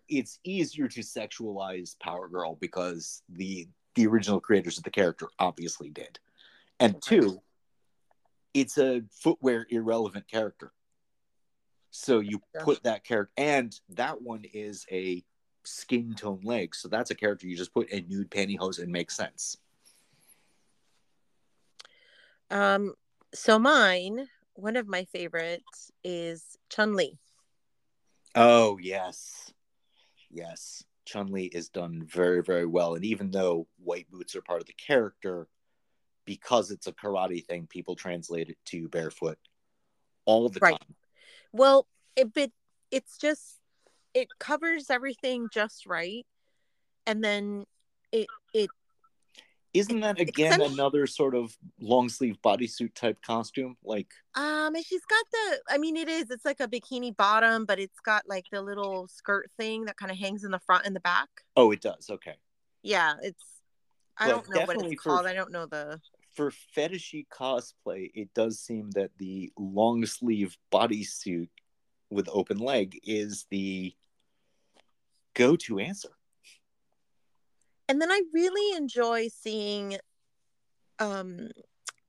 it's 0.09 0.39
easier 0.43 0.87
to 0.87 1.01
sexualize 1.01 1.99
Power 1.99 2.27
Girl 2.27 2.57
because 2.59 3.21
the 3.29 3.67
the 3.93 4.07
original 4.07 4.39
creators 4.39 4.79
of 4.79 4.83
the 4.83 4.89
character 4.89 5.27
obviously 5.37 5.91
did. 5.91 6.17
And 6.79 6.95
Okay. 6.95 7.19
two, 7.19 7.41
it's 8.55 8.79
a 8.79 9.03
footwear 9.11 9.67
irrelevant 9.69 10.27
character. 10.27 10.71
So 11.91 12.19
you 12.19 12.41
put 12.63 12.81
that 12.83 13.03
character, 13.03 13.31
and 13.37 13.79
that 13.89 14.23
one 14.23 14.43
is 14.51 14.85
a 14.91 15.23
skin 15.67 16.13
tone 16.15 16.41
legs. 16.43 16.79
So 16.79 16.87
that's 16.87 17.11
a 17.11 17.15
character 17.15 17.47
you 17.47 17.55
just 17.55 17.73
put 17.73 17.91
a 17.91 18.01
nude 18.01 18.31
pantyhose 18.31 18.79
and 18.81 18.91
makes 18.91 19.15
sense. 19.15 19.57
Um, 22.49 22.93
so 23.33 23.59
mine, 23.59 24.27
one 24.53 24.75
of 24.75 24.87
my 24.87 25.03
favorites 25.05 25.91
is 26.03 26.57
Chun 26.69 26.95
Li. 26.95 27.17
Oh, 28.35 28.77
yes. 28.77 29.51
Yes. 30.29 30.83
Chun 31.05 31.27
Li 31.27 31.45
is 31.45 31.69
done 31.69 32.03
very, 32.05 32.41
very 32.43 32.65
well. 32.65 32.95
And 32.95 33.03
even 33.05 33.31
though 33.31 33.67
white 33.83 34.09
boots 34.09 34.35
are 34.35 34.41
part 34.41 34.61
of 34.61 34.67
the 34.67 34.73
character, 34.73 35.47
because 36.25 36.71
it's 36.71 36.87
a 36.87 36.93
karate 36.93 37.45
thing, 37.45 37.67
people 37.67 37.95
translate 37.95 38.49
it 38.49 38.57
to 38.65 38.89
barefoot 38.89 39.37
all 40.25 40.49
the 40.49 40.59
Right. 40.59 40.77
time. 40.79 40.95
Well, 41.51 41.87
it 42.15 42.33
but 42.33 42.51
it's 42.91 43.17
just 43.17 43.56
it 44.21 44.27
covers 44.39 44.89
everything 44.89 45.47
just 45.53 45.85
right, 45.85 46.25
and 47.05 47.23
then 47.23 47.65
it 48.11 48.27
it 48.53 48.69
Isn't 49.73 49.99
that 49.99 50.19
again 50.19 50.59
another 50.61 51.05
sort 51.07 51.35
of 51.35 51.55
long 51.79 52.09
sleeve 52.09 52.37
bodysuit 52.43 52.93
type 52.95 53.21
costume? 53.21 53.75
Like, 53.83 54.11
um 54.35 54.73
and 54.75 54.85
she's 54.85 55.05
got 55.05 55.25
the 55.31 55.59
I 55.69 55.77
mean 55.77 55.95
it 55.97 56.09
is 56.09 56.29
it's 56.31 56.45
like 56.45 56.59
a 56.59 56.67
bikini 56.67 57.15
bottom, 57.15 57.65
but 57.65 57.79
it's 57.79 57.99
got 58.05 58.23
like 58.27 58.45
the 58.51 58.61
little 58.61 59.07
skirt 59.07 59.49
thing 59.57 59.85
that 59.85 59.97
kind 59.97 60.11
of 60.11 60.17
hangs 60.17 60.43
in 60.43 60.51
the 60.51 60.59
front 60.59 60.85
and 60.85 60.95
the 60.95 60.99
back. 61.01 61.29
oh, 61.55 61.71
it 61.71 61.81
does. 61.81 62.09
Okay. 62.09 62.35
Yeah, 62.83 63.15
it's 63.21 63.43
I 64.17 64.27
Well, 64.27 64.37
don't 64.37 64.49
know 64.55 64.65
what 64.65 64.85
it's 64.91 65.03
for- 65.03 65.09
called. 65.11 65.25
I 65.27 65.33
don't 65.33 65.51
know 65.51 65.65
the 65.67 65.99
For 66.33 66.51
fetishy 66.75 67.25
cosplay, 67.27 68.09
it 68.15 68.29
does 68.33 68.59
seem 68.59 68.91
that 68.91 69.11
the 69.17 69.51
long 69.57 70.05
sleeve 70.05 70.57
bodysuit 70.71 71.49
with 72.09 72.29
open 72.31 72.57
leg 72.57 72.97
is 73.03 73.45
the 73.51 73.93
go 75.37 75.55
to 75.55 75.79
answer. 75.79 76.09
and 77.89 78.01
then 78.01 78.11
I 78.11 78.21
really 78.33 78.75
enjoy 78.75 79.29
seeing 79.29 79.97
um 80.99 81.49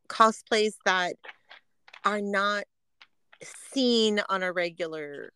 cosplays 0.09 0.75
that 0.85 1.15
are 2.05 2.21
not 2.21 2.65
seen 3.73 4.21
on 4.29 4.43
a 4.43 4.53
regular 4.53 5.33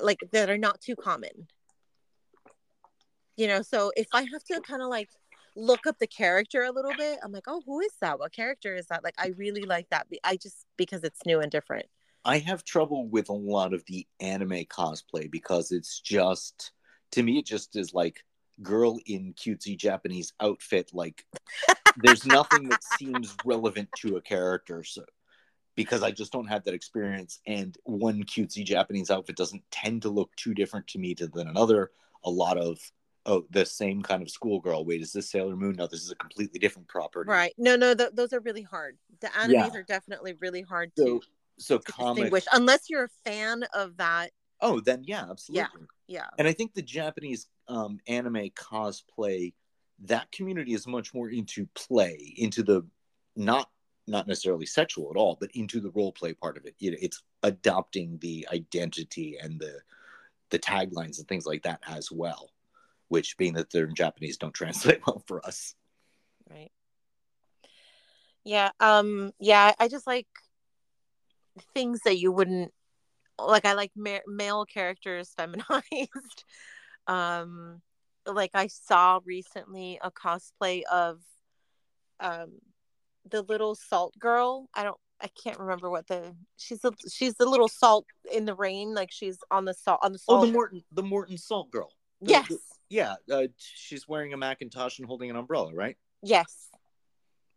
like 0.00 0.18
that 0.32 0.50
are 0.50 0.58
not 0.58 0.80
too 0.80 0.96
common. 0.96 1.48
You 3.36 3.48
know, 3.48 3.62
so 3.62 3.92
if 3.96 4.08
I 4.12 4.22
have 4.32 4.44
to 4.44 4.60
kind 4.60 4.82
of 4.82 4.88
like 4.88 5.08
look 5.56 5.86
up 5.86 5.98
the 5.98 6.06
character 6.06 6.62
a 6.62 6.72
little 6.72 6.94
bit, 6.96 7.18
I'm 7.22 7.32
like, 7.32 7.44
oh, 7.46 7.62
who 7.64 7.80
is 7.80 7.92
that? 8.00 8.18
What 8.18 8.32
character 8.32 8.74
is 8.74 8.86
that? 8.86 9.04
Like, 9.04 9.14
I 9.18 9.28
really 9.36 9.62
like 9.62 9.88
that. 9.90 10.06
I 10.24 10.36
just 10.36 10.66
because 10.76 11.02
it's 11.04 11.24
new 11.24 11.40
and 11.40 11.50
different. 11.50 11.86
I 12.24 12.38
have 12.38 12.64
trouble 12.64 13.08
with 13.08 13.28
a 13.28 13.34
lot 13.34 13.74
of 13.74 13.84
the 13.86 14.06
anime 14.20 14.64
cosplay 14.66 15.30
because 15.30 15.72
it's 15.72 16.00
just 16.00 16.72
to 17.12 17.22
me 17.22 17.38
it 17.38 17.46
just 17.46 17.76
is 17.76 17.94
like 17.94 18.24
girl 18.62 18.98
in 19.06 19.34
cutesy 19.34 19.76
Japanese 19.76 20.32
outfit. 20.40 20.90
Like 20.92 21.24
there's 21.96 22.26
nothing 22.26 22.68
that 22.68 22.82
seems 22.98 23.36
relevant 23.44 23.88
to 23.96 24.16
a 24.16 24.20
character. 24.20 24.84
So 24.84 25.04
because 25.74 26.02
I 26.02 26.10
just 26.10 26.32
don't 26.32 26.48
have 26.48 26.64
that 26.64 26.74
experience, 26.74 27.40
and 27.46 27.76
one 27.84 28.24
cutesy 28.24 28.64
Japanese 28.64 29.10
outfit 29.10 29.36
doesn't 29.36 29.62
tend 29.70 30.02
to 30.02 30.10
look 30.10 30.34
too 30.36 30.54
different 30.54 30.86
to 30.88 30.98
me 30.98 31.14
to, 31.14 31.28
than 31.28 31.48
another. 31.48 31.92
A 32.24 32.30
lot 32.30 32.58
of 32.58 32.78
oh, 33.26 33.46
the 33.50 33.64
same 33.64 34.02
kind 34.02 34.22
of 34.22 34.30
schoolgirl. 34.30 34.84
Wait, 34.84 35.00
is 35.00 35.12
this 35.12 35.30
Sailor 35.30 35.56
Moon? 35.56 35.76
No, 35.76 35.86
this 35.86 36.02
is 36.02 36.10
a 36.10 36.16
completely 36.16 36.58
different 36.58 36.88
property. 36.88 37.30
Right? 37.30 37.54
No, 37.56 37.76
no, 37.76 37.94
th- 37.94 38.10
those 38.14 38.32
are 38.32 38.40
really 38.40 38.62
hard. 38.62 38.98
The 39.20 39.28
animes 39.28 39.52
Yeah. 39.52 39.70
are 39.74 39.82
definitely 39.82 40.34
really 40.34 40.62
hard 40.62 40.92
So 40.96 41.20
to, 41.20 41.22
so 41.58 41.78
comic. 41.78 42.16
distinguish, 42.16 42.44
unless 42.52 42.90
you're 42.90 43.04
a 43.04 43.30
fan 43.30 43.64
of 43.74 43.96
that. 43.98 44.32
Oh, 44.62 44.80
then 44.80 45.02
yeah, 45.04 45.26
absolutely. 45.28 45.86
Yeah. 46.06 46.20
yeah. 46.20 46.26
And 46.38 46.46
I 46.48 46.52
think 46.52 46.72
the 46.72 46.82
Japanese 46.82 47.48
um, 47.68 47.98
anime 48.06 48.50
cosplay, 48.50 49.52
that 50.04 50.30
community 50.32 50.72
is 50.72 50.86
much 50.86 51.12
more 51.12 51.28
into 51.28 51.66
play, 51.74 52.34
into 52.38 52.62
the 52.62 52.86
not 53.36 53.68
not 54.06 54.26
necessarily 54.26 54.66
sexual 54.66 55.10
at 55.10 55.16
all, 55.16 55.36
but 55.38 55.50
into 55.54 55.80
the 55.80 55.90
role 55.90 56.12
play 56.12 56.32
part 56.32 56.56
of 56.56 56.64
it. 56.64 56.74
You 56.78 56.92
know, 56.92 56.96
it's 57.00 57.22
adopting 57.42 58.18
the 58.18 58.46
identity 58.52 59.36
and 59.40 59.60
the 59.60 59.80
the 60.50 60.58
taglines 60.58 61.18
and 61.18 61.28
things 61.28 61.46
like 61.46 61.62
that 61.64 61.80
as 61.86 62.10
well. 62.10 62.50
Which, 63.08 63.36
being 63.36 63.54
that 63.54 63.70
they're 63.70 63.86
in 63.86 63.94
Japanese, 63.94 64.38
don't 64.38 64.54
translate 64.54 65.06
well 65.06 65.22
for 65.26 65.44
us. 65.44 65.74
right 66.48 66.70
yeah 68.44 68.70
um 68.80 69.32
yeah 69.38 69.72
i 69.78 69.88
just 69.88 70.06
like 70.06 70.26
things 71.74 72.00
that 72.04 72.18
you 72.18 72.32
wouldn't 72.32 72.72
like 73.48 73.64
i 73.64 73.72
like 73.74 73.90
ma- 73.96 74.18
male 74.26 74.64
characters 74.64 75.32
feminized 75.36 76.44
um 77.06 77.80
like 78.26 78.50
i 78.54 78.66
saw 78.66 79.20
recently 79.24 79.98
a 80.02 80.10
cosplay 80.10 80.82
of 80.90 81.20
um 82.20 82.52
the 83.30 83.42
little 83.42 83.74
salt 83.74 84.16
girl 84.18 84.68
i 84.74 84.82
don't 84.82 84.96
i 85.20 85.28
can't 85.42 85.58
remember 85.58 85.90
what 85.90 86.06
the 86.06 86.34
she's 86.56 86.84
a 86.84 86.92
she's 87.10 87.34
the 87.34 87.46
little 87.46 87.68
salt 87.68 88.06
in 88.32 88.44
the 88.44 88.54
rain 88.54 88.94
like 88.94 89.10
she's 89.12 89.38
on 89.50 89.64
the 89.64 89.74
salt 89.74 90.00
on 90.02 90.12
the 90.12 90.18
salt. 90.18 90.42
Oh, 90.42 90.46
the 90.46 90.52
Morton, 90.52 90.84
the 90.92 91.02
Morton 91.02 91.38
Salt 91.38 91.70
girl. 91.70 91.90
The- 92.20 92.30
yes 92.32 92.48
the- 92.48 92.58
yeah, 92.88 93.14
uh, 93.32 93.46
she's 93.56 94.06
wearing 94.06 94.34
a 94.34 94.36
Macintosh 94.36 94.98
and 94.98 95.08
holding 95.08 95.30
an 95.30 95.36
umbrella, 95.36 95.72
right? 95.74 95.96
yes 96.22 96.68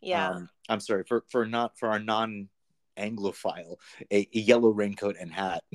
yeah 0.02 0.30
Um, 0.30 0.50
I'm 0.70 0.80
sorry 0.80 1.04
for 1.04 1.24
for 1.30 1.46
not 1.46 1.78
for 1.78 1.90
our 1.90 2.00
non 2.00 2.50
Anglophile, 2.98 3.76
a, 4.12 4.28
a 4.34 4.40
yellow 4.40 4.70
raincoat 4.70 5.16
and 5.20 5.32
hat. 5.32 5.64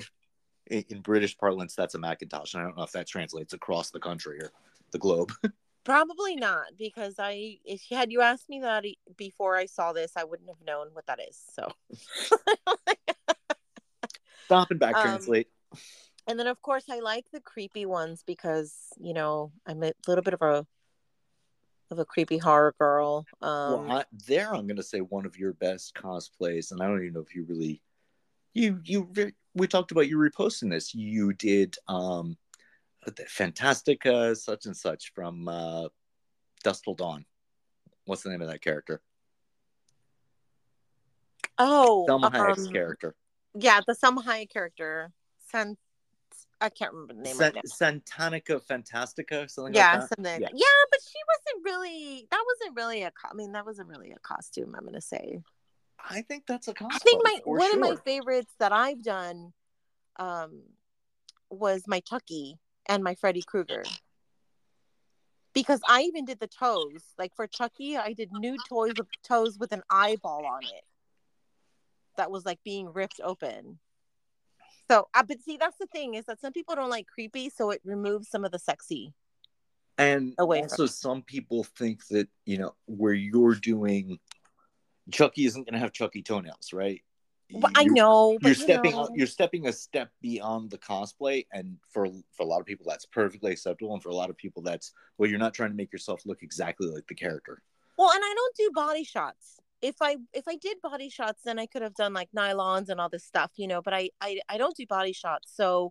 In, 0.66 0.84
in 0.88 1.00
British 1.00 1.36
parlance, 1.36 1.74
that's 1.74 1.96
a 1.96 1.98
Macintosh, 1.98 2.54
and 2.54 2.62
I 2.62 2.66
don't 2.66 2.76
know 2.76 2.84
if 2.84 2.92
that 2.92 3.08
translates 3.08 3.54
across 3.54 3.90
the 3.90 3.98
country 3.98 4.38
or 4.40 4.52
the 4.92 4.98
globe. 4.98 5.32
Probably 5.84 6.36
not, 6.36 6.66
because 6.78 7.16
I, 7.18 7.58
if 7.64 7.90
you 7.90 7.96
had 7.96 8.12
you 8.12 8.20
asked 8.20 8.48
me 8.48 8.60
that 8.60 8.84
before 9.16 9.56
I 9.56 9.66
saw 9.66 9.92
this, 9.92 10.12
I 10.16 10.22
wouldn't 10.22 10.48
have 10.48 10.64
known 10.64 10.90
what 10.92 11.06
that 11.06 11.18
is. 11.28 11.36
So, 11.56 11.72
Stop 14.44 14.70
and 14.70 14.78
back 14.78 14.94
Um, 14.96 15.02
translate. 15.02 15.48
and 16.28 16.38
then 16.38 16.46
of 16.46 16.60
course 16.62 16.84
I 16.88 17.00
like 17.00 17.26
the 17.32 17.40
creepy 17.40 17.86
ones 17.86 18.22
because 18.24 18.74
you 19.00 19.14
know 19.14 19.50
I'm 19.66 19.82
a 19.82 19.92
little 20.06 20.22
bit 20.22 20.34
of 20.34 20.42
a 20.42 20.66
of 21.91 21.99
a 21.99 22.05
creepy 22.05 22.38
horror 22.38 22.74
girl. 22.78 23.26
Um, 23.43 23.86
well, 23.86 23.99
I, 23.99 24.05
there, 24.26 24.55
I'm 24.55 24.66
going 24.66 24.76
to 24.76 24.82
say 24.82 25.01
one 25.01 25.26
of 25.26 25.36
your 25.36 25.53
best 25.55 25.95
cosplays, 25.95 26.70
and 26.70 26.82
I 26.82 26.86
don't 26.86 27.01
even 27.01 27.14
know 27.14 27.20
if 27.20 27.34
you 27.34 27.45
really, 27.45 27.82
you 28.55 28.80
you 28.84 29.09
we 29.55 29.66
talked 29.66 29.91
about 29.93 30.09
you 30.09 30.18
reposting 30.18 30.70
this. 30.70 30.95
You 30.95 31.32
did 31.32 31.76
um, 31.88 32.36
the 33.05 33.24
Fantastica 33.24 34.36
such 34.36 34.66
and 34.66 34.76
such 34.76 35.12
from 35.14 35.49
uh, 35.49 35.88
Dusk 36.62 36.84
Till 36.84 36.95
Dawn. 36.95 37.24
What's 38.05 38.22
the 38.22 38.30
name 38.30 38.43
of 38.43 38.49
that 38.49 38.62
character? 38.62 39.01
oh, 41.59 42.07
Salma 42.09 42.32
Hayek's 42.32 42.66
um, 42.66 42.72
character. 42.72 43.14
yeah, 43.55 43.80
the 43.86 43.95
Salma 43.95 44.24
Hayek 44.24 44.51
character. 44.51 45.12
I 46.61 46.68
can't 46.68 46.92
remember 46.92 47.14
the 47.14 47.22
name 47.22 47.34
San- 47.36 47.46
right 47.46 47.54
now. 47.54 47.61
Santanica 47.64 48.61
Fantastica, 48.61 49.50
something 49.50 49.74
Yeah, 49.74 49.92
like 49.92 50.00
that. 50.00 50.08
something 50.16 50.42
Yeah. 50.42 50.48
that. 50.48 50.52
Yeah, 50.54 50.84
but 50.90 51.00
she 51.02 51.18
wasn't 51.28 51.64
really. 51.64 52.28
That 52.30 52.44
wasn't 52.46 52.76
really 52.76 53.02
a. 53.02 53.11
co- 53.11 53.28
I 53.30 53.34
mean, 53.34 53.52
that 53.52 53.64
wasn't 53.64 53.88
really 53.88 54.12
a 54.12 54.18
costume. 54.18 54.74
I'm 54.76 54.84
gonna 54.84 55.00
say. 55.00 55.40
I 55.98 56.22
think 56.22 56.46
that's 56.46 56.68
a 56.68 56.74
costume. 56.74 56.90
I 56.94 56.98
think 56.98 57.22
my 57.24 57.40
for 57.44 57.58
one 57.58 57.72
of 57.72 57.80
my 57.80 57.96
favorites 58.04 58.52
that 58.58 58.72
I've 58.72 59.02
done 59.02 59.52
um 60.18 60.62
was 61.50 61.82
my 61.86 62.00
Chucky 62.00 62.58
and 62.86 63.02
my 63.02 63.14
Freddy 63.14 63.42
Krueger. 63.42 63.84
Because 65.52 65.80
I 65.88 66.02
even 66.02 66.24
did 66.26 66.38
the 66.40 66.46
toes. 66.46 67.02
Like 67.18 67.34
for 67.34 67.46
Chucky, 67.46 67.96
I 67.96 68.12
did 68.12 68.30
nude 68.32 68.61
toys 68.68 68.92
with 68.96 69.08
toes 69.24 69.58
with 69.58 69.72
an 69.72 69.82
eyeball 69.90 70.46
on 70.46 70.62
it. 70.62 70.84
That 72.16 72.30
was 72.30 72.44
like 72.44 72.61
being 72.64 72.92
ripped 72.92 73.20
open. 73.22 73.78
So, 74.91 75.07
uh, 75.14 75.22
but 75.22 75.41
see, 75.41 75.57
that's 75.57 75.78
the 75.78 75.86
thing 75.86 76.14
is 76.14 76.24
that 76.24 76.41
some 76.41 76.53
people 76.53 76.74
don't 76.74 76.91
like 76.91 77.07
creepy, 77.07 77.49
so 77.49 77.70
it 77.70 77.80
removes 77.84 78.28
some 78.28 78.45
of 78.45 78.51
the 78.51 78.59
sexy. 78.59 79.14
And 79.99 80.34
away 80.36 80.62
also, 80.62 80.86
some 80.86 81.22
people 81.22 81.62
think 81.62 82.05
that 82.09 82.26
you 82.45 82.59
know 82.59 82.74
where 82.86 83.12
you're 83.12 83.55
doing 83.55 84.18
Chucky 85.12 85.45
isn't 85.45 85.64
going 85.64 85.74
to 85.74 85.78
have 85.78 85.93
Chucky 85.93 86.22
toenails, 86.22 86.72
right? 86.72 87.03
But 87.53 87.70
I 87.76 87.84
know, 87.84 88.36
but 88.41 88.49
You're 88.49 88.57
you 88.57 88.64
stepping 88.64 88.93
know, 88.93 89.09
you're 89.14 89.26
stepping 89.28 89.68
a 89.68 89.72
step 89.72 90.11
beyond 90.22 90.70
the 90.70 90.78
cosplay, 90.78 91.47
and 91.53 91.76
for 91.93 92.09
for 92.32 92.43
a 92.43 92.47
lot 92.47 92.61
of 92.61 92.66
people 92.66 92.86
that's 92.88 93.07
perfectly 93.07 93.53
acceptable, 93.53 93.95
and 93.95 94.03
for 94.03 94.09
a 94.09 94.14
lot 94.14 94.28
of 94.28 94.36
people 94.36 94.61
that's 94.61 94.93
well, 95.18 95.30
you're 95.30 95.38
not 95.38 95.55
trying 95.55 95.70
to 95.70 95.76
make 95.76 95.93
yourself 95.93 96.22
look 96.26 96.43
exactly 96.43 96.88
like 96.88 97.07
the 97.07 97.14
character. 97.14 97.62
Well, 97.97 98.11
and 98.11 98.24
I 98.24 98.34
don't 98.34 98.57
do 98.57 98.70
body 98.74 99.05
shots. 99.05 99.61
If 99.82 99.96
I 100.02 100.16
if 100.32 100.46
I 100.46 100.56
did 100.56 100.80
body 100.82 101.08
shots, 101.08 101.42
then 101.44 101.58
I 101.58 101.66
could 101.66 101.82
have 101.82 101.94
done 101.94 102.12
like 102.12 102.28
nylons 102.36 102.88
and 102.88 103.00
all 103.00 103.08
this 103.08 103.24
stuff, 103.24 103.50
you 103.56 103.66
know. 103.66 103.80
But 103.82 103.94
I 103.94 104.10
I, 104.20 104.40
I 104.48 104.58
don't 104.58 104.76
do 104.76 104.86
body 104.86 105.12
shots, 105.12 105.52
so 105.54 105.90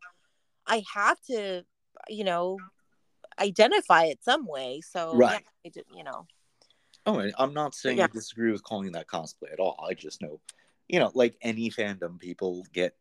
I 0.67 0.83
have 0.93 1.19
to, 1.27 1.63
you 2.07 2.23
know, 2.23 2.59
identify 3.39 4.05
it 4.05 4.23
some 4.23 4.45
way. 4.45 4.81
So 4.81 5.15
Right. 5.15 5.41
yeah, 5.41 5.69
I 5.69 5.69
did, 5.69 5.85
you 5.95 6.03
know. 6.03 6.27
Oh, 7.05 7.19
and 7.19 7.33
I'm 7.39 7.53
not 7.53 7.73
saying 7.73 7.97
Yeah. 7.97 8.05
I 8.05 8.07
disagree 8.07 8.51
with 8.51 8.63
calling 8.63 8.91
that 8.91 9.07
cosplay 9.07 9.51
at 9.51 9.59
all. 9.59 9.83
I 9.87 9.93
just 9.93 10.21
know, 10.21 10.39
you 10.87 10.99
know, 10.99 11.11
like 11.15 11.35
any 11.41 11.69
fandom, 11.71 12.19
people 12.19 12.63
get 12.73 12.95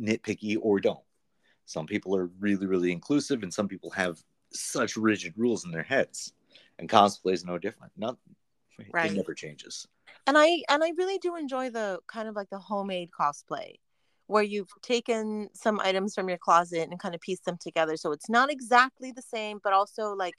nitpicky 0.00 0.56
or 0.60 0.80
don't. 0.80 1.04
Some 1.66 1.86
people 1.86 2.16
are 2.16 2.26
really, 2.38 2.66
really 2.66 2.92
inclusive, 2.92 3.42
and 3.42 3.52
some 3.52 3.68
people 3.68 3.90
have 3.90 4.22
such 4.52 4.96
rigid 4.96 5.34
rules 5.36 5.64
in 5.64 5.70
their 5.70 5.82
heads. 5.82 6.32
And 6.78 6.88
cosplay 6.88 7.32
is 7.32 7.44
no 7.44 7.58
different. 7.58 7.92
Not, 7.96 8.16
Right. 8.92 9.10
it 9.10 9.16
never 9.16 9.34
changes. 9.34 9.86
and 10.26 10.36
i 10.38 10.62
and 10.68 10.82
i 10.84 10.90
really 10.96 11.18
do 11.18 11.36
enjoy 11.36 11.70
the 11.70 11.98
kind 12.06 12.28
of 12.28 12.34
like 12.36 12.50
the 12.50 12.58
homemade 12.58 13.10
cosplay 13.18 13.74
where 14.26 14.42
you've 14.42 14.70
taken 14.82 15.48
some 15.54 15.78
items 15.80 16.14
from 16.14 16.28
your 16.28 16.38
closet 16.38 16.88
and 16.90 16.98
kind 16.98 17.14
of 17.14 17.20
pieced 17.20 17.44
them 17.44 17.58
together 17.60 17.96
so 17.96 18.12
it's 18.12 18.28
not 18.28 18.50
exactly 18.50 19.12
the 19.12 19.22
same 19.22 19.60
but 19.62 19.72
also 19.72 20.14
like 20.14 20.34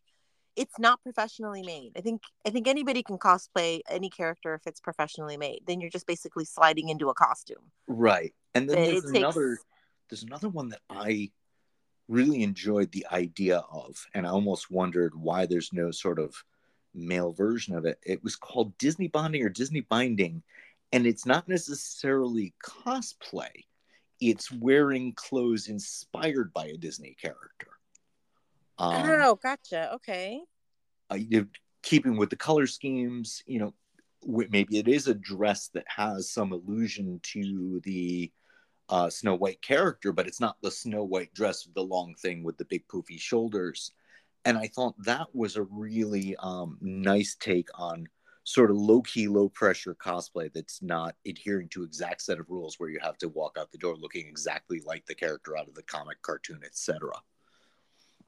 it's 0.56 0.80
not 0.80 1.02
professionally 1.04 1.62
made 1.64 1.92
i 1.98 2.02
think 2.02 2.22
i 2.46 2.50
think 2.50 2.68
anybody 2.68 3.04
can 3.04 3.18
cosplay 3.18 3.80
any 3.90 4.10
character 4.10 4.54
if 4.56 4.62
it's 4.66 4.80
professionally 4.80 5.38
made 5.38 5.62
then 5.68 5.80
you're 5.82 5.90
just 5.90 6.08
basically 6.08 6.46
sliding 6.46 6.90
into 6.90 7.10
a 7.10 7.14
costume 7.14 7.72
Right. 7.88 8.34
And 8.56 8.68
then 8.70 8.78
But 8.78 8.86
there's 8.86 9.04
it 9.06 9.08
takes- 9.14 9.18
another 9.18 9.60
there's 10.10 10.24
another 10.24 10.50
one 10.50 10.70
that 10.70 10.82
I 10.90 11.32
really 12.08 12.42
enjoyed 12.44 12.92
the 12.92 13.06
idea 13.12 13.60
of, 13.72 14.06
and 14.14 14.26
I 14.28 14.30
almost 14.30 14.70
wondered 14.72 15.14
why 15.16 15.46
there's 15.48 15.74
no 15.74 15.90
sort 15.92 16.20
of 16.20 16.36
male 16.96 17.34
version 17.34 17.76
of 17.76 17.86
it. 17.86 18.00
It 18.04 18.24
was 18.24 18.36
called 18.36 18.78
Disney 18.78 19.08
Bonding 19.08 19.44
or 19.44 19.50
Disney 19.50 19.82
Binding, 19.82 20.42
and 20.92 21.06
it's 21.06 21.26
not 21.26 21.48
necessarily 21.48 22.54
cosplay. 22.64 23.66
It's 24.22 24.52
wearing 24.52 25.14
clothes 25.14 25.68
inspired 25.68 26.54
by 26.54 26.68
a 26.68 26.78
Disney 26.78 27.16
character. 27.22 27.68
Um, 28.78 29.10
oh 29.10 29.40
gotcha 29.42 29.94
okay 29.94 30.42
uh, 31.12 31.16
you 31.16 31.42
know, 31.42 31.48
keeping 31.82 32.18
with 32.18 32.30
the 32.30 32.36
color 32.36 32.68
schemes, 32.68 33.44
you 33.46 33.60
know, 33.60 33.74
maybe 34.50 34.78
it 34.78 34.88
is 34.88 35.08
a 35.08 35.14
dress 35.14 35.70
that 35.70 35.86
has 35.88 36.32
some 36.32 36.52
allusion 36.52 37.20
to 37.24 37.80
the 37.84 38.32
uh, 38.90 39.10
Snow 39.10 39.36
White 39.36 39.62
character, 39.62 40.12
but 40.12 40.28
it's 40.28 40.40
not 40.40 40.58
the 40.62 40.72
Snow 40.72 41.04
White 41.04 41.34
dress 41.34 41.66
with 41.66 41.76
the 41.76 41.84
long 41.84 42.16
thing 42.16 42.44
with 42.44 42.58
the 42.58 42.66
big 42.66 42.88
poofy 42.88 43.20
shoulders. 43.20 43.92
And 44.46 44.58
I 44.58 44.68
thought 44.68 44.94
that 45.04 45.28
was 45.34 45.56
a 45.56 45.64
really 45.64 46.36
um, 46.38 46.78
nice 46.80 47.36
take 47.40 47.68
on 47.74 48.08
sort 48.44 48.70
of 48.70 48.78
low 48.78 49.02
key, 49.02 49.28
low 49.28 49.50
pressure 49.50 49.96
cosplay 49.96 50.54
that's 50.54 50.84
not 50.84 51.16
adhering 51.28 51.68
to 51.70 51.84
exact 51.84 52.22
set 52.22 52.40
of 52.40 52.48
rules 52.48 52.80
where 52.80 52.90
you 52.90 53.00
have 53.02 53.18
to 53.18 53.28
walk 53.28 53.58
out 53.60 53.72
the 53.72 53.78
door 53.80 53.96
looking 53.96 54.28
exactly 54.28 54.82
like 54.86 55.04
the 55.08 55.16
character 55.16 55.58
out 55.58 55.68
of 55.68 55.74
the 55.74 55.82
comic, 55.82 56.22
cartoon, 56.22 56.60
etc. 56.64 57.12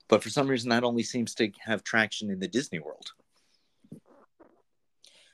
But 0.07 0.23
for 0.23 0.29
some 0.29 0.47
reason, 0.47 0.69
that 0.69 0.83
only 0.83 1.03
seems 1.03 1.35
to 1.35 1.51
have 1.59 1.83
traction 1.83 2.31
in 2.31 2.39
the 2.39 2.47
Disney 2.47 2.79
world. 2.79 3.11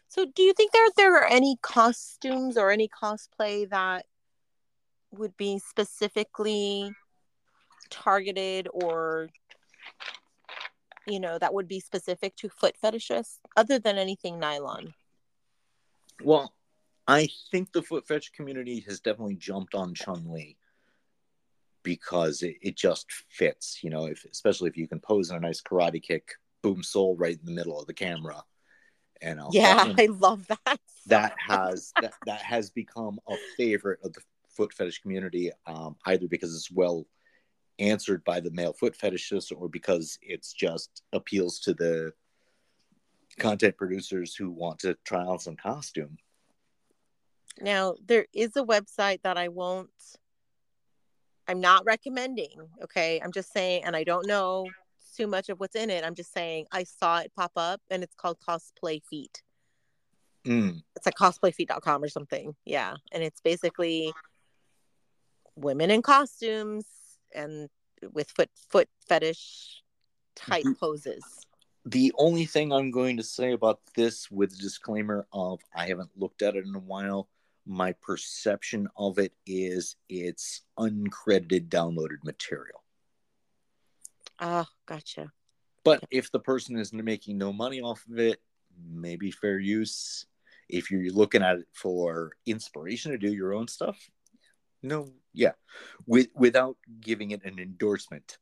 So, 0.09 0.25
do 0.25 0.43
you 0.43 0.53
think 0.53 0.73
there 0.73 0.87
there 0.97 1.15
are 1.15 1.27
any 1.27 1.57
costumes 1.61 2.57
or 2.57 2.69
any 2.69 2.89
cosplay 2.89 3.69
that 3.69 4.05
would 5.11 5.35
be 5.37 5.59
specifically 5.59 6.91
targeted 7.89 8.67
or 8.73 9.29
you 11.07 11.19
know 11.19 11.37
that 11.37 11.53
would 11.53 11.67
be 11.67 11.79
specific 11.79 12.35
to 12.37 12.49
foot 12.49 12.75
fetishists 12.81 13.39
other 13.55 13.79
than 13.79 13.97
anything 13.97 14.39
nylon? 14.39 14.93
Well, 16.23 16.53
I 17.07 17.29
think 17.51 17.71
the 17.71 17.81
foot 17.81 18.07
fetish 18.07 18.31
community 18.31 18.79
has 18.87 18.99
definitely 18.99 19.35
jumped 19.35 19.75
on 19.75 19.93
Chun 19.93 20.31
Li 20.31 20.57
because 21.83 22.41
it, 22.41 22.55
it 22.61 22.77
just 22.77 23.11
fits, 23.29 23.83
you 23.83 23.89
know, 23.89 24.05
if, 24.05 24.25
especially 24.31 24.69
if 24.69 24.77
you 24.77 24.87
can 24.87 24.99
pose 24.99 25.29
in 25.29 25.35
a 25.35 25.39
nice 25.39 25.61
karate 25.61 26.01
kick, 26.01 26.31
boom 26.61 26.81
sole 26.81 27.15
right 27.17 27.37
in 27.37 27.45
the 27.45 27.51
middle 27.51 27.79
of 27.79 27.87
the 27.87 27.93
camera. 27.93 28.41
You 29.21 29.35
know, 29.35 29.49
Yeah, 29.51 29.85
that, 29.85 29.99
I 29.99 30.05
love 30.05 30.47
that. 30.47 30.79
that 31.07 31.35
has 31.37 31.93
that, 32.01 32.13
that 32.25 32.41
has 32.41 32.69
become 32.69 33.19
a 33.27 33.35
favorite 33.57 33.99
of 34.03 34.13
the 34.13 34.21
foot 34.49 34.73
fetish 34.73 35.01
community, 35.01 35.51
um, 35.67 35.95
either 36.05 36.27
because 36.27 36.55
it's 36.55 36.71
well 36.71 37.05
answered 37.79 38.23
by 38.23 38.39
the 38.39 38.51
male 38.51 38.73
foot 38.73 38.97
fetishists 38.97 39.51
or 39.55 39.67
because 39.67 40.17
it's 40.21 40.53
just 40.53 41.03
appeals 41.11 41.59
to 41.61 41.73
the 41.73 42.13
content 43.37 43.77
producers 43.77 44.35
who 44.35 44.51
want 44.51 44.79
to 44.79 44.95
try 45.05 45.21
on 45.21 45.39
some 45.39 45.55
costume. 45.55 46.17
Now, 47.59 47.95
there 48.05 48.27
is 48.33 48.55
a 48.55 48.63
website 48.63 49.21
that 49.23 49.37
I 49.37 49.47
won't 49.47 49.89
I'm 51.45 51.59
not 51.59 51.83
recommending, 51.83 52.57
okay? 52.83 53.19
I'm 53.21 53.33
just 53.33 53.51
saying 53.51 53.83
and 53.83 53.95
I 53.95 54.05
don't 54.05 54.27
know 54.27 54.65
too 55.17 55.27
much 55.27 55.49
of 55.49 55.59
what's 55.59 55.75
in 55.75 55.89
it. 55.89 56.05
I'm 56.05 56.15
just 56.15 56.33
saying 56.33 56.67
I 56.71 56.83
saw 56.83 57.19
it 57.19 57.31
pop 57.35 57.51
up 57.57 57.81
and 57.89 58.01
it's 58.01 58.15
called 58.15 58.37
Cosplay 58.39 59.03
Feet. 59.03 59.41
Mm. 60.45 60.81
it's 60.97 61.05
like 61.05 61.15
cosplayfeet.com 61.15 62.03
or 62.03 62.09
something. 62.09 62.53
Yeah. 62.65 62.95
And 63.13 63.23
it's 63.23 63.39
basically 63.39 64.11
women 65.55 65.89
in 65.89 66.01
costumes 66.01 66.85
and 67.35 67.69
with 68.11 68.29
foot 68.31 68.49
foot 68.69 68.89
fetish 69.07 69.83
type 70.35 70.65
Mhm. 70.65 70.77
poses. 70.79 71.45
The 71.85 72.13
only 72.17 72.45
thing 72.45 72.71
I'm 72.71 72.91
going 72.91 73.17
to 73.17 73.23
say 73.23 73.51
about 73.51 73.81
this, 73.95 74.31
with 74.31 74.57
disclaimer 74.57 75.27
of 75.33 75.61
I 75.75 75.87
haven't 75.87 76.17
looked 76.17 76.41
at 76.41 76.55
it 76.55 76.65
in 76.65 76.75
a 76.75 76.79
while, 76.79 77.29
my 77.65 77.93
perception 77.93 78.87
of 78.97 79.19
it 79.19 79.33
is 79.45 79.95
it's 80.09 80.61
uncredited 80.77 81.69
downloaded 81.69 82.23
material. 82.23 82.83
Ah, 84.39 84.69
gotcha. 84.85 85.31
But 85.83 86.03
if 86.11 86.31
the 86.31 86.39
person 86.39 86.77
is 86.77 86.93
making 86.93 87.37
no 87.37 87.51
money 87.51 87.81
off 87.81 88.05
of 88.07 88.17
it, 88.19 88.41
maybe 88.77 89.31
fair 89.31 89.59
use. 89.59 90.25
If 90.69 90.89
you're 90.89 91.11
looking 91.11 91.43
at 91.43 91.59
it 91.59 91.67
for 91.73 92.37
inspiration 92.45 93.11
to 93.11 93.17
do 93.17 93.33
your 93.33 93.53
own 93.53 93.67
stuff, 93.67 94.09
no, 94.83 95.09
yeah, 95.33 95.53
with 96.05 96.27
without 96.35 96.77
giving 97.01 97.31
it 97.31 97.43
an 97.43 97.57
endorsement, 97.59 98.37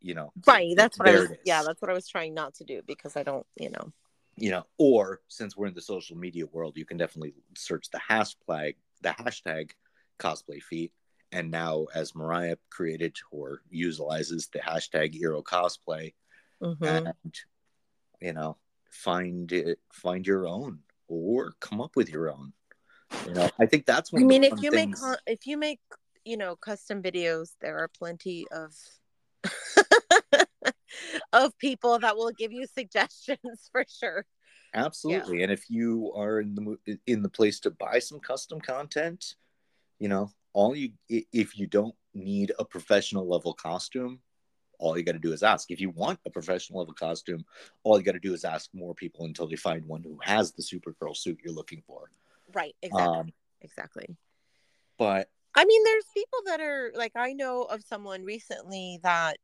you 0.00 0.14
know. 0.14 0.32
Right. 0.46 0.74
That's 0.76 0.98
what 0.98 1.08
I 1.08 1.12
was 1.12 1.32
yeah, 1.44 1.62
that's 1.62 1.80
what 1.82 1.90
I 1.90 1.94
was 1.94 2.06
trying 2.06 2.34
not 2.34 2.54
to 2.56 2.64
do 2.64 2.82
because 2.86 3.16
I 3.16 3.22
don't, 3.22 3.46
you 3.56 3.70
know. 3.70 3.92
you 4.36 4.50
know, 4.50 4.64
or 4.78 5.20
since 5.28 5.56
we're 5.56 5.66
in 5.66 5.74
the 5.74 5.80
social 5.80 6.16
media 6.16 6.46
world, 6.46 6.76
you 6.76 6.84
can 6.84 6.96
definitely 6.96 7.34
search 7.56 7.90
the 7.90 7.98
hashtag 7.98 8.76
the 9.02 9.10
hashtag 9.10 9.70
cosplay 10.18 10.62
feet. 10.62 10.92
And 11.32 11.50
now, 11.50 11.86
as 11.94 12.14
Mariah 12.14 12.56
created 12.70 13.16
or 13.30 13.62
utilizes 13.70 14.48
the 14.48 14.58
hashtag 14.58 15.14
Ero 15.14 15.42
cosplay, 15.42 16.14
Mhm. 16.60 17.06
and 17.24 17.34
you 18.20 18.32
know, 18.34 18.58
find 18.90 19.50
it, 19.52 19.78
find 19.92 20.26
your 20.26 20.46
own, 20.46 20.80
or 21.08 21.52
come 21.60 21.80
up 21.80 21.96
with 21.96 22.10
your 22.10 22.30
own. 22.30 22.52
You 23.26 23.34
know, 23.34 23.50
I 23.58 23.66
think 23.66 23.86
that's 23.86 24.12
one. 24.12 24.22
I 24.22 24.26
mean, 24.26 24.44
if 24.44 24.62
you 24.62 24.70
make 24.70 24.80
things- 24.88 25.00
con- 25.00 25.16
if 25.26 25.46
you 25.46 25.56
make, 25.56 25.80
you 26.24 26.36
know, 26.36 26.56
custom 26.56 27.02
videos, 27.02 27.50
there 27.60 27.78
are 27.78 27.88
plenty 27.88 28.46
of 28.50 28.74
of 31.32 31.56
people 31.58 31.98
that 31.98 32.16
will 32.16 32.32
give 32.32 32.52
you 32.52 32.66
suggestions 32.74 33.68
for 33.72 33.84
sure. 33.88 34.26
Absolutely. 34.74 35.42
And 35.42 35.50
if 35.50 35.68
you 35.68 36.12
are 36.14 36.40
in 36.40 36.54
the 36.54 36.98
in 37.06 37.22
the 37.22 37.28
place 37.28 37.60
to 37.60 37.70
buy 37.70 37.98
some 37.98 38.20
custom 38.20 38.60
content, 38.60 39.34
you 39.98 40.08
know, 40.08 40.30
all 40.52 40.76
you 40.76 40.92
if 41.08 41.58
you 41.58 41.66
don't 41.66 41.94
need 42.14 42.52
a 42.58 42.64
professional 42.64 43.28
level 43.28 43.52
costume, 43.52 44.20
all 44.78 44.96
you 44.96 45.04
got 45.04 45.12
to 45.12 45.18
do 45.18 45.32
is 45.32 45.42
ask. 45.42 45.70
If 45.70 45.80
you 45.80 45.90
want 45.90 46.20
a 46.24 46.30
professional 46.30 46.80
level 46.80 46.94
costume, 46.94 47.44
all 47.82 47.98
you 47.98 48.04
got 48.04 48.12
to 48.12 48.20
do 48.20 48.32
is 48.32 48.44
ask 48.44 48.70
more 48.72 48.94
people 48.94 49.24
until 49.26 49.48
they 49.48 49.56
find 49.56 49.84
one 49.86 50.02
who 50.02 50.18
has 50.22 50.52
the 50.52 50.62
Supergirl 50.62 51.16
suit 51.16 51.38
you're 51.44 51.54
looking 51.54 51.82
for. 51.86 52.10
Right. 52.52 52.74
Exactly. 52.82 53.18
Um, 53.18 53.28
exactly. 53.60 54.16
but 54.98 55.28
I 55.54 55.64
mean, 55.64 55.82
there's 55.84 56.04
people 56.14 56.38
that 56.46 56.60
are 56.60 56.92
like, 56.94 57.12
I 57.16 57.32
know 57.32 57.62
of 57.62 57.82
someone 57.82 58.22
recently 58.24 59.00
that 59.02 59.38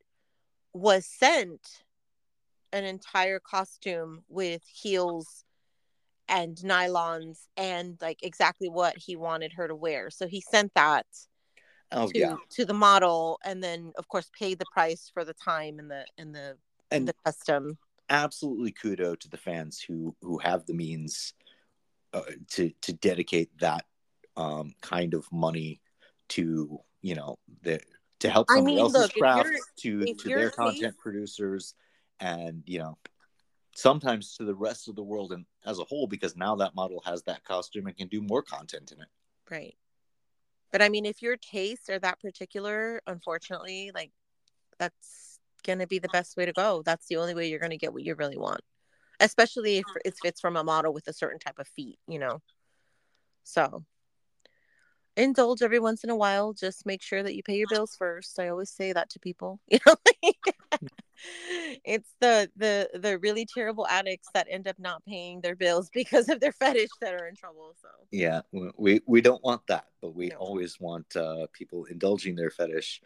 was 0.73 1.05
sent 1.05 1.83
an 2.71 2.83
entire 2.85 3.39
costume 3.39 4.23
with 4.29 4.61
heels 4.65 5.43
and 6.29 6.57
nylons 6.57 7.47
and 7.55 7.97
like 8.01 8.19
exactly 8.21 8.69
what 8.69 8.97
he 8.97 9.15
wanted 9.15 9.53
her 9.53 9.67
to 9.67 9.75
wear. 9.75 10.09
So 10.09 10.27
he 10.27 10.41
sent 10.41 10.73
that 10.75 11.05
oh 11.91 12.09
to 12.11 12.19
yeah, 12.19 12.35
to 12.51 12.65
the 12.65 12.73
model 12.73 13.39
and 13.43 13.63
then 13.63 13.93
of 13.97 14.07
course 14.07 14.29
paid 14.37 14.59
the 14.59 14.65
price 14.65 15.09
for 15.13 15.23
the 15.23 15.33
time 15.33 15.79
and 15.79 15.89
the 15.89 16.05
and 16.17 16.35
the 16.35 16.57
and 16.91 17.07
the 17.07 17.13
custom. 17.25 17.77
absolutely 18.09 18.71
kudo 18.71 19.17
to 19.19 19.29
the 19.29 19.37
fans 19.37 19.81
who 19.81 20.15
who 20.21 20.37
have 20.39 20.65
the 20.65 20.73
means 20.73 21.33
uh, 22.13 22.21
to 22.51 22.71
to 22.81 22.93
dedicate 22.93 23.49
that 23.59 23.85
um, 24.35 24.73
kind 24.81 25.13
of 25.13 25.25
money 25.31 25.81
to 26.29 26.79
you 27.01 27.15
know 27.15 27.37
the 27.63 27.79
to 28.19 28.29
help 28.29 28.47
I 28.49 28.55
somebody 28.55 28.75
mean, 28.75 28.81
else's 28.81 29.01
look, 29.03 29.13
craft 29.13 29.49
to 29.81 30.05
to 30.05 30.29
their 30.29 30.49
content 30.49 30.97
producers 30.97 31.73
and 32.19 32.63
you 32.65 32.79
know 32.79 32.97
sometimes 33.75 34.35
to 34.35 34.43
the 34.43 34.55
rest 34.55 34.87
of 34.87 34.95
the 34.95 35.03
world 35.03 35.31
and 35.31 35.45
as 35.65 35.79
a 35.79 35.83
whole 35.83 36.07
because 36.07 36.35
now 36.35 36.55
that 36.55 36.73
model 36.73 37.01
has 37.05 37.21
that 37.23 37.43
costume 37.43 37.85
and 37.85 37.95
can 37.95 38.07
do 38.07 38.21
more 38.21 38.41
content 38.41 38.91
in 38.91 38.99
it 39.01 39.07
Right. 39.49 39.75
But 40.71 40.81
I 40.81 40.89
mean, 40.89 41.05
if 41.05 41.21
your 41.21 41.37
tastes 41.37 41.89
are 41.89 41.99
that 41.99 42.19
particular, 42.19 43.01
unfortunately, 43.07 43.91
like 43.93 44.11
that's 44.77 45.39
gonna 45.65 45.87
be 45.87 45.99
the 45.99 46.09
best 46.09 46.37
way 46.37 46.45
to 46.45 46.53
go. 46.53 46.81
That's 46.85 47.07
the 47.07 47.17
only 47.17 47.33
way 47.33 47.49
you're 47.49 47.59
gonna 47.59 47.77
get 47.77 47.93
what 47.93 48.03
you 48.03 48.15
really 48.15 48.37
want. 48.37 48.61
Especially 49.19 49.77
if 49.77 49.85
if 50.05 50.15
it's 50.23 50.41
from 50.41 50.55
a 50.55 50.63
model 50.63 50.93
with 50.93 51.07
a 51.07 51.13
certain 51.13 51.39
type 51.39 51.59
of 51.59 51.67
feet, 51.67 51.99
you 52.07 52.19
know. 52.19 52.41
So 53.43 53.83
indulge 55.17 55.61
every 55.61 55.79
once 55.79 56.03
in 56.03 56.09
a 56.09 56.15
while. 56.15 56.53
Just 56.53 56.85
make 56.85 57.01
sure 57.01 57.23
that 57.23 57.35
you 57.35 57.43
pay 57.43 57.57
your 57.57 57.67
bills 57.69 57.95
first. 57.97 58.39
I 58.39 58.49
always 58.49 58.69
say 58.69 58.93
that 58.93 59.09
to 59.11 59.19
people. 59.19 59.59
You 59.71 59.79
know, 59.85 59.95
it's 61.83 62.09
the 62.19 62.49
the 62.55 62.89
the 62.93 63.17
really 63.19 63.47
terrible 63.51 63.87
addicts 63.87 64.29
that 64.33 64.47
end 64.49 64.67
up 64.67 64.77
not 64.77 65.03
paying 65.05 65.41
their 65.41 65.55
bills 65.55 65.89
because 65.93 66.29
of 66.29 66.39
their 66.39 66.51
fetish 66.51 66.89
that 67.01 67.13
are 67.13 67.27
in 67.27 67.35
trouble. 67.35 67.73
So 67.81 67.87
yeah, 68.11 68.41
we 68.77 69.01
we 69.05 69.21
don't 69.21 69.43
want 69.43 69.65
that, 69.67 69.87
but 70.01 70.15
we 70.15 70.27
no. 70.27 70.35
always 70.37 70.79
want 70.79 71.15
uh, 71.15 71.47
people 71.53 71.85
indulging 71.85 72.35
their 72.35 72.51
fetish. 72.51 73.01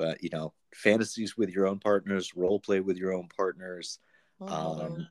Uh, 0.00 0.14
you 0.20 0.30
know, 0.32 0.52
fantasies 0.74 1.36
with 1.36 1.50
your 1.50 1.66
own 1.68 1.78
partners, 1.78 2.34
role 2.34 2.58
play 2.58 2.80
with 2.80 2.96
your 2.96 3.12
own 3.12 3.28
partners. 3.36 3.98
Mm-hmm. 4.40 4.52
Um, 4.52 5.08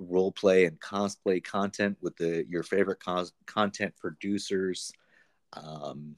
role 0.00 0.32
play 0.32 0.64
and 0.64 0.80
cosplay 0.80 1.42
content 1.44 1.96
with 2.00 2.16
the 2.16 2.44
your 2.48 2.62
favorite 2.62 3.00
cos- 3.00 3.32
content 3.46 3.94
producers. 3.98 4.92
Um 5.52 6.16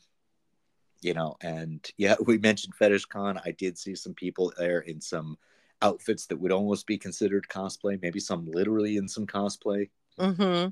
you 1.00 1.14
know 1.14 1.36
and 1.42 1.90
yeah 1.98 2.16
we 2.24 2.38
mentioned 2.38 2.74
FetishCon. 2.80 3.40
I 3.44 3.52
did 3.52 3.76
see 3.76 3.94
some 3.94 4.14
people 4.14 4.52
there 4.56 4.80
in 4.80 5.00
some 5.00 5.36
outfits 5.82 6.26
that 6.26 6.38
would 6.38 6.52
almost 6.52 6.86
be 6.86 6.96
considered 6.96 7.46
cosplay 7.48 8.00
maybe 8.00 8.20
some 8.20 8.46
literally 8.46 8.96
in 8.96 9.08
some 9.08 9.26
cosplay. 9.26 9.90
Mm-hmm. 10.18 10.68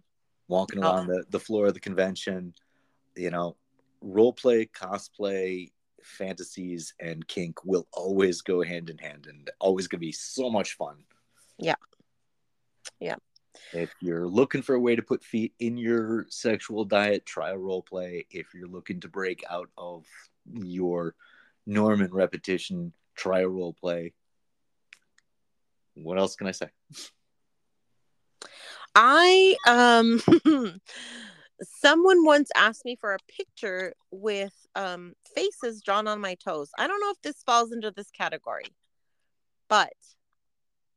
walking 0.48 0.84
along 0.84 1.11
oh. 1.11 1.14
the, 1.14 1.24
the 1.30 1.40
floor 1.40 1.68
of 1.68 1.74
the 1.74 1.80
convention 1.80 2.52
you 3.16 3.30
know 3.30 3.56
role 4.02 4.34
play 4.34 4.66
cosplay 4.66 5.72
fantasies 6.02 6.92
and 7.00 7.26
kink 7.26 7.64
will 7.64 7.88
always 7.92 8.42
go 8.42 8.62
hand 8.62 8.90
in 8.90 8.98
hand 8.98 9.26
and 9.26 9.50
always 9.58 9.88
gonna 9.88 9.98
be 9.98 10.12
so 10.12 10.50
much 10.50 10.74
fun. 10.74 10.96
Yeah 11.58 11.74
yeah. 12.99 13.16
If 13.72 13.93
you're 14.01 14.26
looking 14.26 14.62
for 14.62 14.74
a 14.74 14.80
way 14.80 14.97
to 14.97 15.03
put 15.03 15.24
feet 15.24 15.55
in 15.59 15.76
your 15.76 16.26
sexual 16.28 16.84
diet, 16.84 17.26
try 17.26 17.51
a 17.51 17.59
role 17.59 17.82
play. 17.82 18.26
If 18.30 18.55
you're 18.55 18.68
looking 18.68 19.01
to 19.01 19.09
break 19.09 19.45
out 19.51 19.68
of 19.76 20.05
your 20.53 21.14
norm 21.66 22.01
and 22.01 22.12
repetition, 22.12 22.93
try 23.16 23.41
a 23.41 23.49
role 23.49 23.72
play. 23.72 24.12
What 25.95 26.18
else 26.18 26.36
can 26.36 26.47
I 26.47 26.53
say? 26.53 26.68
I 28.95 29.57
um 29.66 30.20
someone 31.62 32.24
once 32.24 32.51
asked 32.57 32.84
me 32.84 32.97
for 32.97 33.14
a 33.14 33.18
picture 33.28 33.95
with 34.11 34.55
um 34.74 35.14
faces 35.34 35.82
drawn 35.82 36.09
on 36.09 36.20
my 36.20 36.34
toes. 36.36 36.70
I 36.78 36.86
don't 36.86 37.01
know 37.01 37.11
if 37.11 37.20
this 37.22 37.43
falls 37.45 37.72
into 37.72 37.91
this 37.91 38.11
category. 38.11 38.64
But 39.68 39.93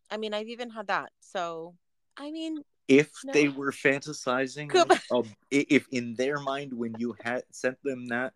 I 0.09 0.17
mean, 0.17 0.33
I've 0.33 0.47
even 0.47 0.69
had 0.71 0.87
that. 0.87 1.11
So, 1.21 1.75
I 2.17 2.31
mean, 2.31 2.63
if 2.87 3.11
no. 3.23 3.33
they 3.33 3.47
were 3.47 3.71
fantasizing, 3.71 4.73
of, 5.11 5.35
if 5.49 5.87
in 5.91 6.15
their 6.15 6.39
mind 6.39 6.73
when 6.73 6.93
you 6.97 7.15
had 7.23 7.43
sent 7.51 7.77
them 7.83 8.07
that, 8.07 8.33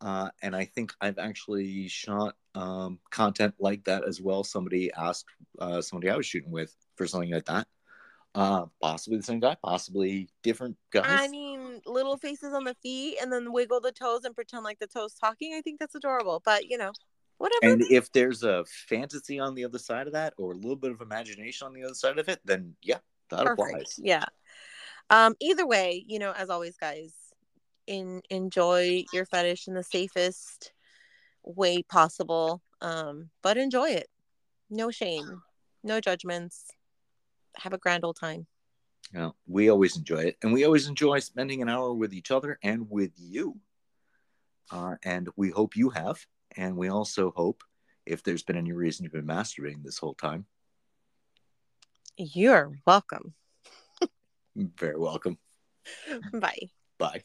uh, 0.00 0.30
and 0.42 0.54
I 0.54 0.64
think 0.64 0.94
I've 1.00 1.18
actually 1.18 1.88
shot 1.88 2.36
um, 2.54 2.98
content 3.10 3.54
like 3.58 3.84
that 3.84 4.04
as 4.06 4.20
well. 4.20 4.44
Somebody 4.44 4.90
asked 4.92 5.26
uh, 5.58 5.80
somebody 5.80 6.10
I 6.10 6.16
was 6.16 6.26
shooting 6.26 6.50
with 6.50 6.74
for 6.96 7.06
something 7.06 7.30
like 7.30 7.46
that. 7.46 7.66
Uh, 8.34 8.66
possibly 8.80 9.16
the 9.16 9.24
same 9.24 9.40
guy, 9.40 9.56
possibly 9.62 10.28
different 10.42 10.76
guys. 10.92 11.06
I 11.08 11.28
mean, 11.28 11.80
little 11.86 12.16
faces 12.16 12.52
on 12.52 12.64
the 12.64 12.74
feet 12.74 13.16
and 13.20 13.32
then 13.32 13.52
wiggle 13.52 13.80
the 13.80 13.90
toes 13.90 14.24
and 14.24 14.34
pretend 14.34 14.64
like 14.64 14.78
the 14.78 14.86
toes 14.86 15.14
talking. 15.14 15.54
I 15.54 15.62
think 15.62 15.80
that's 15.80 15.94
adorable. 15.94 16.42
But 16.44 16.66
you 16.66 16.78
know, 16.78 16.92
whatever. 17.38 17.72
And 17.72 17.82
if 17.90 18.12
there's 18.12 18.42
a 18.42 18.64
fantasy 18.66 19.38
on 19.38 19.54
the 19.54 19.64
other 19.64 19.78
side 19.78 20.06
of 20.06 20.12
that, 20.12 20.34
or 20.36 20.52
a 20.52 20.56
little 20.56 20.76
bit 20.76 20.90
of 20.90 21.00
imagination 21.00 21.66
on 21.66 21.72
the 21.72 21.84
other 21.84 21.94
side 21.94 22.18
of 22.18 22.28
it, 22.28 22.40
then 22.44 22.74
yeah, 22.82 22.98
that 23.30 23.44
Perfect. 23.44 23.60
applies. 23.60 23.94
Yeah. 23.98 24.24
Um. 25.10 25.34
Either 25.40 25.66
way, 25.66 26.04
you 26.06 26.18
know, 26.18 26.32
as 26.32 26.50
always, 26.50 26.76
guys, 26.76 27.14
in 27.86 28.20
enjoy 28.30 29.04
your 29.12 29.24
fetish 29.24 29.68
in 29.68 29.74
the 29.74 29.82
safest 29.82 30.72
way 31.44 31.82
possible. 31.82 32.62
Um. 32.80 33.30
But 33.42 33.56
enjoy 33.56 33.90
it. 33.90 34.08
No 34.70 34.90
shame. 34.90 35.42
No 35.82 36.00
judgments. 36.00 36.66
Have 37.56 37.72
a 37.72 37.78
grand 37.78 38.04
old 38.04 38.16
time. 38.16 38.46
Yeah, 39.14 39.30
we 39.46 39.70
always 39.70 39.96
enjoy 39.96 40.18
it, 40.18 40.36
and 40.42 40.52
we 40.52 40.64
always 40.64 40.86
enjoy 40.86 41.20
spending 41.20 41.62
an 41.62 41.68
hour 41.70 41.94
with 41.94 42.12
each 42.12 42.30
other 42.30 42.58
and 42.62 42.90
with 42.90 43.12
you. 43.16 43.56
Uh, 44.70 44.96
and 45.02 45.30
we 45.34 45.48
hope 45.48 45.76
you 45.76 45.88
have. 45.88 46.24
And 46.56 46.76
we 46.76 46.88
also 46.88 47.32
hope, 47.34 47.62
if 48.06 48.22
there's 48.22 48.42
been 48.42 48.56
any 48.56 48.72
reason 48.72 49.04
you've 49.04 49.12
been 49.12 49.26
masturbating 49.26 49.82
this 49.84 49.98
whole 49.98 50.14
time, 50.14 50.46
you're 52.16 52.72
welcome. 52.86 53.34
Very 54.56 54.98
welcome. 54.98 55.38
Bye. 56.32 56.70
Bye. 56.98 57.22